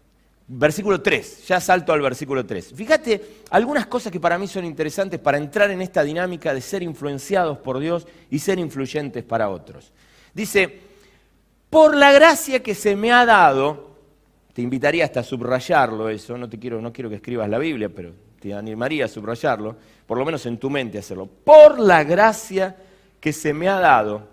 Versículo 0.48 1.00
3, 1.00 1.46
ya 1.46 1.60
salto 1.60 1.92
al 1.92 2.02
versículo 2.02 2.44
3. 2.44 2.72
Fíjate 2.74 3.42
algunas 3.50 3.86
cosas 3.86 4.12
que 4.12 4.20
para 4.20 4.38
mí 4.38 4.48
son 4.48 4.64
interesantes 4.64 5.20
para 5.20 5.38
entrar 5.38 5.70
en 5.70 5.80
esta 5.80 6.02
dinámica 6.02 6.52
de 6.52 6.60
ser 6.60 6.82
influenciados 6.82 7.58
por 7.58 7.78
Dios 7.78 8.06
y 8.28 8.38
ser 8.38 8.58
influyentes 8.58 9.22
para 9.24 9.48
otros. 9.48 9.92
Dice, 10.34 10.80
por 11.70 11.96
la 11.96 12.12
gracia 12.12 12.62
que 12.62 12.74
se 12.74 12.96
me 12.96 13.12
ha 13.12 13.24
dado, 13.24 13.92
te 14.52 14.62
invitaría 14.62 15.04
hasta 15.04 15.20
a 15.20 15.24
subrayarlo 15.24 16.08
eso, 16.08 16.36
no, 16.36 16.48
te 16.48 16.58
quiero, 16.58 16.80
no 16.80 16.92
quiero 16.92 17.08
que 17.08 17.16
escribas 17.16 17.48
la 17.48 17.58
Biblia, 17.58 17.88
pero 17.88 18.12
te 18.40 18.52
animaría 18.52 19.06
a 19.06 19.08
subrayarlo, 19.08 19.76
por 20.06 20.18
lo 20.18 20.24
menos 20.24 20.44
en 20.46 20.58
tu 20.58 20.68
mente 20.68 20.98
hacerlo. 20.98 21.26
Por 21.26 21.78
la 21.78 22.04
gracia 22.04 22.76
que 23.20 23.32
se 23.32 23.54
me 23.54 23.68
ha 23.68 23.78
dado, 23.78 24.28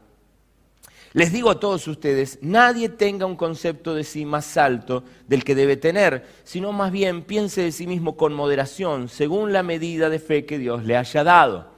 les 1.13 1.31
digo 1.31 1.49
a 1.49 1.59
todos 1.59 1.87
ustedes, 1.87 2.37
nadie 2.41 2.87
tenga 2.87 3.25
un 3.25 3.35
concepto 3.35 3.95
de 3.95 4.03
sí 4.03 4.25
más 4.25 4.57
alto 4.57 5.03
del 5.27 5.43
que 5.43 5.55
debe 5.55 5.75
tener, 5.75 6.25
sino 6.43 6.71
más 6.71 6.91
bien 6.91 7.23
piense 7.23 7.61
de 7.61 7.71
sí 7.71 7.87
mismo 7.87 8.15
con 8.15 8.33
moderación, 8.33 9.09
según 9.09 9.51
la 9.51 9.63
medida 9.63 10.09
de 10.09 10.19
fe 10.19 10.45
que 10.45 10.59
Dios 10.59 10.83
le 10.83 10.97
haya 10.97 11.23
dado. 11.23 11.71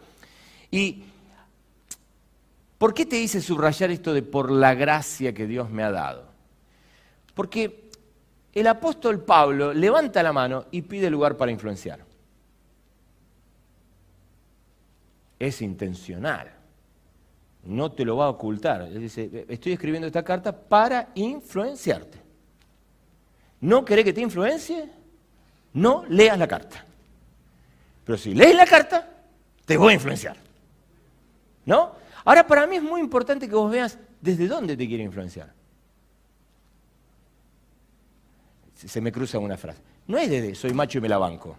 ¿Y 0.70 1.04
por 2.78 2.94
qué 2.94 3.06
te 3.06 3.15
dice 3.15 3.41
subrayar 3.41 3.89
esto 3.91 4.13
de 4.13 4.22
por 4.22 4.52
la 4.52 4.74
gracia 4.74 5.34
que 5.34 5.48
Dios 5.48 5.70
me 5.70 5.84
ha 5.84 5.91
dado? 5.91 6.26
Porque 7.34 7.89
el 8.54 8.67
apóstol 8.67 9.24
Pablo 9.24 9.74
levanta 9.74 10.22
la 10.24 10.34
mano 10.34 10.65
y 10.72 10.82
pide 10.82 11.10
lugar 11.10 11.38
para 11.38 11.52
influenciar. 11.52 12.04
Es 15.39 15.62
intencional 15.62 16.61
no 17.63 17.91
te 17.91 18.06
lo 18.06 18.17
va 18.17 18.26
a 18.26 18.30
ocultar. 18.30 18.82
Él 18.82 19.02
dice, 19.02 19.45
estoy 19.47 19.74
escribiendo 19.74 20.08
esta 20.08 20.24
carta 20.24 20.52
para 20.52 21.10
influenciarte. 21.15 22.19
¿No 23.62 23.86
querés 23.86 24.06
que 24.06 24.13
te 24.13 24.21
influencie? 24.21 24.89
No 25.74 26.04
leas 26.10 26.38
la 26.38 26.47
carta. 26.47 26.84
Pero 28.04 28.17
si 28.17 28.34
lees 28.34 28.56
la 28.56 28.65
carta, 28.65 29.08
te 29.65 29.78
voy 29.78 29.91
a 29.91 29.95
influenciar. 29.95 30.36
¿No? 31.65 31.93
Ahora, 32.26 32.45
para 32.45 32.65
mí 32.65 32.78
es 32.78 32.84
muy 32.84 33.00
importante 33.00 33.47
que 33.47 33.56
vos 33.56 33.71
veas 33.71 33.97
desde 34.19 34.47
dónde 34.47 34.76
te 34.76 34.88
quiere 34.88 35.04
influenciar. 35.04 35.54
Se 38.74 39.00
me 39.00 39.12
cruza 39.12 39.38
una 39.38 39.58
frase. 39.58 39.82
No 40.08 40.17
es 40.17 40.30
desde 40.30 40.56
soy 40.56 40.74
macho 40.74 40.97
y 40.97 41.02
me 41.02 41.10
la 41.10 41.19
banco. 41.19 41.56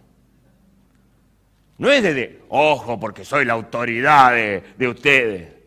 No 1.78 1.90
es 1.90 2.02
desde, 2.02 2.42
ojo, 2.48 2.98
porque 2.98 3.24
soy 3.24 3.44
la 3.44 3.52
autoridad 3.52 4.32
de, 4.32 4.62
de 4.76 4.88
ustedes. 4.88 5.61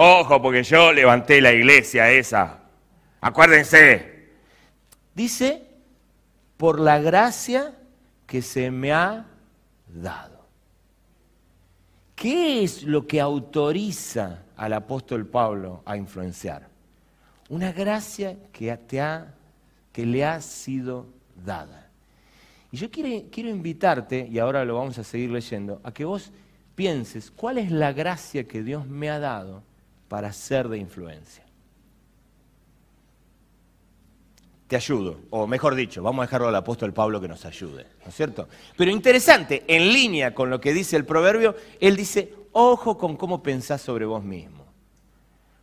Ojo, 0.00 0.40
porque 0.40 0.62
yo 0.62 0.92
levanté 0.92 1.40
la 1.40 1.52
iglesia 1.52 2.08
esa. 2.12 2.60
Acuérdense. 3.20 4.28
Dice, 5.12 5.60
por 6.56 6.78
la 6.78 7.00
gracia 7.00 7.74
que 8.24 8.40
se 8.40 8.70
me 8.70 8.92
ha 8.92 9.26
dado. 9.88 10.46
¿Qué 12.14 12.62
es 12.62 12.84
lo 12.84 13.08
que 13.08 13.20
autoriza 13.20 14.44
al 14.56 14.74
apóstol 14.74 15.26
Pablo 15.26 15.82
a 15.84 15.96
influenciar? 15.96 16.68
Una 17.48 17.72
gracia 17.72 18.36
que, 18.52 18.76
te 18.76 19.00
ha, 19.00 19.34
que 19.92 20.06
le 20.06 20.24
ha 20.24 20.40
sido 20.40 21.06
dada. 21.44 21.90
Y 22.70 22.76
yo 22.76 22.88
quiero, 22.88 23.28
quiero 23.32 23.48
invitarte, 23.48 24.28
y 24.30 24.38
ahora 24.38 24.64
lo 24.64 24.76
vamos 24.76 24.96
a 24.98 25.02
seguir 25.02 25.30
leyendo, 25.30 25.80
a 25.82 25.90
que 25.90 26.04
vos 26.04 26.30
pienses 26.76 27.32
cuál 27.32 27.58
es 27.58 27.72
la 27.72 27.92
gracia 27.92 28.46
que 28.46 28.62
Dios 28.62 28.86
me 28.86 29.10
ha 29.10 29.18
dado 29.18 29.66
para 30.08 30.32
ser 30.32 30.68
de 30.68 30.78
influencia. 30.78 31.44
Te 34.66 34.76
ayudo, 34.76 35.20
o 35.30 35.46
mejor 35.46 35.74
dicho, 35.74 36.02
vamos 36.02 36.22
a 36.22 36.26
dejarlo 36.26 36.48
al 36.48 36.56
apóstol 36.56 36.92
Pablo 36.92 37.20
que 37.20 37.28
nos 37.28 37.46
ayude, 37.46 37.86
¿no 38.02 38.08
es 38.08 38.14
cierto? 38.14 38.48
Pero 38.76 38.90
interesante, 38.90 39.64
en 39.66 39.92
línea 39.92 40.34
con 40.34 40.50
lo 40.50 40.60
que 40.60 40.74
dice 40.74 40.96
el 40.96 41.06
proverbio, 41.06 41.56
él 41.80 41.96
dice, 41.96 42.34
ojo 42.52 42.98
con 42.98 43.16
cómo 43.16 43.42
pensás 43.42 43.80
sobre 43.80 44.04
vos 44.04 44.22
mismo. 44.22 44.58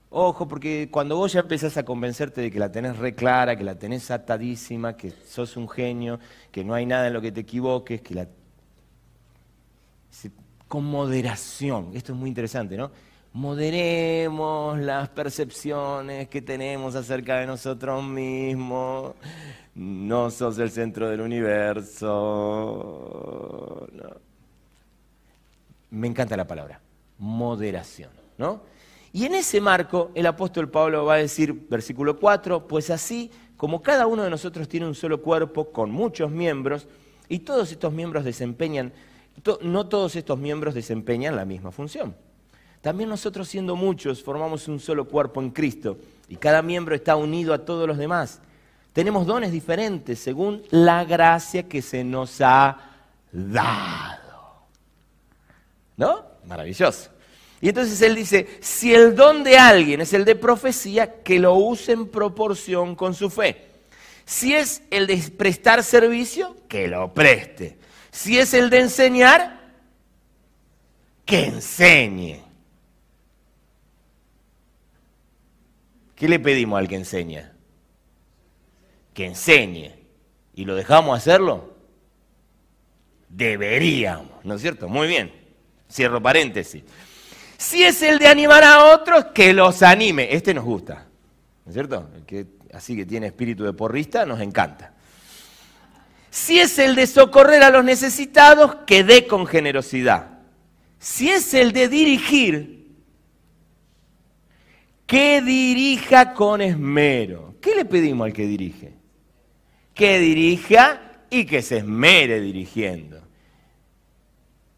Ojo, 0.10 0.47
porque 0.47 0.88
cuando 0.89 1.17
vos 1.17 1.34
ya 1.34 1.41
empezás 1.41 1.75
a 1.77 1.84
convencerte 1.84 2.39
de 2.39 2.49
que 2.49 2.58
la 2.58 2.71
tenés 2.71 2.97
re 2.97 3.13
clara, 3.13 3.58
que 3.58 3.65
la 3.65 3.77
tenés 3.77 4.10
atadísima, 4.12 4.95
que 4.95 5.12
sos 5.12 5.58
un 5.58 5.67
genio, 5.67 6.19
que 6.51 6.63
no 6.63 6.73
hay 6.73 6.86
nada 6.86 7.08
en 7.08 7.13
lo 7.13 7.21
que 7.21 7.31
te 7.31 7.41
equivoques, 7.41 8.01
que 8.01 8.15
la... 8.15 8.27
Con 10.67 10.86
moderación, 10.86 11.91
esto 11.93 12.13
es 12.13 12.17
muy 12.17 12.29
interesante, 12.29 12.77
¿no? 12.77 12.91
Moderemos 13.36 14.80
las 14.80 15.10
percepciones 15.10 16.30
que 16.30 16.41
tenemos 16.41 16.95
acerca 16.95 17.38
de 17.38 17.45
nosotros 17.45 18.02
mismos. 18.02 19.13
No 19.76 20.32
sos 20.32 20.58
el 20.58 20.71
centro 20.71 21.10
del 21.10 21.19
universo. 21.19 22.15
Me 25.91 26.08
encanta 26.08 26.38
la 26.38 26.48
palabra, 26.48 26.80
moderación, 27.19 28.12
¿no? 28.38 28.62
Y 29.12 29.26
en 29.26 29.36
ese 29.36 29.60
marco 29.60 30.12
el 30.15 30.28
apóstol 30.28 30.69
Pablo 30.69 31.04
va 31.04 31.15
a 31.15 31.17
decir, 31.17 31.67
versículo 31.69 32.17
4, 32.17 32.65
pues 32.69 32.89
así 32.89 33.30
como 33.58 33.82
cada 33.82 34.08
uno 34.08 34.24
de 34.24 34.30
nosotros 34.30 34.69
tiene 34.69 34.88
un 34.88 34.95
solo 34.95 35.21
cuerpo 35.21 35.74
con 35.74 35.91
muchos 35.91 36.32
miembros, 36.32 36.88
y 37.28 37.39
todos 37.39 37.69
estos 37.74 37.91
miembros 37.91 38.24
desempeñan, 38.24 38.93
no 39.62 39.88
todos 39.88 40.15
estos 40.15 40.39
miembros 40.39 40.74
desempeñan 40.74 41.36
la 41.36 41.43
misma 41.43 41.71
función. 41.71 42.15
También 42.86 43.10
nosotros 43.10 43.48
siendo 43.48 43.76
muchos 43.76 44.21
formamos 44.21 44.67
un 44.67 44.80
solo 44.80 45.06
cuerpo 45.06 45.41
en 45.41 45.50
Cristo 45.50 45.98
y 46.30 46.36
cada 46.36 46.62
miembro 46.62 46.93
está 46.93 47.15
unido 47.15 47.52
a 47.52 47.65
todos 47.65 47.88
los 47.88 47.98
demás. 47.98 48.41
Tenemos 48.93 49.26
dones 49.26 49.52
diferentes 49.52 50.19
según 50.19 50.62
la 50.69 51.04
gracia 51.04 51.63
que 51.63 51.82
se 51.82 52.04
nos 52.04 52.39
ha 52.41 52.78
dado. 53.32 54.67
¿No? 55.98 56.26
Maravilloso. 56.45 57.10
Y 57.60 57.69
entonces 57.69 58.00
él 58.04 58.13
dice, 58.13 58.60
si 58.62 58.93
el 58.93 59.15
don 59.15 59.43
de 59.43 59.58
alguien 59.58 60.02
es 60.02 60.13
el 60.13 60.24
de 60.24 60.36
profecía, 60.36 61.24
que 61.24 61.39
lo 61.39 61.56
use 61.56 61.93
en 61.93 62.08
proporción 62.08 62.93
con 62.95 63.15
su 63.15 63.32
fe. 63.32 63.65
Si 64.26 64.54
es 64.54 64.84
el 64.91 65.08
de 65.08 65.17
prestar 65.36 65.84
servicio, 65.84 66.56
que 66.67 66.88
lo 66.88 67.12
preste. 67.15 67.80
Si 68.12 68.38
es 68.38 68.54
el 68.54 68.69
de 68.69 68.82
enseñar, 68.82 69.74
que 71.26 71.45
enseñe. 71.48 72.44
¿Qué 76.15 76.30
le 76.30 76.39
pedimos 76.39 76.80
al 76.80 76.88
que 76.88 76.95
enseña? 76.95 77.54
Que 79.13 79.25
enseñe. 79.25 79.91
¿Y 80.54 80.65
lo 80.65 80.75
dejamos 80.75 81.17
hacerlo? 81.17 81.75
Deberíamos, 83.30 84.45
¿no 84.45 84.56
es 84.56 84.62
cierto? 84.62 84.88
Muy 84.88 85.08
bien. 85.08 85.32
Cierro 85.91 86.21
paréntesis. 86.21 86.84
Si 87.58 87.84
es 87.84 88.01
el 88.01 88.19
de 88.19 88.28
animar 88.28 88.63
a 88.63 88.93
otros, 88.93 89.25
que 89.34 89.54
los 89.54 89.82
anime. 89.84 90.34
Este 90.34 90.54
nos 90.54 90.63
gusta, 90.63 91.08
¿no 91.65 91.69
es 91.69 91.73
cierto? 91.73 92.10
El 92.15 92.25
que, 92.25 92.47
así 92.73 92.95
que 92.95 93.06
tiene 93.06 93.28
espíritu 93.28 93.63
de 93.63 93.73
porrista, 93.73 94.25
nos 94.25 94.39
encanta. 94.39 94.93
Si 96.30 96.60
es 96.60 96.80
el 96.80 96.95
de 96.95 97.08
socorrer 97.08 97.63
a 97.63 97.69
los 97.69 97.84
necesitados, 97.84 98.75
que 98.86 99.04
dé 99.04 99.25
con 99.25 99.45
generosidad. 99.45 100.39
Si 100.99 101.30
es 101.30 101.54
el 101.54 101.71
de 101.71 101.88
dirigir, 101.88 102.74
que 105.05 105.41
dirija 105.41 106.33
con 106.33 106.61
esmero. 106.61 107.55
¿Qué 107.61 107.75
le 107.75 107.85
pedimos 107.85 108.25
al 108.25 108.33
que 108.33 108.47
dirige? 108.47 108.93
Que 109.93 110.19
dirija 110.19 111.23
y 111.29 111.45
que 111.45 111.61
se 111.61 111.77
esmere 111.77 112.39
dirigiendo. 112.41 113.21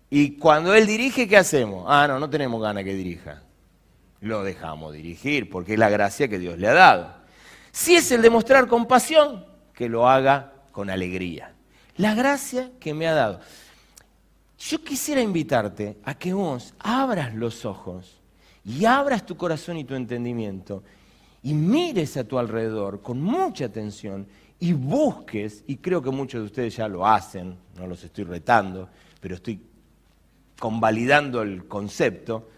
Y 0.09 0.37
cuando 0.37 0.73
él 0.73 0.87
dirige, 0.87 1.27
¿qué 1.27 1.37
hacemos? 1.37 1.85
Ah, 1.87 2.07
no, 2.07 2.19
no 2.19 2.29
tenemos 2.29 2.61
ganas 2.61 2.83
que 2.83 2.93
dirija. 2.93 3.43
Lo 4.21 4.43
dejamos 4.43 4.93
dirigir 4.93 5.49
porque 5.49 5.73
es 5.73 5.79
la 5.79 5.89
gracia 5.89 6.27
que 6.27 6.39
Dios 6.39 6.57
le 6.57 6.67
ha 6.67 6.73
dado. 6.73 7.15
Si 7.71 7.95
es 7.95 8.11
el 8.11 8.21
de 8.21 8.29
mostrar 8.29 8.67
compasión, 8.67 9.45
que 9.73 9.89
lo 9.89 10.09
haga 10.09 10.53
con 10.71 10.89
alegría. 10.89 11.53
La 11.97 12.15
gracia 12.15 12.71
que 12.79 12.93
me 12.93 13.07
ha 13.07 13.13
dado. 13.13 13.39
Yo 14.57 14.83
quisiera 14.83 15.21
invitarte 15.21 15.97
a 16.03 16.15
que 16.15 16.33
vos 16.33 16.73
abras 16.79 17.35
los 17.35 17.65
ojos 17.65 18.16
y 18.67 18.84
abras 18.84 19.25
tu 19.25 19.38
corazón 19.38 19.77
y 19.77 19.86
tu 19.86 19.95
entendimiento 19.95 20.84
y 21.41 21.53
mires 21.53 22.17
a 22.17 22.25
tu 22.25 22.38
alrededor 22.38 23.01
con 23.01 23.21
mucha 23.21 23.65
atención 23.65 24.27
y 24.60 24.73
busques, 24.73 25.63
y 25.67 25.77
creo 25.77 26.01
que 26.01 26.10
muchos 26.10 26.41
de 26.41 26.45
ustedes 26.47 26.75
ya 26.75 26.88
lo 26.88 27.08
hacen, 27.08 27.56
no 27.77 27.88
los 27.88 28.03
estoy 28.03 28.25
retando, 28.25 28.89
pero 29.21 29.36
estoy 29.36 29.62
convalidando 30.60 31.41
el 31.43 31.65
concepto, 31.67 32.49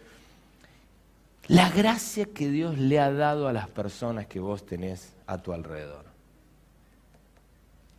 la 1.48 1.70
gracia 1.70 2.26
que 2.26 2.50
Dios 2.50 2.78
le 2.78 3.00
ha 3.00 3.12
dado 3.12 3.48
a 3.48 3.54
las 3.54 3.68
personas 3.70 4.26
que 4.28 4.40
vos 4.40 4.66
tenés 4.66 5.14
a 5.28 5.38
tu 5.38 5.52
alrededor. 5.52 6.06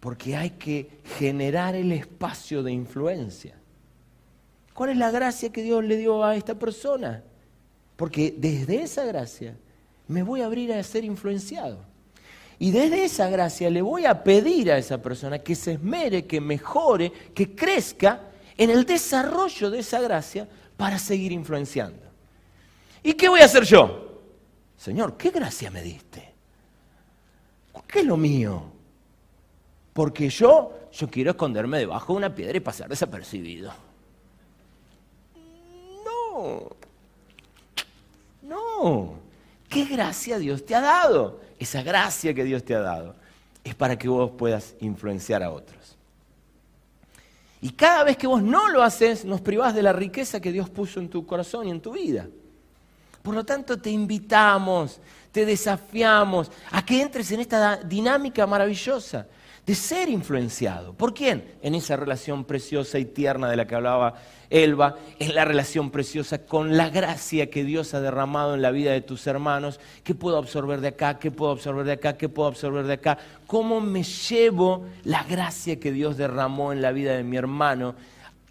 Porque 0.01 0.35
hay 0.35 0.51
que 0.51 0.89
generar 1.19 1.75
el 1.75 1.93
espacio 1.93 2.63
de 2.63 2.73
influencia. 2.73 3.55
¿Cuál 4.73 4.91
es 4.91 4.97
la 4.97 5.11
gracia 5.11 5.53
que 5.53 5.63
Dios 5.63 5.85
le 5.85 5.99
dio 5.99 6.25
a 6.25 6.37
esta 6.37 6.55
persona? 6.55 7.23
Porque 8.01 8.35
desde 8.35 8.81
esa 8.81 9.05
gracia 9.05 9.55
me 10.09 10.23
voy 10.23 10.41
a 10.41 10.47
abrir 10.47 10.73
a 10.73 10.83
ser 10.83 11.05
influenciado. 11.05 11.85
Y 12.59 12.71
desde 12.71 13.05
esa 13.05 13.29
gracia 13.29 13.69
le 13.69 13.83
voy 13.83 14.07
a 14.07 14.25
pedir 14.25 14.73
a 14.73 14.79
esa 14.79 15.03
persona 15.03 15.41
que 15.41 15.55
se 15.55 15.73
esmere, 15.73 16.25
que 16.25 16.41
mejore, 16.41 17.13
que 17.35 17.55
crezca 17.55 18.23
en 18.57 18.71
el 18.71 18.87
desarrollo 18.87 19.69
de 19.69 19.81
esa 19.81 20.01
gracia 20.01 20.49
para 20.79 20.99
seguir 20.99 21.31
influenciando. 21.31 22.01
¿Y 23.03 23.13
qué 23.13 23.29
voy 23.29 23.41
a 23.41 23.45
hacer 23.45 23.65
yo? 23.65 24.23
Señor, 24.79 25.19
¿qué 25.19 25.29
gracia 25.29 25.71
me 25.71 25.83
diste? 25.83 26.33
¿Qué 27.87 28.01
es 28.01 28.07
lo 28.07 28.17
mío? 28.17 28.63
Porque 29.93 30.31
yo, 30.31 30.89
yo 30.91 31.11
quiero 31.11 31.33
esconderme 31.33 31.81
debajo 31.81 32.15
de 32.15 32.17
una 32.17 32.35
piedra 32.35 32.57
y 32.57 32.61
pasar 32.61 32.89
desapercibido. 32.89 33.71
No, 36.03 36.80
¿Qué 39.69 39.85
gracia 39.85 40.39
Dios 40.39 40.65
te 40.65 40.75
ha 40.75 40.81
dado? 40.81 41.41
Esa 41.59 41.83
gracia 41.83 42.35
que 42.35 42.45
Dios 42.45 42.65
te 42.65 42.75
ha 42.75 42.81
dado 42.81 43.15
es 43.63 43.75
para 43.75 43.99
que 43.99 44.09
vos 44.09 44.31
puedas 44.33 44.75
influenciar 44.81 45.43
a 45.43 45.51
otros. 45.51 45.97
Y 47.61 47.71
cada 47.71 48.05
vez 48.05 48.17
que 48.17 48.27
vos 48.27 48.43
no 48.43 48.69
lo 48.69 48.83
haces, 48.83 49.25
nos 49.25 49.41
privás 49.41 49.75
de 49.75 49.83
la 49.83 49.93
riqueza 49.93 50.41
que 50.41 50.51
Dios 50.51 50.71
puso 50.71 50.99
en 50.99 51.11
tu 51.11 51.27
corazón 51.27 51.69
y 51.69 51.71
en 51.71 51.81
tu 51.81 51.93
vida. 51.93 52.27
Por 53.23 53.35
lo 53.35 53.45
tanto, 53.45 53.77
te 53.77 53.91
invitamos, 53.91 54.99
te 55.31 55.45
desafiamos 55.45 56.51
a 56.71 56.85
que 56.85 57.03
entres 57.03 57.31
en 57.33 57.41
esta 57.41 57.77
dinámica 57.77 58.47
maravillosa 58.47 59.27
de 59.67 59.75
ser 59.75 60.09
influenciado. 60.09 60.95
¿Por 60.95 61.15
quién? 61.15 61.45
En 61.63 61.75
esa 61.75 61.97
relación 61.97 62.45
preciosa 62.45 62.99
y 62.99 63.05
tierna 63.05 63.49
de 63.49 63.57
la 63.57 63.67
que 63.67 63.75
hablaba 63.75 64.15
Elba, 64.51 64.97
en 65.21 65.35
la 65.35 65.45
relación 65.45 65.91
preciosa 65.91 66.45
con 66.45 66.77
la 66.77 66.91
gracia 66.91 67.51
que 67.51 67.63
Dios 67.63 67.95
ha 67.95 68.01
derramado 68.01 68.55
en 68.55 68.63
la 68.63 68.73
vida 68.73 68.91
de 68.93 69.01
tus 69.01 69.27
hermanos. 69.29 69.79
¿Qué 70.03 70.15
puedo 70.15 70.39
absorber 70.39 70.81
de 70.81 70.89
acá? 70.89 71.19
¿Qué 71.19 71.31
puedo 71.31 71.53
absorber 71.53 71.87
de 71.87 71.93
acá? 71.93 72.17
¿Qué 72.17 72.29
puedo 72.29 72.49
absorber 72.49 72.85
de 72.85 72.95
acá? 72.95 73.17
¿Cómo 73.47 73.81
me 73.81 74.03
llevo 74.03 74.87
la 75.05 75.23
gracia 75.23 75.79
que 75.79 75.93
Dios 75.93 76.17
derramó 76.17 76.73
en 76.73 76.83
la 76.83 76.91
vida 76.91 77.17
de 77.17 77.23
mi 77.23 77.37
hermano 77.37 77.95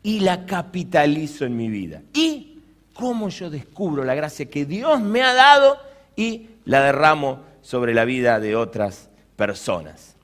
y 0.01 0.21
la 0.21 0.45
capitalizo 0.45 1.43
en 1.45 1.57
mi 1.57 1.67
vida? 1.67 2.01
Y 2.13 2.59
cómo 2.93 3.27
yo 3.27 3.49
descubro 3.49 4.05
la 4.05 4.15
gracia 4.15 4.49
que 4.49 4.65
Dios 4.65 5.01
me 5.01 5.21
ha 5.21 5.33
dado 5.33 5.77
y 6.15 6.49
la 6.63 6.81
derramo 6.81 7.41
sobre 7.61 7.93
la 7.93 8.05
vida 8.05 8.39
de 8.39 8.55
otras 8.55 9.09
personas. 9.35 10.15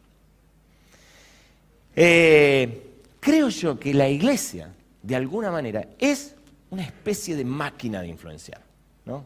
Eh, 1.96 3.00
creo 3.20 3.50
yo 3.50 3.80
que 3.80 3.94
la 3.94 4.10
iglesia, 4.10 4.74
de 5.02 5.16
alguna 5.16 5.52
manera, 5.52 5.88
es 5.98 6.36
una 6.70 6.84
especie 6.84 7.36
de 7.36 7.46
máquina 7.46 8.02
de 8.02 8.08
influenciar. 8.08 8.62
¿no? 9.06 9.26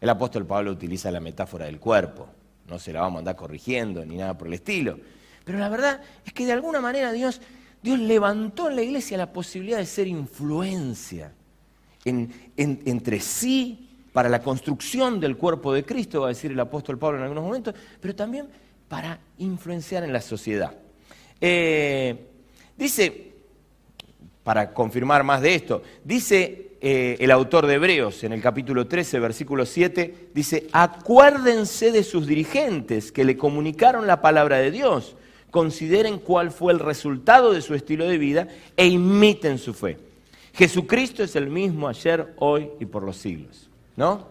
El 0.00 0.08
apóstol 0.10 0.46
Pablo 0.46 0.72
utiliza 0.72 1.10
la 1.10 1.20
metáfora 1.20 1.66
del 1.66 1.80
cuerpo, 1.80 2.28
no 2.68 2.78
se 2.78 2.92
la 2.92 3.00
vamos 3.00 3.16
a 3.16 3.18
andar 3.20 3.36
corrigiendo 3.36 4.04
ni 4.04 4.16
nada 4.16 4.36
por 4.36 4.48
el 4.48 4.54
estilo. 4.54 4.98
Pero 5.44 5.58
la 5.58 5.68
verdad 5.68 6.00
es 6.26 6.32
que 6.32 6.44
de 6.44 6.52
alguna 6.52 6.80
manera 6.80 7.12
Dios, 7.12 7.40
Dios 7.82 7.98
levantó 7.98 8.68
en 8.68 8.76
la 8.76 8.82
iglesia 8.82 9.16
la 9.16 9.32
posibilidad 9.32 9.78
de 9.78 9.86
ser 9.86 10.06
influencia 10.06 11.32
entre 12.04 13.20
sí 13.20 13.88
para 14.12 14.28
la 14.28 14.42
construcción 14.42 15.20
del 15.20 15.36
cuerpo 15.36 15.72
de 15.72 15.84
Cristo, 15.84 16.22
va 16.22 16.26
a 16.26 16.28
decir 16.30 16.50
el 16.52 16.60
apóstol 16.60 16.98
Pablo 16.98 17.18
en 17.18 17.24
algunos 17.24 17.44
momentos, 17.44 17.74
pero 18.00 18.14
también 18.14 18.48
para 18.88 19.18
influenciar 19.38 20.04
en 20.04 20.12
la 20.12 20.20
sociedad. 20.20 20.74
Eh, 21.40 22.16
dice, 22.76 23.32
para 24.42 24.72
confirmar 24.72 25.24
más 25.24 25.42
de 25.42 25.54
esto, 25.54 25.82
dice 26.04 26.72
eh, 26.80 27.16
el 27.20 27.30
autor 27.30 27.66
de 27.66 27.74
Hebreos 27.74 28.22
en 28.24 28.32
el 28.32 28.40
capítulo 28.40 28.86
13, 28.86 29.18
versículo 29.18 29.66
7, 29.66 30.30
dice, 30.34 30.68
acuérdense 30.72 31.92
de 31.92 32.04
sus 32.04 32.26
dirigentes 32.26 33.12
que 33.12 33.24
le 33.24 33.36
comunicaron 33.36 34.06
la 34.06 34.20
palabra 34.20 34.58
de 34.58 34.70
Dios, 34.70 35.16
consideren 35.50 36.18
cuál 36.18 36.50
fue 36.50 36.72
el 36.72 36.78
resultado 36.78 37.52
de 37.52 37.62
su 37.62 37.74
estilo 37.74 38.06
de 38.06 38.18
vida 38.18 38.48
e 38.76 38.86
imiten 38.86 39.58
su 39.58 39.74
fe. 39.74 39.98
Jesucristo 40.54 41.22
es 41.22 41.36
el 41.36 41.48
mismo 41.48 41.88
ayer, 41.88 42.34
hoy 42.38 42.70
y 42.80 42.86
por 42.86 43.02
los 43.02 43.16
siglos. 43.16 43.68
¿No? 43.96 44.28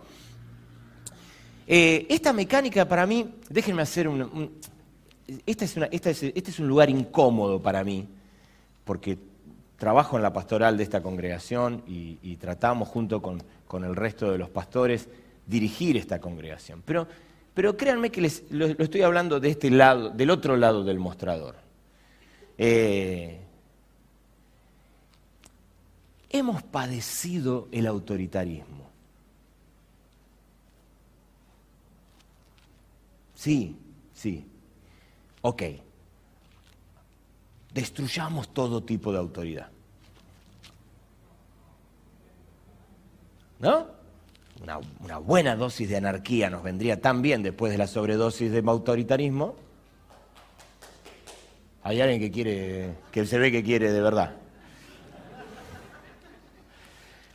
Eh, 1.67 2.05
esta 2.09 2.31
mecánica 2.31 2.87
para 2.87 3.05
mí, 3.05 3.29
déjenme 3.49 3.81
hacer 3.81 4.07
un, 4.07 4.51
esta 5.45 5.65
es 5.65 6.23
este 6.23 6.51
es 6.51 6.59
un 6.59 6.67
lugar 6.67 6.89
incómodo 6.89 7.61
para 7.61 7.83
mí, 7.83 8.07
porque 8.85 9.17
trabajo 9.77 10.17
en 10.17 10.23
la 10.23 10.33
pastoral 10.33 10.75
de 10.75 10.83
esta 10.83 11.01
congregación 11.01 11.83
y, 11.87 12.35
tratamos 12.37 12.87
junto 12.87 13.21
con, 13.21 13.43
el 13.83 13.95
resto 13.95 14.31
de 14.31 14.37
los 14.37 14.49
pastores 14.49 15.07
dirigir 15.45 15.97
esta 15.97 16.19
congregación. 16.19 16.81
Pero, 16.83 17.07
pero 17.53 17.77
créanme 17.77 18.09
que 18.09 18.21
les, 18.21 18.43
lo, 18.49 18.65
estoy 18.65 19.01
hablando 19.01 19.39
de 19.39 19.49
este 19.49 19.69
lado, 19.69 20.09
del 20.09 20.29
otro 20.29 20.57
lado 20.57 20.83
del 20.83 20.99
mostrador. 20.99 21.55
Eh, 22.57 23.39
hemos 26.29 26.63
padecido 26.63 27.67
el 27.71 27.87
autoritarismo. 27.87 28.87
Sí, 33.35 33.75
sí. 34.13 34.43
Ok, 35.49 35.63
destruyamos 37.73 38.53
todo 38.53 38.83
tipo 38.83 39.13
de 39.13 39.17
autoridad. 39.17 39.69
¿No? 43.59 43.87
Una, 44.61 45.19
buena 45.19 45.55
dosis 45.55 45.87
de 45.87 45.95
anarquía 45.95 46.49
nos 46.49 46.63
vendría 46.63 46.99
tan 46.99 47.21
bien 47.21 47.43
después 47.43 47.71
de 47.71 47.77
la 47.77 47.87
sobredosis 47.87 48.51
de 48.51 48.59
autoritarismo. 48.59 49.55
Hay 51.81 52.01
alguien 52.01 52.19
que 52.19 52.29
quiere, 52.29 52.95
que 53.09 53.25
se 53.25 53.39
ve 53.39 53.49
que 53.49 53.63
quiere 53.63 53.93
de 53.93 54.01
verdad. 54.01 54.35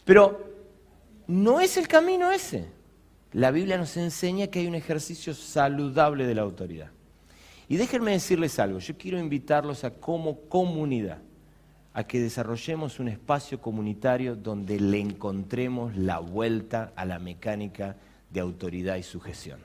Pero 0.04 0.52
no 1.28 1.60
es 1.60 1.78
el 1.78 1.88
camino 1.88 2.30
ese. 2.30 2.68
La 3.32 3.50
Biblia 3.50 3.78
nos 3.78 3.96
enseña 3.96 4.48
que 4.48 4.58
hay 4.58 4.66
un 4.66 4.74
ejercicio 4.74 5.32
saludable 5.32 6.26
de 6.26 6.34
la 6.34 6.42
autoridad. 6.42 6.90
Y 7.72 7.78
déjenme 7.78 8.10
decirles 8.10 8.58
algo, 8.58 8.80
yo 8.80 8.98
quiero 8.98 9.18
invitarlos 9.18 9.82
a 9.84 9.92
como 9.92 10.40
comunidad, 10.40 11.22
a 11.94 12.04
que 12.04 12.20
desarrollemos 12.20 13.00
un 13.00 13.08
espacio 13.08 13.62
comunitario 13.62 14.36
donde 14.36 14.78
le 14.78 15.00
encontremos 15.00 15.96
la 15.96 16.18
vuelta 16.18 16.92
a 16.94 17.06
la 17.06 17.18
mecánica 17.18 17.96
de 18.28 18.40
autoridad 18.40 18.96
y 18.96 19.02
sujeción. 19.02 19.58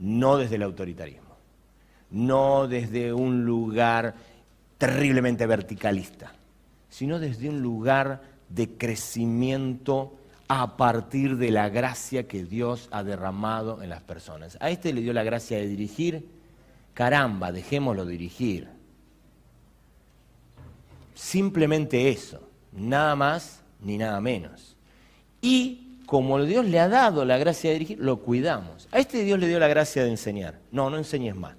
No 0.00 0.36
desde 0.36 0.56
el 0.56 0.64
autoritarismo, 0.64 1.36
no 2.10 2.66
desde 2.66 3.12
un 3.12 3.44
lugar 3.44 4.16
terriblemente 4.78 5.46
verticalista, 5.46 6.32
sino 6.90 7.20
desde 7.20 7.50
un 7.50 7.62
lugar 7.62 8.20
de 8.48 8.68
crecimiento 8.68 10.18
a 10.54 10.76
partir 10.76 11.38
de 11.38 11.50
la 11.50 11.70
gracia 11.70 12.28
que 12.28 12.44
Dios 12.44 12.86
ha 12.90 13.02
derramado 13.02 13.82
en 13.82 13.88
las 13.88 14.02
personas. 14.02 14.58
A 14.60 14.68
este 14.68 14.92
le 14.92 15.00
dio 15.00 15.14
la 15.14 15.22
gracia 15.22 15.56
de 15.56 15.66
dirigir, 15.66 16.28
caramba, 16.92 17.52
dejémoslo 17.52 18.04
dirigir. 18.04 18.68
Simplemente 21.14 22.10
eso, 22.10 22.46
nada 22.70 23.16
más 23.16 23.62
ni 23.80 23.96
nada 23.96 24.20
menos. 24.20 24.76
Y 25.40 26.00
como 26.04 26.38
Dios 26.44 26.66
le 26.66 26.80
ha 26.80 26.88
dado 26.88 27.24
la 27.24 27.38
gracia 27.38 27.70
de 27.70 27.78
dirigir, 27.78 27.98
lo 27.98 28.18
cuidamos. 28.18 28.88
A 28.92 28.98
este 28.98 29.24
Dios 29.24 29.38
le 29.38 29.48
dio 29.48 29.58
la 29.58 29.68
gracia 29.68 30.04
de 30.04 30.10
enseñar. 30.10 30.58
No, 30.70 30.90
no 30.90 30.98
enseñes 30.98 31.34
más. 31.34 31.56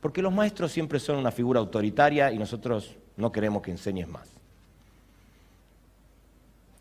Porque 0.00 0.22
los 0.22 0.32
maestros 0.32 0.72
siempre 0.72 0.98
son 0.98 1.18
una 1.18 1.30
figura 1.30 1.60
autoritaria 1.60 2.32
y 2.32 2.38
nosotros 2.38 2.96
no 3.16 3.30
queremos 3.30 3.62
que 3.62 3.70
enseñes 3.70 4.08
más. 4.08 4.28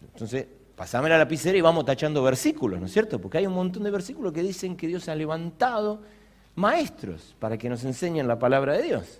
Entonces, 0.01 0.47
pasame 0.75 1.09
la 1.09 1.17
lapicera 1.17 1.57
y 1.57 1.61
vamos 1.61 1.85
tachando 1.85 2.23
versículos, 2.23 2.79
¿no 2.79 2.87
es 2.87 2.93
cierto? 2.93 3.19
Porque 3.19 3.37
hay 3.37 3.47
un 3.47 3.53
montón 3.53 3.83
de 3.83 3.91
versículos 3.91 4.33
que 4.33 4.41
dicen 4.41 4.75
que 4.75 4.87
Dios 4.87 5.07
ha 5.09 5.15
levantado 5.15 6.01
maestros 6.55 7.35
para 7.39 7.57
que 7.57 7.69
nos 7.69 7.83
enseñen 7.83 8.27
la 8.27 8.39
palabra 8.39 8.73
de 8.73 8.83
Dios. 8.83 9.19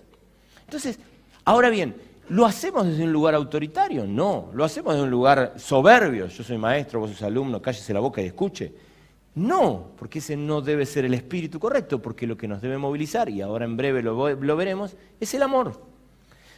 Entonces, 0.64 0.98
ahora 1.44 1.70
bien, 1.70 1.94
¿lo 2.28 2.46
hacemos 2.46 2.86
desde 2.86 3.04
un 3.04 3.12
lugar 3.12 3.34
autoritario? 3.34 4.06
No, 4.06 4.50
lo 4.52 4.64
hacemos 4.64 4.94
desde 4.94 5.04
un 5.04 5.10
lugar 5.10 5.54
soberbio. 5.56 6.26
Yo 6.26 6.42
soy 6.42 6.58
maestro, 6.58 7.00
vos 7.00 7.10
sos 7.10 7.22
alumno, 7.22 7.62
cállese 7.62 7.94
la 7.94 8.00
boca 8.00 8.20
y 8.20 8.26
escuche. 8.26 8.72
No, 9.36 9.90
porque 9.96 10.20
ese 10.20 10.36
no 10.36 10.60
debe 10.60 10.86
ser 10.86 11.04
el 11.04 11.14
espíritu 11.14 11.58
correcto, 11.58 12.00
porque 12.00 12.26
lo 12.26 12.36
que 12.36 12.46
nos 12.46 12.62
debe 12.62 12.78
movilizar, 12.78 13.28
y 13.28 13.42
ahora 13.42 13.64
en 13.64 13.76
breve 13.76 14.00
lo, 14.00 14.30
lo 14.30 14.56
veremos, 14.56 14.96
es 15.18 15.34
el 15.34 15.42
amor. 15.42 15.80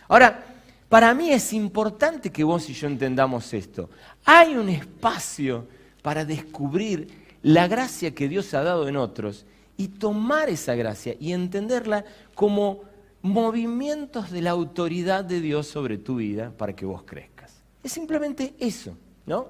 Ahora, 0.09 0.45
para 0.89 1.15
mí 1.15 1.33
es 1.33 1.53
importante 1.53 2.31
que 2.31 2.45
vos 2.45 2.69
y 2.71 2.75
yo 2.75 2.87
entendamos 2.87 3.53
esto. 3.53 3.91
Hay 4.25 4.55
un 4.55 4.69
espacio 4.69 5.67
para 6.03 6.25
descubrir 6.25 7.27
la 7.43 7.67
gracia 7.67 8.15
que 8.15 8.29
Dios 8.29 8.55
ha 8.55 8.63
dado 8.63 8.89
en 8.89 8.97
otros 8.97 9.45
y 9.77 9.89
tomar 9.89 10.49
esa 10.49 10.75
gracia 10.75 11.17
y 11.19 11.33
entenderla 11.33 12.05
como 12.35 12.83
movimientos 13.23 14.31
de 14.31 14.43
la 14.43 14.51
autoridad 14.51 15.25
de 15.25 15.41
Dios 15.41 15.67
sobre 15.67 15.99
tu 15.99 16.17
vida 16.17 16.53
para 16.57 16.75
que 16.75 16.87
vos 16.87 17.03
crezcas. 17.03 17.53
Es 17.83 17.93
simplemente 17.93 18.55
eso, 18.59 18.97
¿no? 19.27 19.49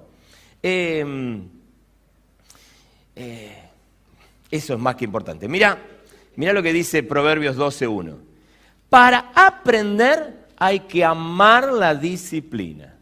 Em, 0.63 1.49
eh, 3.15 3.63
eso 4.51 4.75
es 4.75 4.81
más 4.81 4.97
que 4.97 5.05
importante. 5.05 5.49
Mira, 5.49 5.79
mira 6.37 6.53
lo 6.53 6.63
que 6.63 6.73
dice 6.73 7.03
Proverbios 7.03 7.57
12.1. 7.57 8.17
Para 8.89 9.33
aprender 9.35 10.46
hay 10.59 10.81
que 10.81 11.05
amar 11.05 11.73
la 11.73 11.95
disciplina. 11.95 12.95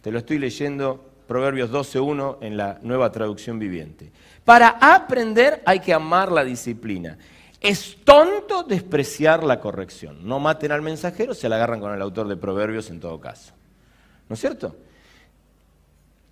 Te 0.00 0.10
lo 0.10 0.18
estoy 0.18 0.38
leyendo 0.38 1.12
Proverbios 1.26 1.70
12.1 1.70 2.38
en 2.40 2.56
la 2.56 2.78
nueva 2.82 3.10
traducción 3.10 3.58
viviente. 3.58 4.12
Para 4.44 4.68
aprender 4.80 5.62
hay 5.64 5.80
que 5.80 5.94
amar 5.94 6.30
la 6.30 6.44
disciplina. 6.44 7.16
Es 7.60 7.98
tonto 8.04 8.64
despreciar 8.64 9.44
la 9.44 9.60
corrección. 9.60 10.26
No 10.26 10.40
maten 10.40 10.72
al 10.72 10.82
mensajero, 10.82 11.32
se 11.32 11.48
la 11.48 11.56
agarran 11.56 11.80
con 11.80 11.94
el 11.94 12.02
autor 12.02 12.26
de 12.26 12.36
Proverbios 12.36 12.90
en 12.90 12.98
todo 12.98 13.20
caso. 13.20 13.52
¿No 14.28 14.34
es 14.34 14.40
cierto? 14.40 14.76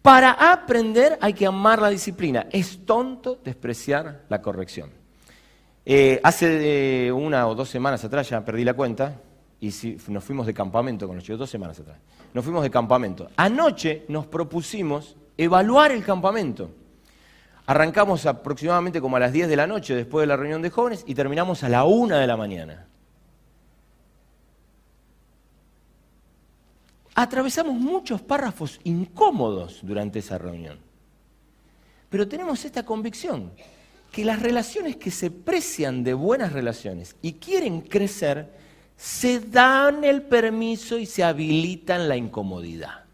Para 0.02 0.32
aprender 0.52 1.18
hay 1.20 1.32
que 1.32 1.46
amar 1.46 1.80
la 1.80 1.90
disciplina. 1.90 2.46
Es 2.50 2.84
tonto 2.84 3.38
despreciar 3.44 4.22
la 4.28 4.42
corrección. 4.42 4.90
Eh, 5.86 6.20
hace 6.22 7.06
eh, 7.06 7.12
una 7.12 7.46
o 7.46 7.54
dos 7.54 7.68
semanas 7.68 8.04
atrás, 8.04 8.28
ya 8.28 8.44
perdí 8.44 8.64
la 8.64 8.74
cuenta, 8.74 9.20
y 9.60 9.70
si, 9.70 9.98
nos 10.08 10.24
fuimos 10.24 10.46
de 10.46 10.54
campamento 10.54 11.06
con 11.06 11.16
los 11.16 11.24
chicos, 11.24 11.38
dos 11.38 11.50
semanas 11.50 11.78
atrás. 11.78 11.98
Nos 12.32 12.44
fuimos 12.44 12.62
de 12.62 12.70
campamento. 12.70 13.28
Anoche 13.36 14.04
nos 14.08 14.26
propusimos 14.26 15.16
evaluar 15.36 15.92
el 15.92 16.02
campamento. 16.02 16.70
Arrancamos 17.66 18.24
aproximadamente 18.26 19.00
como 19.00 19.16
a 19.16 19.20
las 19.20 19.32
10 19.32 19.48
de 19.48 19.56
la 19.56 19.66
noche 19.66 19.94
después 19.94 20.22
de 20.22 20.26
la 20.28 20.36
reunión 20.36 20.62
de 20.62 20.70
jóvenes 20.70 21.04
y 21.06 21.14
terminamos 21.14 21.62
a 21.62 21.68
la 21.68 21.84
1 21.84 22.16
de 22.16 22.26
la 22.26 22.36
mañana. 22.36 22.86
Atravesamos 27.14 27.74
muchos 27.74 28.22
párrafos 28.22 28.80
incómodos 28.84 29.80
durante 29.82 30.20
esa 30.20 30.38
reunión. 30.38 30.78
Pero 32.08 32.26
tenemos 32.26 32.64
esta 32.64 32.84
convicción, 32.84 33.52
que 34.10 34.24
las 34.24 34.40
relaciones 34.40 34.96
que 34.96 35.10
se 35.10 35.30
precian 35.30 36.02
de 36.02 36.14
buenas 36.14 36.52
relaciones 36.52 37.16
y 37.22 37.34
quieren 37.34 37.82
crecer, 37.82 38.50
se 39.00 39.40
dan 39.40 40.04
el 40.04 40.20
permiso 40.20 40.98
y 40.98 41.06
se 41.06 41.24
habilitan 41.24 42.06
la 42.06 42.18
incomodidad. 42.18 43.04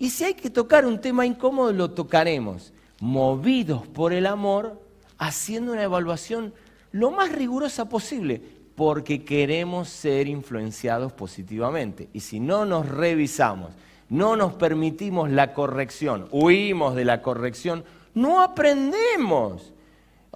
Y 0.00 0.10
si 0.10 0.24
hay 0.24 0.34
que 0.34 0.50
tocar 0.50 0.84
un 0.84 1.00
tema 1.00 1.24
incómodo, 1.24 1.72
lo 1.72 1.92
tocaremos, 1.92 2.72
movidos 2.98 3.86
por 3.86 4.12
el 4.12 4.26
amor, 4.26 4.82
haciendo 5.16 5.72
una 5.72 5.84
evaluación 5.84 6.52
lo 6.90 7.12
más 7.12 7.30
rigurosa 7.30 7.88
posible, 7.88 8.42
porque 8.74 9.24
queremos 9.24 9.88
ser 9.88 10.26
influenciados 10.26 11.12
positivamente. 11.12 12.08
Y 12.12 12.18
si 12.18 12.40
no 12.40 12.66
nos 12.66 12.88
revisamos, 12.88 13.70
no 14.08 14.34
nos 14.34 14.54
permitimos 14.54 15.30
la 15.30 15.54
corrección, 15.54 16.26
huimos 16.32 16.96
de 16.96 17.04
la 17.04 17.22
corrección, 17.22 17.84
no 18.12 18.40
aprendemos. 18.40 19.72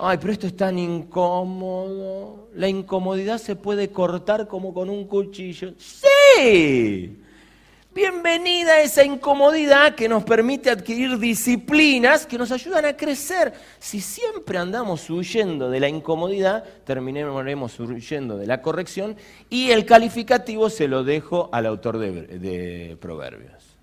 Ay, 0.02 0.16
pero 0.18 0.32
esto 0.32 0.46
es 0.46 0.56
tan 0.56 0.78
incómodo. 0.78 2.48
La 2.54 2.68
incomodidad 2.68 3.36
se 3.36 3.54
puede 3.54 3.90
cortar 3.90 4.48
como 4.48 4.72
con 4.72 4.88
un 4.88 5.06
cuchillo. 5.06 5.74
Sí. 5.76 7.18
Bienvenida 7.92 8.72
a 8.74 8.80
esa 8.80 9.04
incomodidad 9.04 9.94
que 9.94 10.08
nos 10.08 10.24
permite 10.24 10.70
adquirir 10.70 11.18
disciplinas 11.18 12.24
que 12.24 12.38
nos 12.38 12.50
ayudan 12.50 12.86
a 12.86 12.96
crecer. 12.96 13.52
Si 13.78 14.00
siempre 14.00 14.56
andamos 14.56 15.10
huyendo 15.10 15.68
de 15.68 15.80
la 15.80 15.88
incomodidad, 15.88 16.64
terminaremos 16.84 17.78
huyendo 17.78 18.38
de 18.38 18.46
la 18.46 18.62
corrección 18.62 19.16
y 19.50 19.70
el 19.70 19.84
calificativo 19.84 20.70
se 20.70 20.88
lo 20.88 21.04
dejo 21.04 21.50
al 21.52 21.66
autor 21.66 21.98
de, 21.98 22.96
Proverbios. 22.98 23.76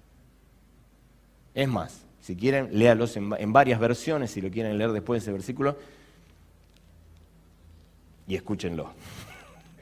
Es 1.54 1.68
más, 1.68 2.06
si 2.22 2.36
quieren, 2.36 2.70
léalos 2.72 3.18
en, 3.18 3.32
en 3.38 3.54
varias 3.54 3.80
versiones, 3.80 4.32
si 4.32 4.42
lo 4.42 4.50
quieren 4.50 4.80
leer 4.80 4.94
después 4.94 5.22
de 5.22 5.26
ese 5.26 5.32
versículo, 5.32 5.78
y 8.28 8.36
escúchenlo. 8.36 8.92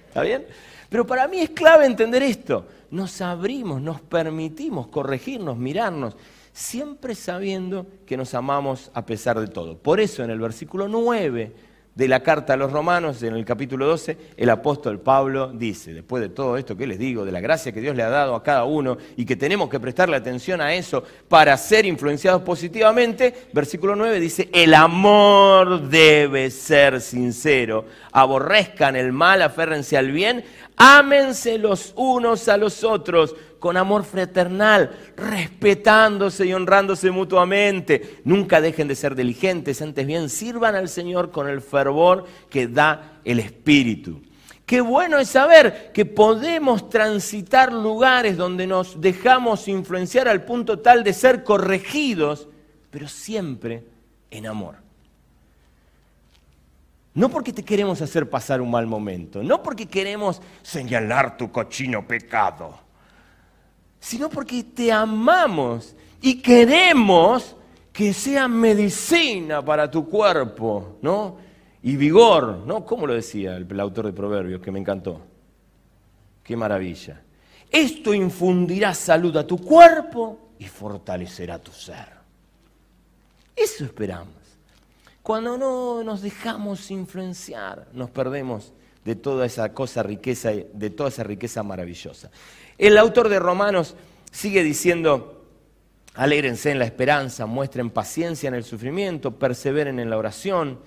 ¿Está 0.07 0.21
bien? 0.21 0.45
Pero 0.89 1.05
para 1.05 1.27
mí 1.27 1.39
es 1.39 1.49
clave 1.49 1.85
entender 1.85 2.23
esto. 2.23 2.67
Nos 2.91 3.19
abrimos, 3.21 3.81
nos 3.81 3.99
permitimos 4.01 4.87
corregirnos, 4.87 5.57
mirarnos, 5.57 6.15
siempre 6.53 7.15
sabiendo 7.15 7.85
que 8.05 8.15
nos 8.15 8.33
amamos 8.33 8.91
a 8.93 9.05
pesar 9.05 9.39
de 9.39 9.47
todo. 9.47 9.77
Por 9.77 9.99
eso 9.99 10.23
en 10.23 10.29
el 10.29 10.39
versículo 10.39 10.87
9 10.87 11.64
de 11.95 12.09
la 12.09 12.19
carta 12.19 12.53
a 12.53 12.57
los 12.57 12.73
romanos, 12.73 13.23
en 13.23 13.35
el 13.35 13.45
capítulo 13.45 13.87
12, 13.87 14.17
el 14.35 14.49
apóstol 14.49 14.99
Pablo 14.99 15.51
dice, 15.53 15.93
después 15.93 16.21
de 16.21 16.27
todo 16.27 16.57
esto 16.57 16.75
que 16.75 16.85
les 16.85 16.99
digo, 16.99 17.23
de 17.23 17.31
la 17.31 17.39
gracia 17.39 17.71
que 17.71 17.79
Dios 17.79 17.95
le 17.95 18.03
ha 18.03 18.09
dado 18.09 18.35
a 18.35 18.43
cada 18.43 18.65
uno 18.65 18.97
y 19.15 19.25
que 19.25 19.37
tenemos 19.37 19.69
que 19.69 19.79
prestarle 19.79 20.17
atención 20.17 20.59
a 20.59 20.73
eso 20.73 21.03
para 21.29 21.55
ser 21.55 21.85
influenciados 21.85 22.41
positivamente, 22.41 23.33
versículo 23.53 23.95
9 23.95 24.19
dice, 24.19 24.49
el 24.51 24.73
amor 24.73 25.87
debe 25.87 26.51
ser 26.51 26.99
sincero, 26.99 27.85
aborrezcan 28.11 28.97
el 28.97 29.13
mal, 29.13 29.41
aférrense 29.41 29.95
al 29.97 30.11
bien, 30.11 30.43
ámense 30.75 31.57
los 31.57 31.93
unos 31.95 32.49
a 32.49 32.57
los 32.57 32.83
otros 32.83 33.35
con 33.65 33.77
amor 33.77 34.03
fraternal, 34.03 34.95
respetándose 35.17 36.45
y 36.45 36.53
honrándose 36.53 37.09
mutuamente. 37.09 38.19
Nunca 38.23 38.61
dejen 38.61 38.87
de 38.87 38.93
ser 38.93 39.15
diligentes, 39.15 39.81
antes 39.81 40.05
bien 40.05 40.29
sirvan 40.29 40.75
al 40.75 40.87
Señor 40.87 41.31
con 41.31 41.49
el 41.49 41.61
fervor 41.61 42.25
que 42.47 42.67
da 42.67 43.19
el 43.23 43.39
Espíritu. 43.39 44.21
Qué 44.67 44.81
bueno 44.81 45.17
es 45.17 45.29
saber 45.29 45.91
que 45.95 46.05
podemos 46.05 46.91
transitar 46.91 47.73
lugares 47.73 48.37
donde 48.37 48.67
nos 48.67 49.01
dejamos 49.01 49.67
influenciar 49.67 50.27
al 50.27 50.45
punto 50.45 50.77
tal 50.77 51.03
de 51.03 51.13
ser 51.13 51.43
corregidos, 51.43 52.47
pero 52.91 53.07
siempre 53.07 53.83
en 54.29 54.45
amor. 54.45 54.75
No 57.15 57.29
porque 57.29 57.51
te 57.51 57.63
queremos 57.63 57.99
hacer 57.99 58.29
pasar 58.29 58.61
un 58.61 58.69
mal 58.69 58.85
momento, 58.85 59.41
no 59.41 59.63
porque 59.63 59.87
queremos 59.87 60.39
señalar 60.61 61.35
tu 61.35 61.51
cochino 61.51 62.05
pecado, 62.05 62.84
sino 64.05 64.29
porque 64.29 64.63
te 64.63 64.91
amamos 64.91 65.95
y 66.21 66.39
queremos 66.39 67.55
que 67.91 68.13
sea 68.13 68.47
medicina 68.47 69.65
para 69.65 69.89
tu 69.89 70.07
cuerpo, 70.07 70.99
¿no? 71.01 71.37
Y 71.81 71.95
vigor, 71.95 72.57
¿no? 72.67 72.85
¿Cómo 72.85 73.07
lo 73.07 73.15
decía 73.15 73.57
el, 73.57 73.79
autor 73.79 74.05
de 74.05 74.13
Proverbios, 74.13 74.61
que 74.61 74.69
me 74.69 74.79
encantó? 74.79 75.21
Qué 76.43 76.55
maravilla. 76.55 77.19
Esto 77.71 78.13
infundirá 78.13 78.93
salud 78.93 79.35
a 79.37 79.47
tu 79.47 79.57
cuerpo 79.57 80.51
y 80.59 80.65
fortalecerá 80.65 81.57
tu 81.57 81.71
ser. 81.71 82.09
Eso 83.55 83.85
esperamos. 83.85 84.35
Cuando 85.23 85.57
no 85.57 86.03
nos 86.03 86.21
dejamos 86.21 86.91
influenciar, 86.91 87.87
nos 87.91 88.11
perdemos 88.11 88.71
de 89.03 89.15
toda 89.15 89.47
esa 89.47 89.73
cosa 89.73 90.03
riqueza, 90.03 90.51
de 90.51 90.89
toda 90.91 91.09
esa 91.09 91.23
riqueza 91.23 91.63
maravillosa. 91.63 92.29
El 92.77 92.97
autor 92.97 93.29
de 93.29 93.39
Romanos 93.39 93.95
sigue 94.31 94.63
diciendo, 94.63 95.45
alégrense 96.15 96.71
en 96.71 96.79
la 96.79 96.85
esperanza, 96.85 97.45
muestren 97.45 97.89
paciencia 97.89 98.47
en 98.47 98.55
el 98.55 98.63
sufrimiento, 98.63 99.31
perseveren 99.31 99.99
en 99.99 100.09
la 100.09 100.17
oración, 100.17 100.79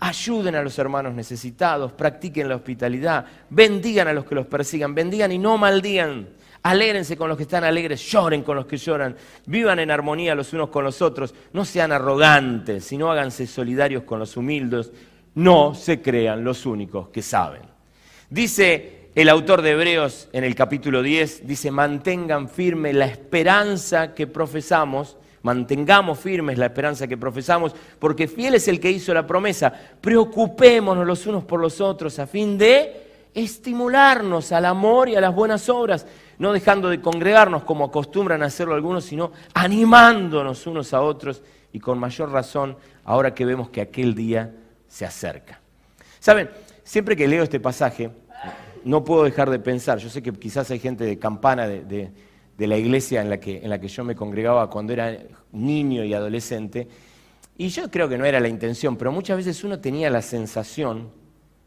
ayuden 0.00 0.54
a 0.54 0.62
los 0.62 0.78
hermanos 0.78 1.14
necesitados, 1.14 1.92
practiquen 1.92 2.48
la 2.48 2.56
hospitalidad, 2.56 3.24
bendigan 3.50 4.08
a 4.08 4.12
los 4.12 4.24
que 4.24 4.34
los 4.34 4.46
persigan, 4.46 4.94
bendigan 4.94 5.32
y 5.32 5.38
no 5.38 5.58
maldigan. 5.58 6.28
Alégrense 6.64 7.16
con 7.16 7.28
los 7.28 7.36
que 7.36 7.42
están 7.42 7.64
alegres, 7.64 8.00
lloren 8.08 8.42
con 8.42 8.54
los 8.54 8.66
que 8.66 8.76
lloran, 8.76 9.16
vivan 9.46 9.80
en 9.80 9.90
armonía 9.90 10.36
los 10.36 10.52
unos 10.52 10.68
con 10.68 10.84
los 10.84 11.02
otros, 11.02 11.34
no 11.52 11.64
sean 11.64 11.90
arrogantes, 11.90 12.84
sino 12.84 13.10
háganse 13.10 13.48
solidarios 13.48 14.04
con 14.04 14.20
los 14.20 14.36
humildes, 14.36 14.92
no 15.34 15.74
se 15.74 16.00
crean 16.00 16.44
los 16.44 16.64
únicos 16.66 17.08
que 17.08 17.20
saben. 17.20 17.62
Dice 18.30 19.01
el 19.14 19.28
autor 19.28 19.60
de 19.60 19.72
Hebreos 19.72 20.28
en 20.32 20.42
el 20.42 20.54
capítulo 20.54 21.02
10 21.02 21.46
dice, 21.46 21.70
mantengan 21.70 22.48
firme 22.48 22.94
la 22.94 23.04
esperanza 23.04 24.14
que 24.14 24.26
profesamos, 24.26 25.18
mantengamos 25.42 26.18
firmes 26.18 26.56
la 26.56 26.66
esperanza 26.66 27.06
que 27.06 27.18
profesamos, 27.18 27.74
porque 27.98 28.26
fiel 28.26 28.54
es 28.54 28.68
el 28.68 28.80
que 28.80 28.90
hizo 28.90 29.12
la 29.12 29.26
promesa. 29.26 29.70
Preocupémonos 30.00 31.06
los 31.06 31.26
unos 31.26 31.44
por 31.44 31.60
los 31.60 31.80
otros 31.82 32.18
a 32.18 32.26
fin 32.26 32.56
de 32.56 33.28
estimularnos 33.34 34.50
al 34.50 34.64
amor 34.64 35.10
y 35.10 35.16
a 35.16 35.20
las 35.20 35.34
buenas 35.34 35.68
obras, 35.68 36.06
no 36.38 36.52
dejando 36.52 36.88
de 36.88 37.02
congregarnos 37.02 37.64
como 37.64 37.84
acostumbran 37.84 38.42
a 38.42 38.46
hacerlo 38.46 38.74
algunos, 38.74 39.04
sino 39.04 39.32
animándonos 39.52 40.66
unos 40.66 40.94
a 40.94 41.02
otros 41.02 41.42
y 41.70 41.80
con 41.80 41.98
mayor 41.98 42.30
razón 42.30 42.76
ahora 43.04 43.34
que 43.34 43.44
vemos 43.44 43.68
que 43.68 43.82
aquel 43.82 44.14
día 44.14 44.54
se 44.88 45.04
acerca. 45.04 45.60
Saben, 46.18 46.48
siempre 46.82 47.16
que 47.16 47.28
leo 47.28 47.42
este 47.42 47.60
pasaje, 47.60 48.10
no 48.84 49.04
puedo 49.04 49.24
dejar 49.24 49.50
de 49.50 49.58
pensar, 49.58 49.98
yo 49.98 50.08
sé 50.08 50.22
que 50.22 50.32
quizás 50.32 50.70
hay 50.70 50.78
gente 50.78 51.04
de 51.04 51.18
campana 51.18 51.66
de, 51.66 52.10
la 52.58 52.76
iglesia 52.76 53.20
en 53.20 53.28
la, 53.28 53.40
que, 53.40 53.58
en 53.58 53.70
la 53.70 53.80
que 53.80 53.88
yo 53.88 54.04
me 54.04 54.14
congregaba 54.14 54.70
cuando 54.70 54.92
era 54.92 55.18
niño 55.52 56.04
y 56.04 56.14
adolescente, 56.14 56.88
y 57.58 57.68
yo 57.68 57.90
creo 57.90 58.08
que 58.08 58.16
no 58.16 58.24
era 58.24 58.40
la 58.40 58.48
intención, 58.48 58.96
pero 58.96 59.12
muchas 59.12 59.36
veces 59.36 59.62
uno 59.64 59.80
tenía 59.80 60.10
la 60.10 60.22
sensación, 60.22 61.10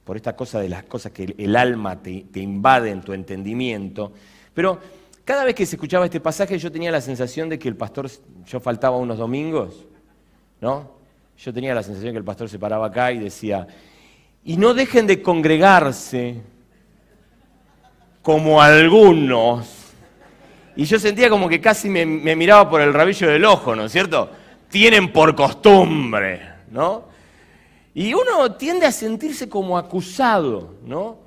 por 0.03 0.15
esta 0.15 0.35
cosa 0.35 0.59
de 0.59 0.69
las 0.69 0.83
cosas 0.83 1.11
que 1.11 1.35
el 1.37 1.55
alma 1.55 2.01
te, 2.01 2.25
te 2.31 2.39
invade 2.39 2.91
en 2.91 3.01
tu 3.01 3.11
entendimiento, 3.11 4.13
pero 4.53 4.79
cada 5.25 5.43
vez 5.43 5.55
que 5.55 5.65
se 5.65 5.75
escuchaba 5.75 6.05
este 6.05 6.19
pasaje 6.19 6.57
yo 6.59 6.71
tenía 6.71 6.91
la 6.91 7.01
sensación 7.01 7.49
de 7.49 7.57
que 7.57 7.67
el 7.67 7.75
pastor, 7.75 8.09
yo 8.45 8.59
faltaba 8.59 8.97
unos 8.97 9.17
domingos, 9.17 9.85
¿no? 10.61 10.91
Yo 11.37 11.51
tenía 11.51 11.73
la 11.73 11.81
sensación 11.83 12.09
de 12.09 12.11
que 12.13 12.19
el 12.19 12.23
pastor 12.23 12.47
se 12.47 12.59
paraba 12.59 12.87
acá 12.87 13.11
y 13.11 13.19
decía, 13.19 13.67
y 14.43 14.57
no 14.57 14.75
dejen 14.75 15.07
de 15.07 15.23
congregarse 15.23 16.41
como 18.25 18.59
algunos. 18.59 19.67
Y 20.75 20.85
yo 20.85 20.97
sentía 20.97 21.29
como 21.29 21.47
que 21.47 21.61
casi 21.61 21.89
me, 21.89 22.05
miraba 22.35 22.67
por 22.67 22.81
el 22.81 22.91
rabillo 22.91 23.29
del 23.29 23.45
ojo, 23.45 23.75
¿no 23.75 23.85
es 23.85 23.91
cierto? 23.91 24.31
Tienen 24.67 25.13
por 25.13 25.35
costumbre, 25.35 26.41
¿no? 26.71 27.03
Y 27.93 28.15
uno 28.15 28.53
tiende 28.53 28.87
a 28.87 28.91
sentirse 28.91 29.47
como 29.47 29.77
acusado, 29.77 30.73
¿no? 30.87 31.19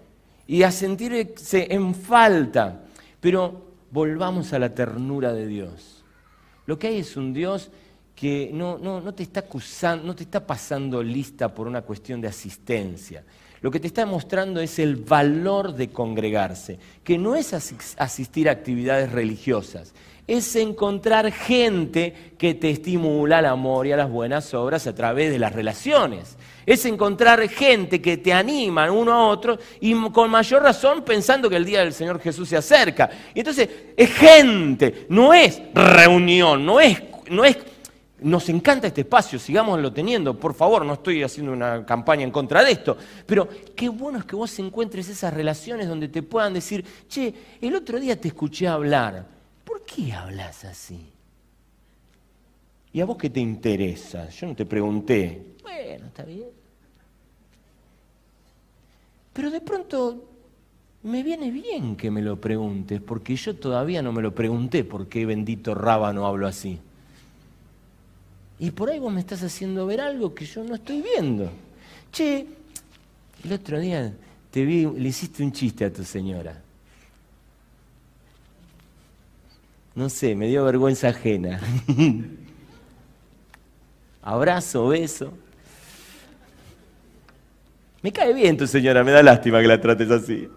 Y 0.48 0.64
a 0.64 0.72
sentirse 0.72 1.68
en 1.70 1.94
falta. 1.94 2.80
Pero 3.20 3.68
volvamos 3.92 4.52
a 4.52 4.58
la 4.58 4.74
ternura 4.74 5.32
de 5.32 5.46
Dios. 5.46 6.02
Lo 6.66 6.80
que 6.80 6.88
hay 6.88 6.98
es 6.98 7.16
un 7.16 7.32
Dios 7.32 7.70
que 8.16 8.50
no, 8.52 8.76
no, 8.76 9.14
te 9.14 9.22
está 9.22 9.44
no 10.02 10.16
te 10.16 10.24
está 10.24 10.44
pasando 10.44 11.00
lista 11.00 11.54
por 11.54 11.68
una 11.68 11.82
cuestión 11.82 12.20
de 12.20 12.26
asistencia. 12.26 13.22
Lo 13.60 13.70
que 13.70 13.80
te 13.80 13.86
está 13.86 14.06
mostrando 14.06 14.60
es 14.60 14.78
el 14.78 14.96
valor 14.96 15.74
de 15.74 15.88
congregarse, 15.88 16.78
que 17.02 17.18
no 17.18 17.34
es 17.34 17.52
asistir 17.52 18.48
a 18.48 18.52
actividades 18.52 19.10
religiosas, 19.10 19.92
es 20.28 20.54
encontrar 20.56 21.32
gente 21.32 22.34
que 22.36 22.52
te 22.54 22.70
estimula 22.70 23.38
al 23.38 23.46
amor 23.46 23.86
y 23.86 23.92
a 23.92 23.96
las 23.96 24.10
buenas 24.10 24.52
obras 24.52 24.86
a 24.86 24.94
través 24.94 25.32
de 25.32 25.38
las 25.38 25.54
relaciones. 25.54 26.36
Es 26.66 26.84
encontrar 26.84 27.48
gente 27.48 28.02
que 28.02 28.18
te 28.18 28.34
anima 28.34 28.92
uno 28.92 29.12
a 29.12 29.26
otro 29.26 29.58
y 29.80 29.94
con 30.10 30.30
mayor 30.30 30.62
razón 30.62 31.02
pensando 31.02 31.48
que 31.48 31.56
el 31.56 31.64
día 31.64 31.80
del 31.80 31.94
Señor 31.94 32.20
Jesús 32.20 32.50
se 32.50 32.58
acerca. 32.58 33.08
Y 33.34 33.38
entonces 33.38 33.70
es 33.96 34.12
gente, 34.12 35.06
no 35.08 35.32
es 35.32 35.62
reunión, 35.72 36.64
no 36.64 36.78
es, 36.78 37.02
no 37.30 37.46
es 37.46 37.56
nos 38.20 38.48
encanta 38.48 38.86
este 38.88 39.02
espacio, 39.02 39.38
sigámoslo 39.38 39.92
teniendo, 39.92 40.38
por 40.38 40.54
favor, 40.54 40.84
no 40.84 40.94
estoy 40.94 41.22
haciendo 41.22 41.52
una 41.52 41.84
campaña 41.86 42.24
en 42.24 42.30
contra 42.30 42.64
de 42.64 42.72
esto, 42.72 42.96
pero 43.26 43.48
qué 43.76 43.88
bueno 43.88 44.18
es 44.18 44.24
que 44.24 44.36
vos 44.36 44.58
encuentres 44.58 45.08
esas 45.08 45.32
relaciones 45.32 45.88
donde 45.88 46.08
te 46.08 46.22
puedan 46.22 46.52
decir, 46.52 46.84
che, 47.08 47.32
el 47.60 47.74
otro 47.74 48.00
día 48.00 48.20
te 48.20 48.28
escuché 48.28 48.66
hablar, 48.66 49.26
¿por 49.64 49.84
qué 49.84 50.12
hablas 50.12 50.64
así? 50.64 51.12
¿Y 52.92 53.00
a 53.00 53.04
vos 53.04 53.16
qué 53.16 53.30
te 53.30 53.40
interesa? 53.40 54.28
Yo 54.30 54.46
no 54.46 54.56
te 54.56 54.66
pregunté. 54.66 55.54
Bueno, 55.62 56.06
está 56.06 56.24
bien. 56.24 56.48
Pero 59.32 59.50
de 59.50 59.60
pronto 59.60 60.24
me 61.04 61.22
viene 61.22 61.50
bien 61.50 61.94
que 61.94 62.10
me 62.10 62.22
lo 62.22 62.40
preguntes, 62.40 63.00
porque 63.00 63.36
yo 63.36 63.54
todavía 63.54 64.02
no 64.02 64.12
me 64.12 64.22
lo 64.22 64.34
pregunté 64.34 64.82
por 64.82 65.08
qué 65.08 65.26
bendito 65.26 65.74
rábano 65.74 66.26
hablo 66.26 66.48
así. 66.48 66.80
Y 68.58 68.70
por 68.72 68.90
ahí 68.90 68.98
vos 68.98 69.12
me 69.12 69.20
estás 69.20 69.42
haciendo 69.42 69.86
ver 69.86 70.00
algo 70.00 70.34
que 70.34 70.44
yo 70.44 70.64
no 70.64 70.74
estoy 70.74 71.02
viendo. 71.02 71.50
Che, 72.10 72.46
el 73.44 73.52
otro 73.52 73.78
día 73.78 74.12
te 74.50 74.64
le 74.64 75.08
hiciste 75.08 75.42
un 75.42 75.52
chiste 75.52 75.84
a 75.84 75.92
tu 75.92 76.02
señora. 76.02 76.60
No 79.94 80.08
sé, 80.08 80.34
me 80.34 80.48
dio 80.48 80.64
vergüenza 80.64 81.08
ajena. 81.08 81.60
Abrazo, 84.22 84.88
beso. 84.88 85.32
Me 88.02 88.12
cae 88.12 88.32
bien 88.32 88.56
tu 88.56 88.66
señora, 88.66 89.02
me 89.02 89.10
da 89.10 89.22
lástima 89.22 89.60
que 89.60 89.66
la 89.66 89.80
trates 89.80 90.10
así. 90.10 90.48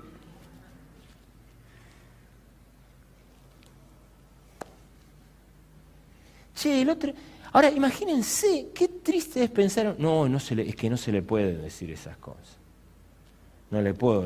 Che, 6.56 6.82
el 6.82 6.90
otro, 6.90 7.14
Ahora, 7.54 7.70
imagínense, 7.70 8.70
qué 8.74 8.88
triste 8.88 9.44
es 9.44 9.50
pensar, 9.50 9.96
no, 9.98 10.30
no 10.30 10.40
se 10.40 10.56
le, 10.56 10.70
es 10.70 10.76
que 10.76 10.90
no 10.90 10.98
se 10.98 11.12
le 11.12 11.22
puede 11.22 11.58
decir 11.58 11.92
esas 11.92 12.16
cosas. 12.18 12.58
No 13.70 13.82
le 13.82 13.94
puedo. 13.94 14.26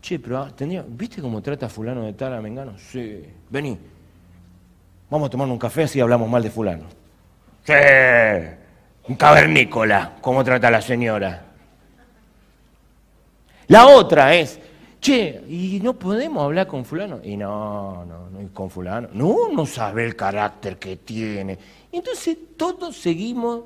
Che, 0.00 0.18
pero 0.18 0.38
ah, 0.38 0.50
tendría, 0.54 0.84
¿viste 0.86 1.20
cómo 1.20 1.42
trata 1.42 1.68
fulano 1.68 2.04
de 2.04 2.12
tal 2.12 2.34
a 2.34 2.40
Mengano? 2.40 2.78
Sí, 2.78 3.24
vení. 3.50 3.76
Vamos 5.10 5.26
a 5.26 5.30
tomar 5.30 5.48
un 5.48 5.58
café 5.58 5.84
así 5.84 6.00
hablamos 6.00 6.28
mal 6.28 6.42
de 6.42 6.50
fulano. 6.50 6.84
Sí, 7.64 7.72
un 9.08 9.16
cavernícola, 9.16 10.16
¿cómo 10.20 10.44
trata 10.44 10.70
la 10.70 10.80
señora? 10.80 11.44
La 13.68 13.88
otra 13.88 14.34
es, 14.34 14.60
che, 15.00 15.42
¿y 15.48 15.80
no 15.82 15.94
podemos 15.94 16.44
hablar 16.44 16.68
con 16.68 16.84
fulano? 16.84 17.20
Y 17.22 17.36
no, 17.36 18.04
no, 18.04 18.30
no, 18.30 18.48
con 18.52 18.70
fulano. 18.70 19.08
No, 19.12 19.48
no 19.52 19.66
sabe 19.66 20.04
el 20.04 20.14
carácter 20.14 20.76
que 20.76 20.96
tiene. 20.96 21.58
Entonces 21.96 22.36
todos 22.58 22.94
seguimos 22.94 23.64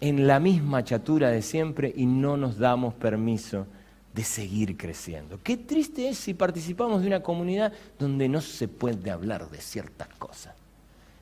en 0.00 0.26
la 0.26 0.40
misma 0.40 0.82
chatura 0.82 1.30
de 1.30 1.40
siempre 1.40 1.92
y 1.96 2.04
no 2.04 2.36
nos 2.36 2.58
damos 2.58 2.94
permiso 2.94 3.64
de 4.12 4.24
seguir 4.24 4.76
creciendo. 4.76 5.38
Qué 5.44 5.56
triste 5.56 6.08
es 6.08 6.18
si 6.18 6.34
participamos 6.34 7.00
de 7.00 7.06
una 7.06 7.22
comunidad 7.22 7.72
donde 7.96 8.28
no 8.28 8.40
se 8.40 8.66
puede 8.66 9.08
hablar 9.08 9.48
de 9.48 9.60
ciertas 9.60 10.08
cosas. 10.18 10.52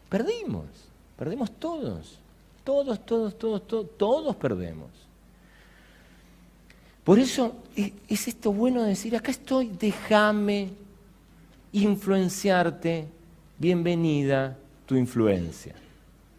Perdimos, 0.08 0.64
perdemos 1.18 1.50
todos, 1.52 2.18
todos, 2.64 3.04
todos, 3.04 3.36
todos, 3.36 3.66
todos, 3.66 3.86
todos 3.98 4.36
perdemos. 4.36 4.88
Por 7.04 7.18
eso 7.18 7.56
es 8.08 8.26
esto 8.26 8.54
bueno 8.54 8.84
decir, 8.84 9.14
acá 9.14 9.30
estoy, 9.30 9.68
déjame 9.68 10.70
influenciarte, 11.72 13.08
bienvenida 13.58 14.56
tu 14.86 14.96
influencia. 14.96 15.74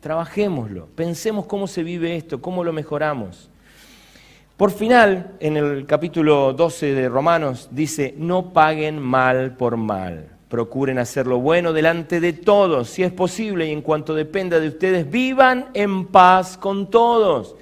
Trabajémoslo, 0.01 0.87
pensemos 0.95 1.45
cómo 1.45 1.67
se 1.67 1.83
vive 1.83 2.15
esto, 2.15 2.41
cómo 2.41 2.63
lo 2.63 2.73
mejoramos. 2.73 3.49
Por 4.57 4.71
final, 4.71 5.33
en 5.39 5.57
el 5.57 5.85
capítulo 5.85 6.53
12 6.53 6.93
de 6.93 7.09
Romanos 7.09 7.69
dice, 7.71 8.13
no 8.17 8.53
paguen 8.53 8.99
mal 8.99 9.57
por 9.57 9.75
mal, 9.77 10.29
procuren 10.47 10.99
hacer 10.99 11.27
lo 11.27 11.39
bueno 11.39 11.73
delante 11.73 12.19
de 12.19 12.33
todos, 12.33 12.89
si 12.89 13.03
es 13.03 13.11
posible, 13.11 13.67
y 13.67 13.71
en 13.71 13.81
cuanto 13.81 14.13
dependa 14.13 14.59
de 14.59 14.69
ustedes, 14.69 15.09
vivan 15.09 15.69
en 15.73 16.05
paz 16.05 16.57
con 16.57 16.89
todos. 16.89 17.55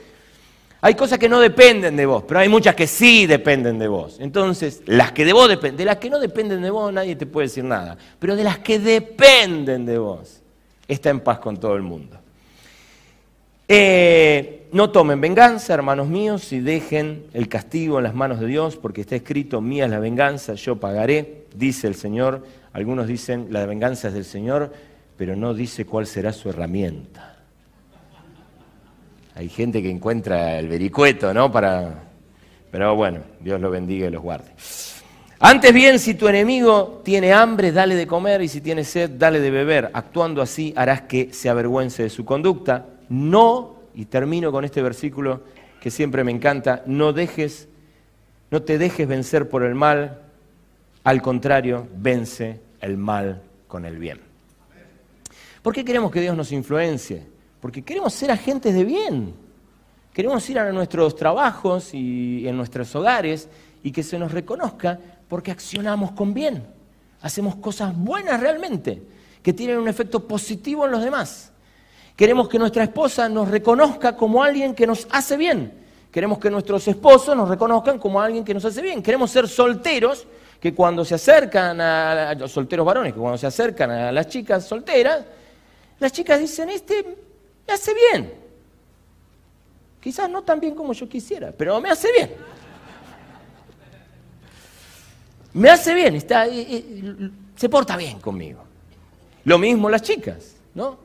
Hay 0.86 0.96
cosas 0.96 1.18
que 1.18 1.30
no 1.30 1.40
dependen 1.40 1.96
de 1.96 2.06
vos, 2.06 2.26
pero 2.28 2.42
hay 2.42 2.50
muchas 2.50 2.76
que 2.76 2.88
sí 2.88 3.26
dependen 3.26 3.80
de 3.80 3.88
vos. 3.88 4.18
Entonces, 4.20 4.82
las 4.86 5.14
que 5.14 5.24
de 5.24 5.32
vos 5.32 5.48
dependen, 5.48 5.78
de 5.78 5.86
las 5.86 5.96
que 5.96 6.10
no 6.10 6.20
dependen 6.20 6.62
de 6.62 6.70
vos 6.70 6.92
nadie 6.92 7.16
te 7.16 7.26
puede 7.26 7.48
decir 7.48 7.64
nada, 7.64 7.98
pero 8.20 8.36
de 8.36 8.44
las 8.44 8.60
que 8.60 8.80
dependen 8.80 9.86
de 9.86 9.98
vos, 9.98 10.42
está 10.86 11.10
en 11.10 11.22
paz 11.22 11.40
con 11.40 11.56
todo 11.56 11.78
el 11.78 11.84
mundo. 11.84 12.20
Eh, 13.66 14.68
no 14.74 14.90
tomen 14.90 15.22
venganza, 15.22 15.74
hermanos 15.74 16.10
míos, 16.10 16.52
y 16.52 16.60
dejen 16.60 17.28
el 17.32 17.48
castigo 17.48 18.00
en 18.00 18.04
las 18.04 18.14
manos 18.14 18.42
de 18.42 18.48
Dios, 18.48 18.76
porque 18.76 19.00
está 19.00 19.16
escrito, 19.16 19.62
mía 19.62 19.86
es 19.86 19.90
la 19.90 20.00
venganza, 20.00 20.56
yo 20.56 20.82
pagaré, 20.82 21.46
dice 21.56 21.88
el 21.88 21.96
Señor. 21.96 22.46
Algunos 22.74 23.08
dicen, 23.08 23.48
la 23.52 23.66
venganza 23.66 24.10
es 24.10 24.16
del 24.16 24.26
Señor, 24.26 24.74
pero 25.16 25.38
no 25.38 25.54
dice 25.54 25.86
cuál 25.86 26.08
será 26.08 26.34
su 26.34 26.50
herramienta. 26.50 27.33
Hay 29.36 29.50
gente 29.50 29.82
que 29.82 29.90
encuentra 29.90 30.60
el 30.60 30.68
vericueto, 30.68 31.34
¿no? 31.34 31.52
Para... 31.52 32.04
Pero 32.72 32.96
bueno, 32.96 33.22
Dios 33.40 33.60
lo 33.60 33.70
bendiga 33.70 34.08
y 34.08 34.12
los 34.12 34.22
guarde. 34.22 34.52
Antes 35.40 35.74
bien, 35.74 36.00
si 36.00 36.14
tu 36.14 36.28
enemigo 36.28 37.02
tiene 37.04 37.34
hambre, 37.34 37.72
dale 37.72 37.96
de 37.96 38.08
comer, 38.08 38.42
y 38.42 38.48
si 38.48 38.62
tiene 38.62 38.84
sed, 38.84 39.12
dale 39.12 39.40
de 39.40 39.52
beber. 39.52 39.92
Actuando 39.94 40.42
así 40.42 40.74
harás 40.76 41.02
que 41.02 41.34
se 41.34 41.50
avergüence 41.50 42.04
de 42.04 42.10
su 42.10 42.24
conducta. 42.24 42.86
No, 43.10 43.76
y 43.94 44.06
termino 44.06 44.52
con 44.52 44.64
este 44.66 44.82
versículo 44.82 45.42
que 45.82 45.92
siempre 45.92 46.24
me 46.24 46.32
encanta, 46.32 46.82
no 46.86 47.12
dejes, 47.12 47.68
no 48.52 48.62
te 48.62 48.78
dejes 48.78 49.06
vencer 49.06 49.50
por 49.50 49.64
el 49.64 49.76
mal, 49.76 50.22
al 51.04 51.22
contrario, 51.22 51.88
vence 51.98 52.62
el 52.80 52.98
mal 52.98 53.42
con 53.68 53.84
el 53.84 53.98
bien. 53.98 54.22
¿Por 55.62 55.74
qué 55.74 55.84
queremos 55.84 56.10
que 56.10 56.22
Dios 56.22 56.38
nos 56.38 56.54
influencie? 56.54 57.33
Porque 57.64 57.82
queremos 57.82 58.14
ser 58.14 58.30
agentes 58.30 58.76
de 58.76 58.84
bien. 58.84 59.34
Queremos 60.12 60.50
ir 60.50 60.60
a 60.60 60.70
nuestros 60.74 61.16
trabajos 61.16 61.94
y 61.94 62.46
en 62.46 62.58
nuestros 62.58 62.94
hogares 62.94 63.48
y 63.82 63.94
que 63.94 64.04
se 64.04 64.20
nos 64.20 64.34
reconozca 64.34 65.00
porque 65.30 65.50
accionamos 65.50 66.12
con 66.12 66.34
bien. 66.34 66.68
Hacemos 67.22 67.56
cosas 67.56 67.96
buenas 67.96 68.42
realmente, 68.42 69.02
que 69.42 69.54
tienen 69.54 69.78
un 69.78 69.88
efecto 69.88 70.28
positivo 70.28 70.84
en 70.84 70.92
los 70.92 71.06
demás. 71.06 71.54
Queremos 72.18 72.50
que 72.50 72.60
nuestra 72.60 72.84
esposa 72.84 73.30
nos 73.30 73.48
reconozca 73.48 74.18
como 74.18 74.44
alguien 74.44 74.76
que 74.76 74.86
nos 74.86 75.08
hace 75.10 75.38
bien. 75.38 75.74
Queremos 76.12 76.40
que 76.40 76.50
nuestros 76.50 76.86
esposos 76.90 77.34
nos 77.34 77.48
reconozcan 77.48 77.98
como 77.98 78.20
alguien 78.20 78.44
que 78.44 78.54
nos 78.54 78.66
hace 78.66 78.82
bien. 78.82 79.02
Queremos 79.02 79.32
ser 79.32 79.48
solteros 79.48 80.28
que 80.60 80.74
cuando 80.74 81.06
se 81.06 81.16
acercan 81.16 81.80
a 81.80 82.34
los 82.34 82.52
solteros 82.52 82.86
varones, 82.86 83.14
que 83.14 83.20
cuando 83.22 83.38
se 83.38 83.48
acercan 83.48 83.90
a 83.90 84.12
las 84.12 84.28
chicas 84.28 84.68
solteras, 84.68 85.24
las 85.98 86.12
chicas 86.12 86.42
dicen, 86.42 86.70
este 86.70 87.32
me 87.68 87.74
hace 87.74 87.94
bien. 87.94 88.34
Quizás 90.02 90.30
no 90.30 90.42
tan 90.42 90.60
bien 90.60 90.76
como 90.76 90.92
yo 90.94 91.08
quisiera, 91.08 91.52
pero 91.52 91.80
me 91.80 91.90
hace 91.90 92.12
bien. 92.12 92.32
Me 95.54 95.70
hace 95.70 95.94
bien, 95.94 96.16
está, 96.16 96.48
eh, 96.48 96.66
eh, 96.68 97.30
se 97.56 97.70
porta 97.70 97.96
bien 97.96 98.20
conmigo. 98.20 98.64
Lo 99.46 99.58
mismo 99.58 99.90
las 99.90 100.02
chicas, 100.02 100.56
¿no? 100.74 100.98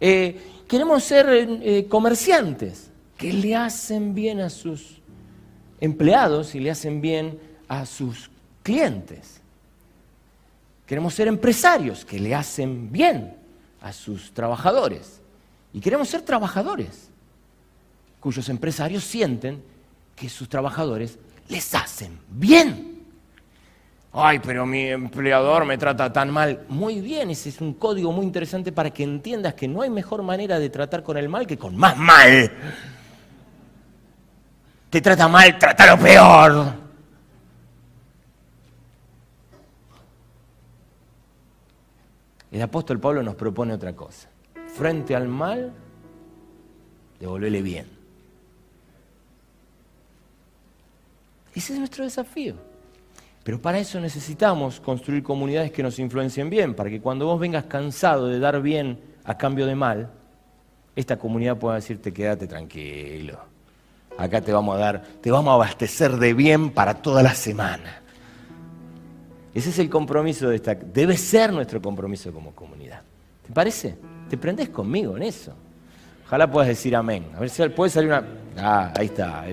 Eh, 0.00 0.64
queremos 0.66 1.04
ser 1.04 1.86
comerciantes 1.88 2.90
que 3.16 3.32
le 3.32 3.54
hacen 3.54 4.14
bien 4.14 4.40
a 4.40 4.50
sus 4.50 5.00
empleados 5.80 6.54
y 6.54 6.60
le 6.60 6.70
hacen 6.70 7.00
bien 7.00 7.38
a 7.68 7.86
sus 7.86 8.30
clientes. 8.62 9.40
Queremos 10.86 11.14
ser 11.14 11.28
empresarios 11.28 12.04
que 12.04 12.18
le 12.18 12.34
hacen 12.34 12.90
bien 12.90 13.36
a 13.80 13.92
sus 13.92 14.32
trabajadores. 14.32 15.20
Y 15.74 15.80
queremos 15.80 16.08
ser 16.08 16.22
trabajadores. 16.22 17.10
cuyos 18.20 18.48
empresarios 18.48 19.04
sienten 19.04 19.62
que 20.16 20.30
sus 20.30 20.48
trabajadores 20.48 21.18
les 21.48 21.74
hacen 21.74 22.18
bien. 22.30 23.02
Ay, 24.10 24.38
pero 24.38 24.64
mi 24.64 24.86
empleador 24.86 25.66
me 25.66 25.76
trata 25.76 26.10
tan 26.10 26.30
mal. 26.30 26.64
Muy 26.68 27.00
bien, 27.02 27.28
ese 27.30 27.50
es 27.50 27.60
un 27.60 27.74
código 27.74 28.12
muy 28.12 28.24
interesante 28.24 28.72
para 28.72 28.90
que 28.90 29.02
entiendas 29.02 29.54
que 29.54 29.68
no 29.68 29.82
hay 29.82 29.90
mejor 29.90 30.22
manera 30.22 30.58
de 30.58 30.70
tratar 30.70 31.02
con 31.02 31.18
el 31.18 31.28
mal 31.28 31.46
que 31.46 31.58
con 31.58 31.76
más 31.76 31.98
mal. 31.98 32.50
Te 34.88 35.00
trata 35.02 35.28
mal, 35.28 35.58
trátalo 35.58 36.00
peor. 36.00 36.74
El 42.52 42.62
apóstol 42.62 43.00
Pablo 43.00 43.22
nos 43.22 43.34
propone 43.34 43.74
otra 43.74 43.94
cosa. 43.94 44.28
Frente 44.76 45.14
al 45.14 45.28
mal, 45.28 45.72
devolverle 47.20 47.62
bien. 47.62 47.86
Ese 51.54 51.74
es 51.74 51.78
nuestro 51.78 52.02
desafío. 52.02 52.56
Pero 53.44 53.60
para 53.60 53.78
eso 53.78 54.00
necesitamos 54.00 54.80
construir 54.80 55.22
comunidades 55.22 55.70
que 55.70 55.82
nos 55.82 55.98
influencien 55.98 56.50
bien, 56.50 56.74
para 56.74 56.90
que 56.90 57.00
cuando 57.00 57.26
vos 57.26 57.38
vengas 57.38 57.64
cansado 57.64 58.26
de 58.26 58.40
dar 58.40 58.60
bien 58.60 58.98
a 59.22 59.38
cambio 59.38 59.66
de 59.66 59.76
mal, 59.76 60.10
esta 60.96 61.18
comunidad 61.18 61.56
pueda 61.56 61.76
decirte 61.76 62.12
quédate 62.12 62.46
tranquilo. 62.48 63.38
Acá 64.18 64.40
te 64.40 64.52
vamos 64.52 64.74
a 64.74 64.78
dar, 64.78 65.02
te 65.20 65.30
vamos 65.30 65.52
a 65.52 65.54
abastecer 65.54 66.16
de 66.16 66.34
bien 66.34 66.70
para 66.70 66.94
toda 66.94 67.22
la 67.22 67.34
semana. 67.34 68.02
Ese 69.52 69.70
es 69.70 69.78
el 69.78 69.88
compromiso 69.88 70.48
de 70.48 70.56
esta, 70.56 70.74
debe 70.74 71.16
ser 71.16 71.52
nuestro 71.52 71.80
compromiso 71.80 72.32
como 72.32 72.52
comunidad. 72.52 73.02
¿Te 73.46 73.52
parece? 73.52 73.96
¿Te 74.28 74.36
prendés 74.36 74.68
conmigo 74.70 75.16
en 75.16 75.24
eso? 75.24 75.52
Ojalá 76.26 76.50
puedas 76.50 76.68
decir 76.68 76.96
amén. 76.96 77.26
A 77.36 77.40
ver 77.40 77.50
si 77.50 77.62
puede 77.68 77.90
salir 77.90 78.10
una. 78.10 78.24
Ah, 78.58 78.92
ahí 78.96 79.06
está. 79.06 79.44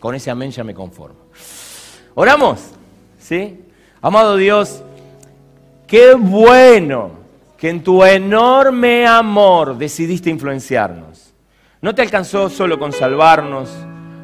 Con 0.00 0.14
ese 0.14 0.30
amén 0.30 0.50
ya 0.50 0.64
me 0.64 0.74
conformo. 0.74 1.18
Oramos. 2.14 2.60
¿Sí? 3.18 3.60
Amado 4.00 4.36
Dios, 4.36 4.84
qué 5.86 6.14
bueno 6.14 7.10
que 7.58 7.70
en 7.70 7.82
tu 7.82 8.04
enorme 8.04 9.04
amor 9.04 9.76
decidiste 9.76 10.30
influenciarnos. 10.30 11.34
No 11.80 11.92
te 11.92 12.02
alcanzó 12.02 12.48
solo 12.48 12.78
con 12.78 12.92
salvarnos, 12.92 13.68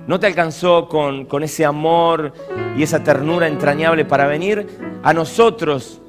no 0.06 0.20
te 0.20 0.26
alcanzó 0.28 0.88
con, 0.88 1.24
con, 1.24 1.42
ese 1.42 1.64
amor 1.64 2.32
y 2.76 2.84
esa 2.84 3.02
ternura 3.02 3.48
entrañable 3.48 4.04
para 4.04 4.26
venir 4.26 4.68
a 5.02 5.12
nosotros 5.12 6.00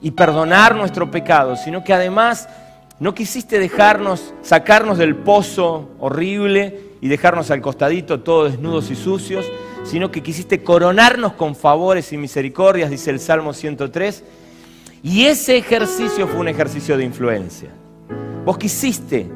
y 0.00 0.10
perdonar 0.10 0.74
nuestro 0.74 1.10
pecado, 1.10 1.56
sino 1.56 1.82
que 1.82 1.92
además 1.92 2.48
no 2.98 3.14
quisiste 3.14 3.58
dejarnos, 3.58 4.32
sacarnos 4.42 4.98
del 4.98 5.16
pozo 5.16 5.90
horrible 5.98 6.80
y 7.00 7.08
dejarnos 7.08 7.50
al 7.50 7.60
costadito 7.60 8.20
todos 8.20 8.52
desnudos 8.52 8.90
y 8.90 8.96
sucios, 8.96 9.46
sino 9.84 10.10
que 10.10 10.22
quisiste 10.22 10.62
coronarnos 10.62 11.34
con 11.34 11.54
favores 11.54 12.12
y 12.12 12.16
misericordias, 12.16 12.90
dice 12.90 13.10
el 13.10 13.20
Salmo 13.20 13.52
103. 13.52 14.24
Y 15.02 15.26
ese 15.26 15.58
ejercicio 15.58 16.26
fue 16.26 16.40
un 16.40 16.48
ejercicio 16.48 16.96
de 16.96 17.04
influencia. 17.04 17.68
Vos 18.44 18.58
quisiste, 18.58 19.26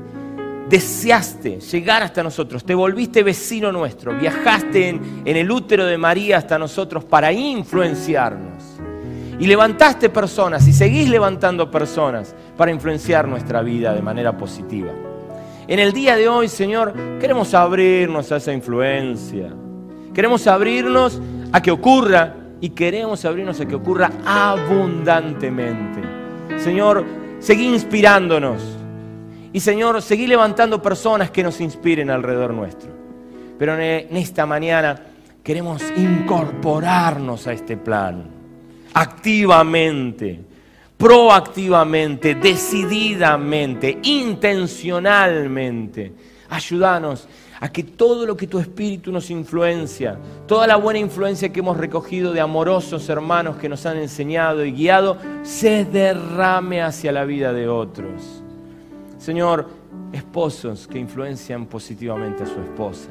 deseaste 0.68 1.60
llegar 1.60 2.02
hasta 2.02 2.22
nosotros, 2.22 2.64
te 2.64 2.74
volviste 2.74 3.22
vecino 3.22 3.70
nuestro, 3.70 4.16
viajaste 4.16 4.88
en, 4.88 5.22
en 5.24 5.36
el 5.36 5.50
útero 5.50 5.84
de 5.84 5.98
María 5.98 6.38
hasta 6.38 6.58
nosotros 6.58 7.04
para 7.04 7.30
influenciarnos. 7.30 8.49
Y 9.40 9.46
levantaste 9.46 10.10
personas 10.10 10.68
y 10.68 10.72
seguís 10.74 11.08
levantando 11.08 11.70
personas 11.70 12.34
para 12.58 12.70
influenciar 12.70 13.26
nuestra 13.26 13.62
vida 13.62 13.94
de 13.94 14.02
manera 14.02 14.36
positiva. 14.36 14.92
En 15.66 15.78
el 15.78 15.92
día 15.92 16.16
de 16.16 16.28
hoy, 16.28 16.48
Señor, 16.48 16.92
queremos 17.18 17.54
abrirnos 17.54 18.30
a 18.32 18.36
esa 18.36 18.52
influencia. 18.52 19.50
Queremos 20.12 20.46
abrirnos 20.46 21.22
a 21.52 21.62
que 21.62 21.70
ocurra 21.70 22.34
y 22.60 22.70
queremos 22.70 23.24
abrirnos 23.24 23.60
a 23.60 23.66
que 23.66 23.76
ocurra 23.76 24.10
abundantemente. 24.26 26.02
Señor, 26.58 27.04
seguí 27.38 27.66
inspirándonos. 27.66 28.62
Y 29.52 29.60
Señor, 29.60 30.02
seguí 30.02 30.26
levantando 30.26 30.82
personas 30.82 31.30
que 31.30 31.42
nos 31.42 31.60
inspiren 31.60 32.10
alrededor 32.10 32.52
nuestro. 32.52 32.90
Pero 33.58 33.78
en 33.78 34.16
esta 34.16 34.44
mañana 34.44 35.00
queremos 35.42 35.82
incorporarnos 35.96 37.46
a 37.46 37.52
este 37.52 37.76
plan, 37.76 38.39
activamente, 38.94 40.40
proactivamente, 40.96 42.34
decididamente, 42.34 43.98
intencionalmente. 44.02 46.12
Ayúdanos 46.48 47.28
a 47.60 47.70
que 47.70 47.84
todo 47.84 48.26
lo 48.26 48.36
que 48.36 48.46
tu 48.46 48.58
espíritu 48.58 49.12
nos 49.12 49.30
influencia, 49.30 50.18
toda 50.46 50.66
la 50.66 50.76
buena 50.76 50.98
influencia 50.98 51.52
que 51.52 51.60
hemos 51.60 51.76
recogido 51.76 52.32
de 52.32 52.40
amorosos 52.40 53.06
hermanos 53.08 53.56
que 53.56 53.68
nos 53.68 53.84
han 53.86 53.98
enseñado 53.98 54.64
y 54.64 54.72
guiado, 54.72 55.18
se 55.42 55.84
derrame 55.84 56.82
hacia 56.82 57.12
la 57.12 57.24
vida 57.24 57.52
de 57.52 57.68
otros. 57.68 58.42
Señor, 59.18 59.68
esposos 60.12 60.88
que 60.88 60.98
influencian 60.98 61.66
positivamente 61.66 62.44
a 62.44 62.46
su 62.46 62.58
esposa, 62.60 63.10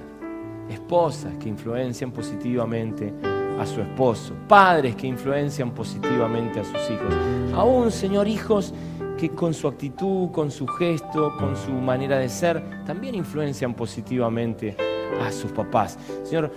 esposas 0.70 1.34
que 1.40 1.48
influencian 1.48 2.12
positivamente 2.12 3.14
a 3.24 3.39
su 3.66 3.82
esposo, 3.82 4.34
padres 4.48 4.96
que 4.96 5.08
influencian 5.08 5.72
positivamente 5.72 6.60
a 6.60 6.64
sus 6.64 6.90
hijos, 6.90 7.14
aún, 7.54 7.92
Señor, 7.92 8.28
hijos 8.28 8.74
que 9.18 9.30
con 9.30 9.54
su 9.54 9.68
actitud, 9.68 10.32
con 10.32 10.50
su 10.50 10.66
gesto, 10.66 11.36
con 11.38 11.56
su 11.58 11.72
manera 11.72 12.18
de 12.18 12.30
ser, 12.30 12.64
también 12.86 13.16
influencian 13.16 13.74
positivamente 13.74 14.78
a 15.22 15.32
sus 15.32 15.52
papás. 15.52 15.98
Señor, 16.24 16.52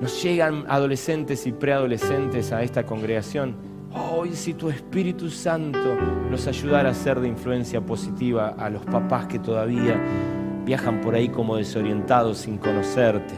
nos 0.00 0.22
llegan 0.22 0.64
adolescentes 0.68 1.46
y 1.46 1.52
preadolescentes 1.52 2.52
a 2.52 2.62
esta 2.62 2.84
congregación. 2.84 3.54
Hoy 4.12 4.34
si 4.34 4.54
tu 4.54 4.70
Espíritu 4.70 5.30
Santo 5.30 5.96
nos 6.30 6.46
ayudara 6.46 6.90
a 6.90 6.94
ser 6.94 7.20
de 7.20 7.28
influencia 7.28 7.80
positiva 7.80 8.54
a 8.58 8.68
los 8.68 8.84
papás 8.84 9.26
que 9.26 9.38
todavía 9.38 9.98
viajan 10.64 11.00
por 11.00 11.14
ahí 11.14 11.28
como 11.28 11.56
desorientados 11.56 12.38
sin 12.38 12.58
conocerte. 12.58 13.34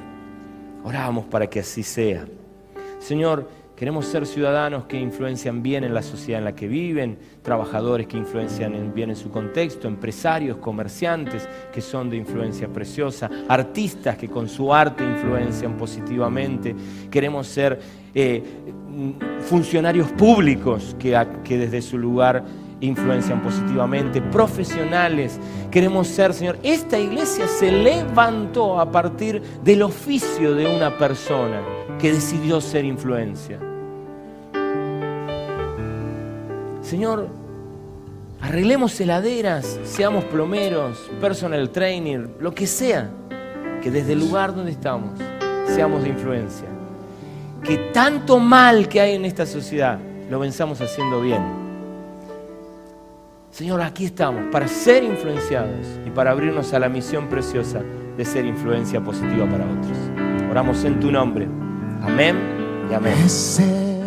Oramos 0.84 1.26
para 1.26 1.46
que 1.46 1.60
así 1.60 1.82
sea. 1.82 2.24
Señor, 2.98 3.48
Queremos 3.78 4.06
ser 4.06 4.26
ciudadanos 4.26 4.86
que 4.86 4.98
influencian 4.98 5.62
bien 5.62 5.84
en 5.84 5.94
la 5.94 6.02
sociedad 6.02 6.40
en 6.40 6.46
la 6.46 6.56
que 6.56 6.66
viven, 6.66 7.16
trabajadores 7.42 8.08
que 8.08 8.16
influencian 8.16 8.92
bien 8.92 9.10
en 9.10 9.14
su 9.14 9.30
contexto, 9.30 9.86
empresarios, 9.86 10.56
comerciantes 10.56 11.48
que 11.72 11.80
son 11.80 12.10
de 12.10 12.16
influencia 12.16 12.66
preciosa, 12.66 13.30
artistas 13.46 14.16
que 14.16 14.28
con 14.28 14.48
su 14.48 14.74
arte 14.74 15.04
influencian 15.04 15.76
positivamente. 15.76 16.74
Queremos 17.08 17.46
ser 17.46 17.78
eh, 18.12 18.42
funcionarios 19.42 20.10
públicos 20.10 20.96
que 20.98 21.56
desde 21.56 21.80
su 21.80 21.98
lugar 21.98 22.42
influencian 22.80 23.42
positivamente, 23.42 24.20
profesionales. 24.20 25.38
Queremos 25.70 26.06
ser, 26.06 26.32
Señor, 26.32 26.58
esta 26.62 26.98
iglesia 26.98 27.46
se 27.48 27.72
levantó 27.72 28.80
a 28.80 28.90
partir 28.90 29.42
del 29.64 29.82
oficio 29.82 30.54
de 30.54 30.66
una 30.66 30.96
persona 30.96 31.60
que 31.98 32.12
decidió 32.12 32.60
ser 32.60 32.84
influencia. 32.84 33.58
Señor, 36.82 37.28
arreglemos 38.40 38.98
heladeras, 39.00 39.78
seamos 39.84 40.24
plomeros, 40.24 41.10
personal 41.20 41.70
trainer, 41.70 42.30
lo 42.40 42.54
que 42.54 42.66
sea, 42.66 43.10
que 43.82 43.90
desde 43.90 44.12
el 44.12 44.20
lugar 44.20 44.54
donde 44.54 44.70
estamos 44.70 45.18
seamos 45.66 46.02
de 46.02 46.10
influencia. 46.10 46.68
Que 47.62 47.76
tanto 47.92 48.38
mal 48.38 48.88
que 48.88 49.00
hay 49.00 49.16
en 49.16 49.24
esta 49.24 49.44
sociedad 49.44 49.98
lo 50.30 50.38
venzamos 50.38 50.80
haciendo 50.80 51.20
bien. 51.20 51.67
Señor, 53.58 53.80
aquí 53.82 54.04
estamos 54.04 54.44
para 54.52 54.68
ser 54.68 55.02
influenciados 55.02 55.84
y 56.06 56.10
para 56.10 56.30
abrirnos 56.30 56.72
a 56.74 56.78
la 56.78 56.88
misión 56.88 57.28
preciosa 57.28 57.82
de 58.16 58.24
ser 58.24 58.46
influencia 58.46 59.02
positiva 59.02 59.50
para 59.50 59.64
otros. 59.64 59.98
Oramos 60.48 60.84
en 60.84 61.00
tu 61.00 61.10
nombre. 61.10 61.48
Amén 62.00 62.36
y 62.88 62.94
amén. 62.94 63.97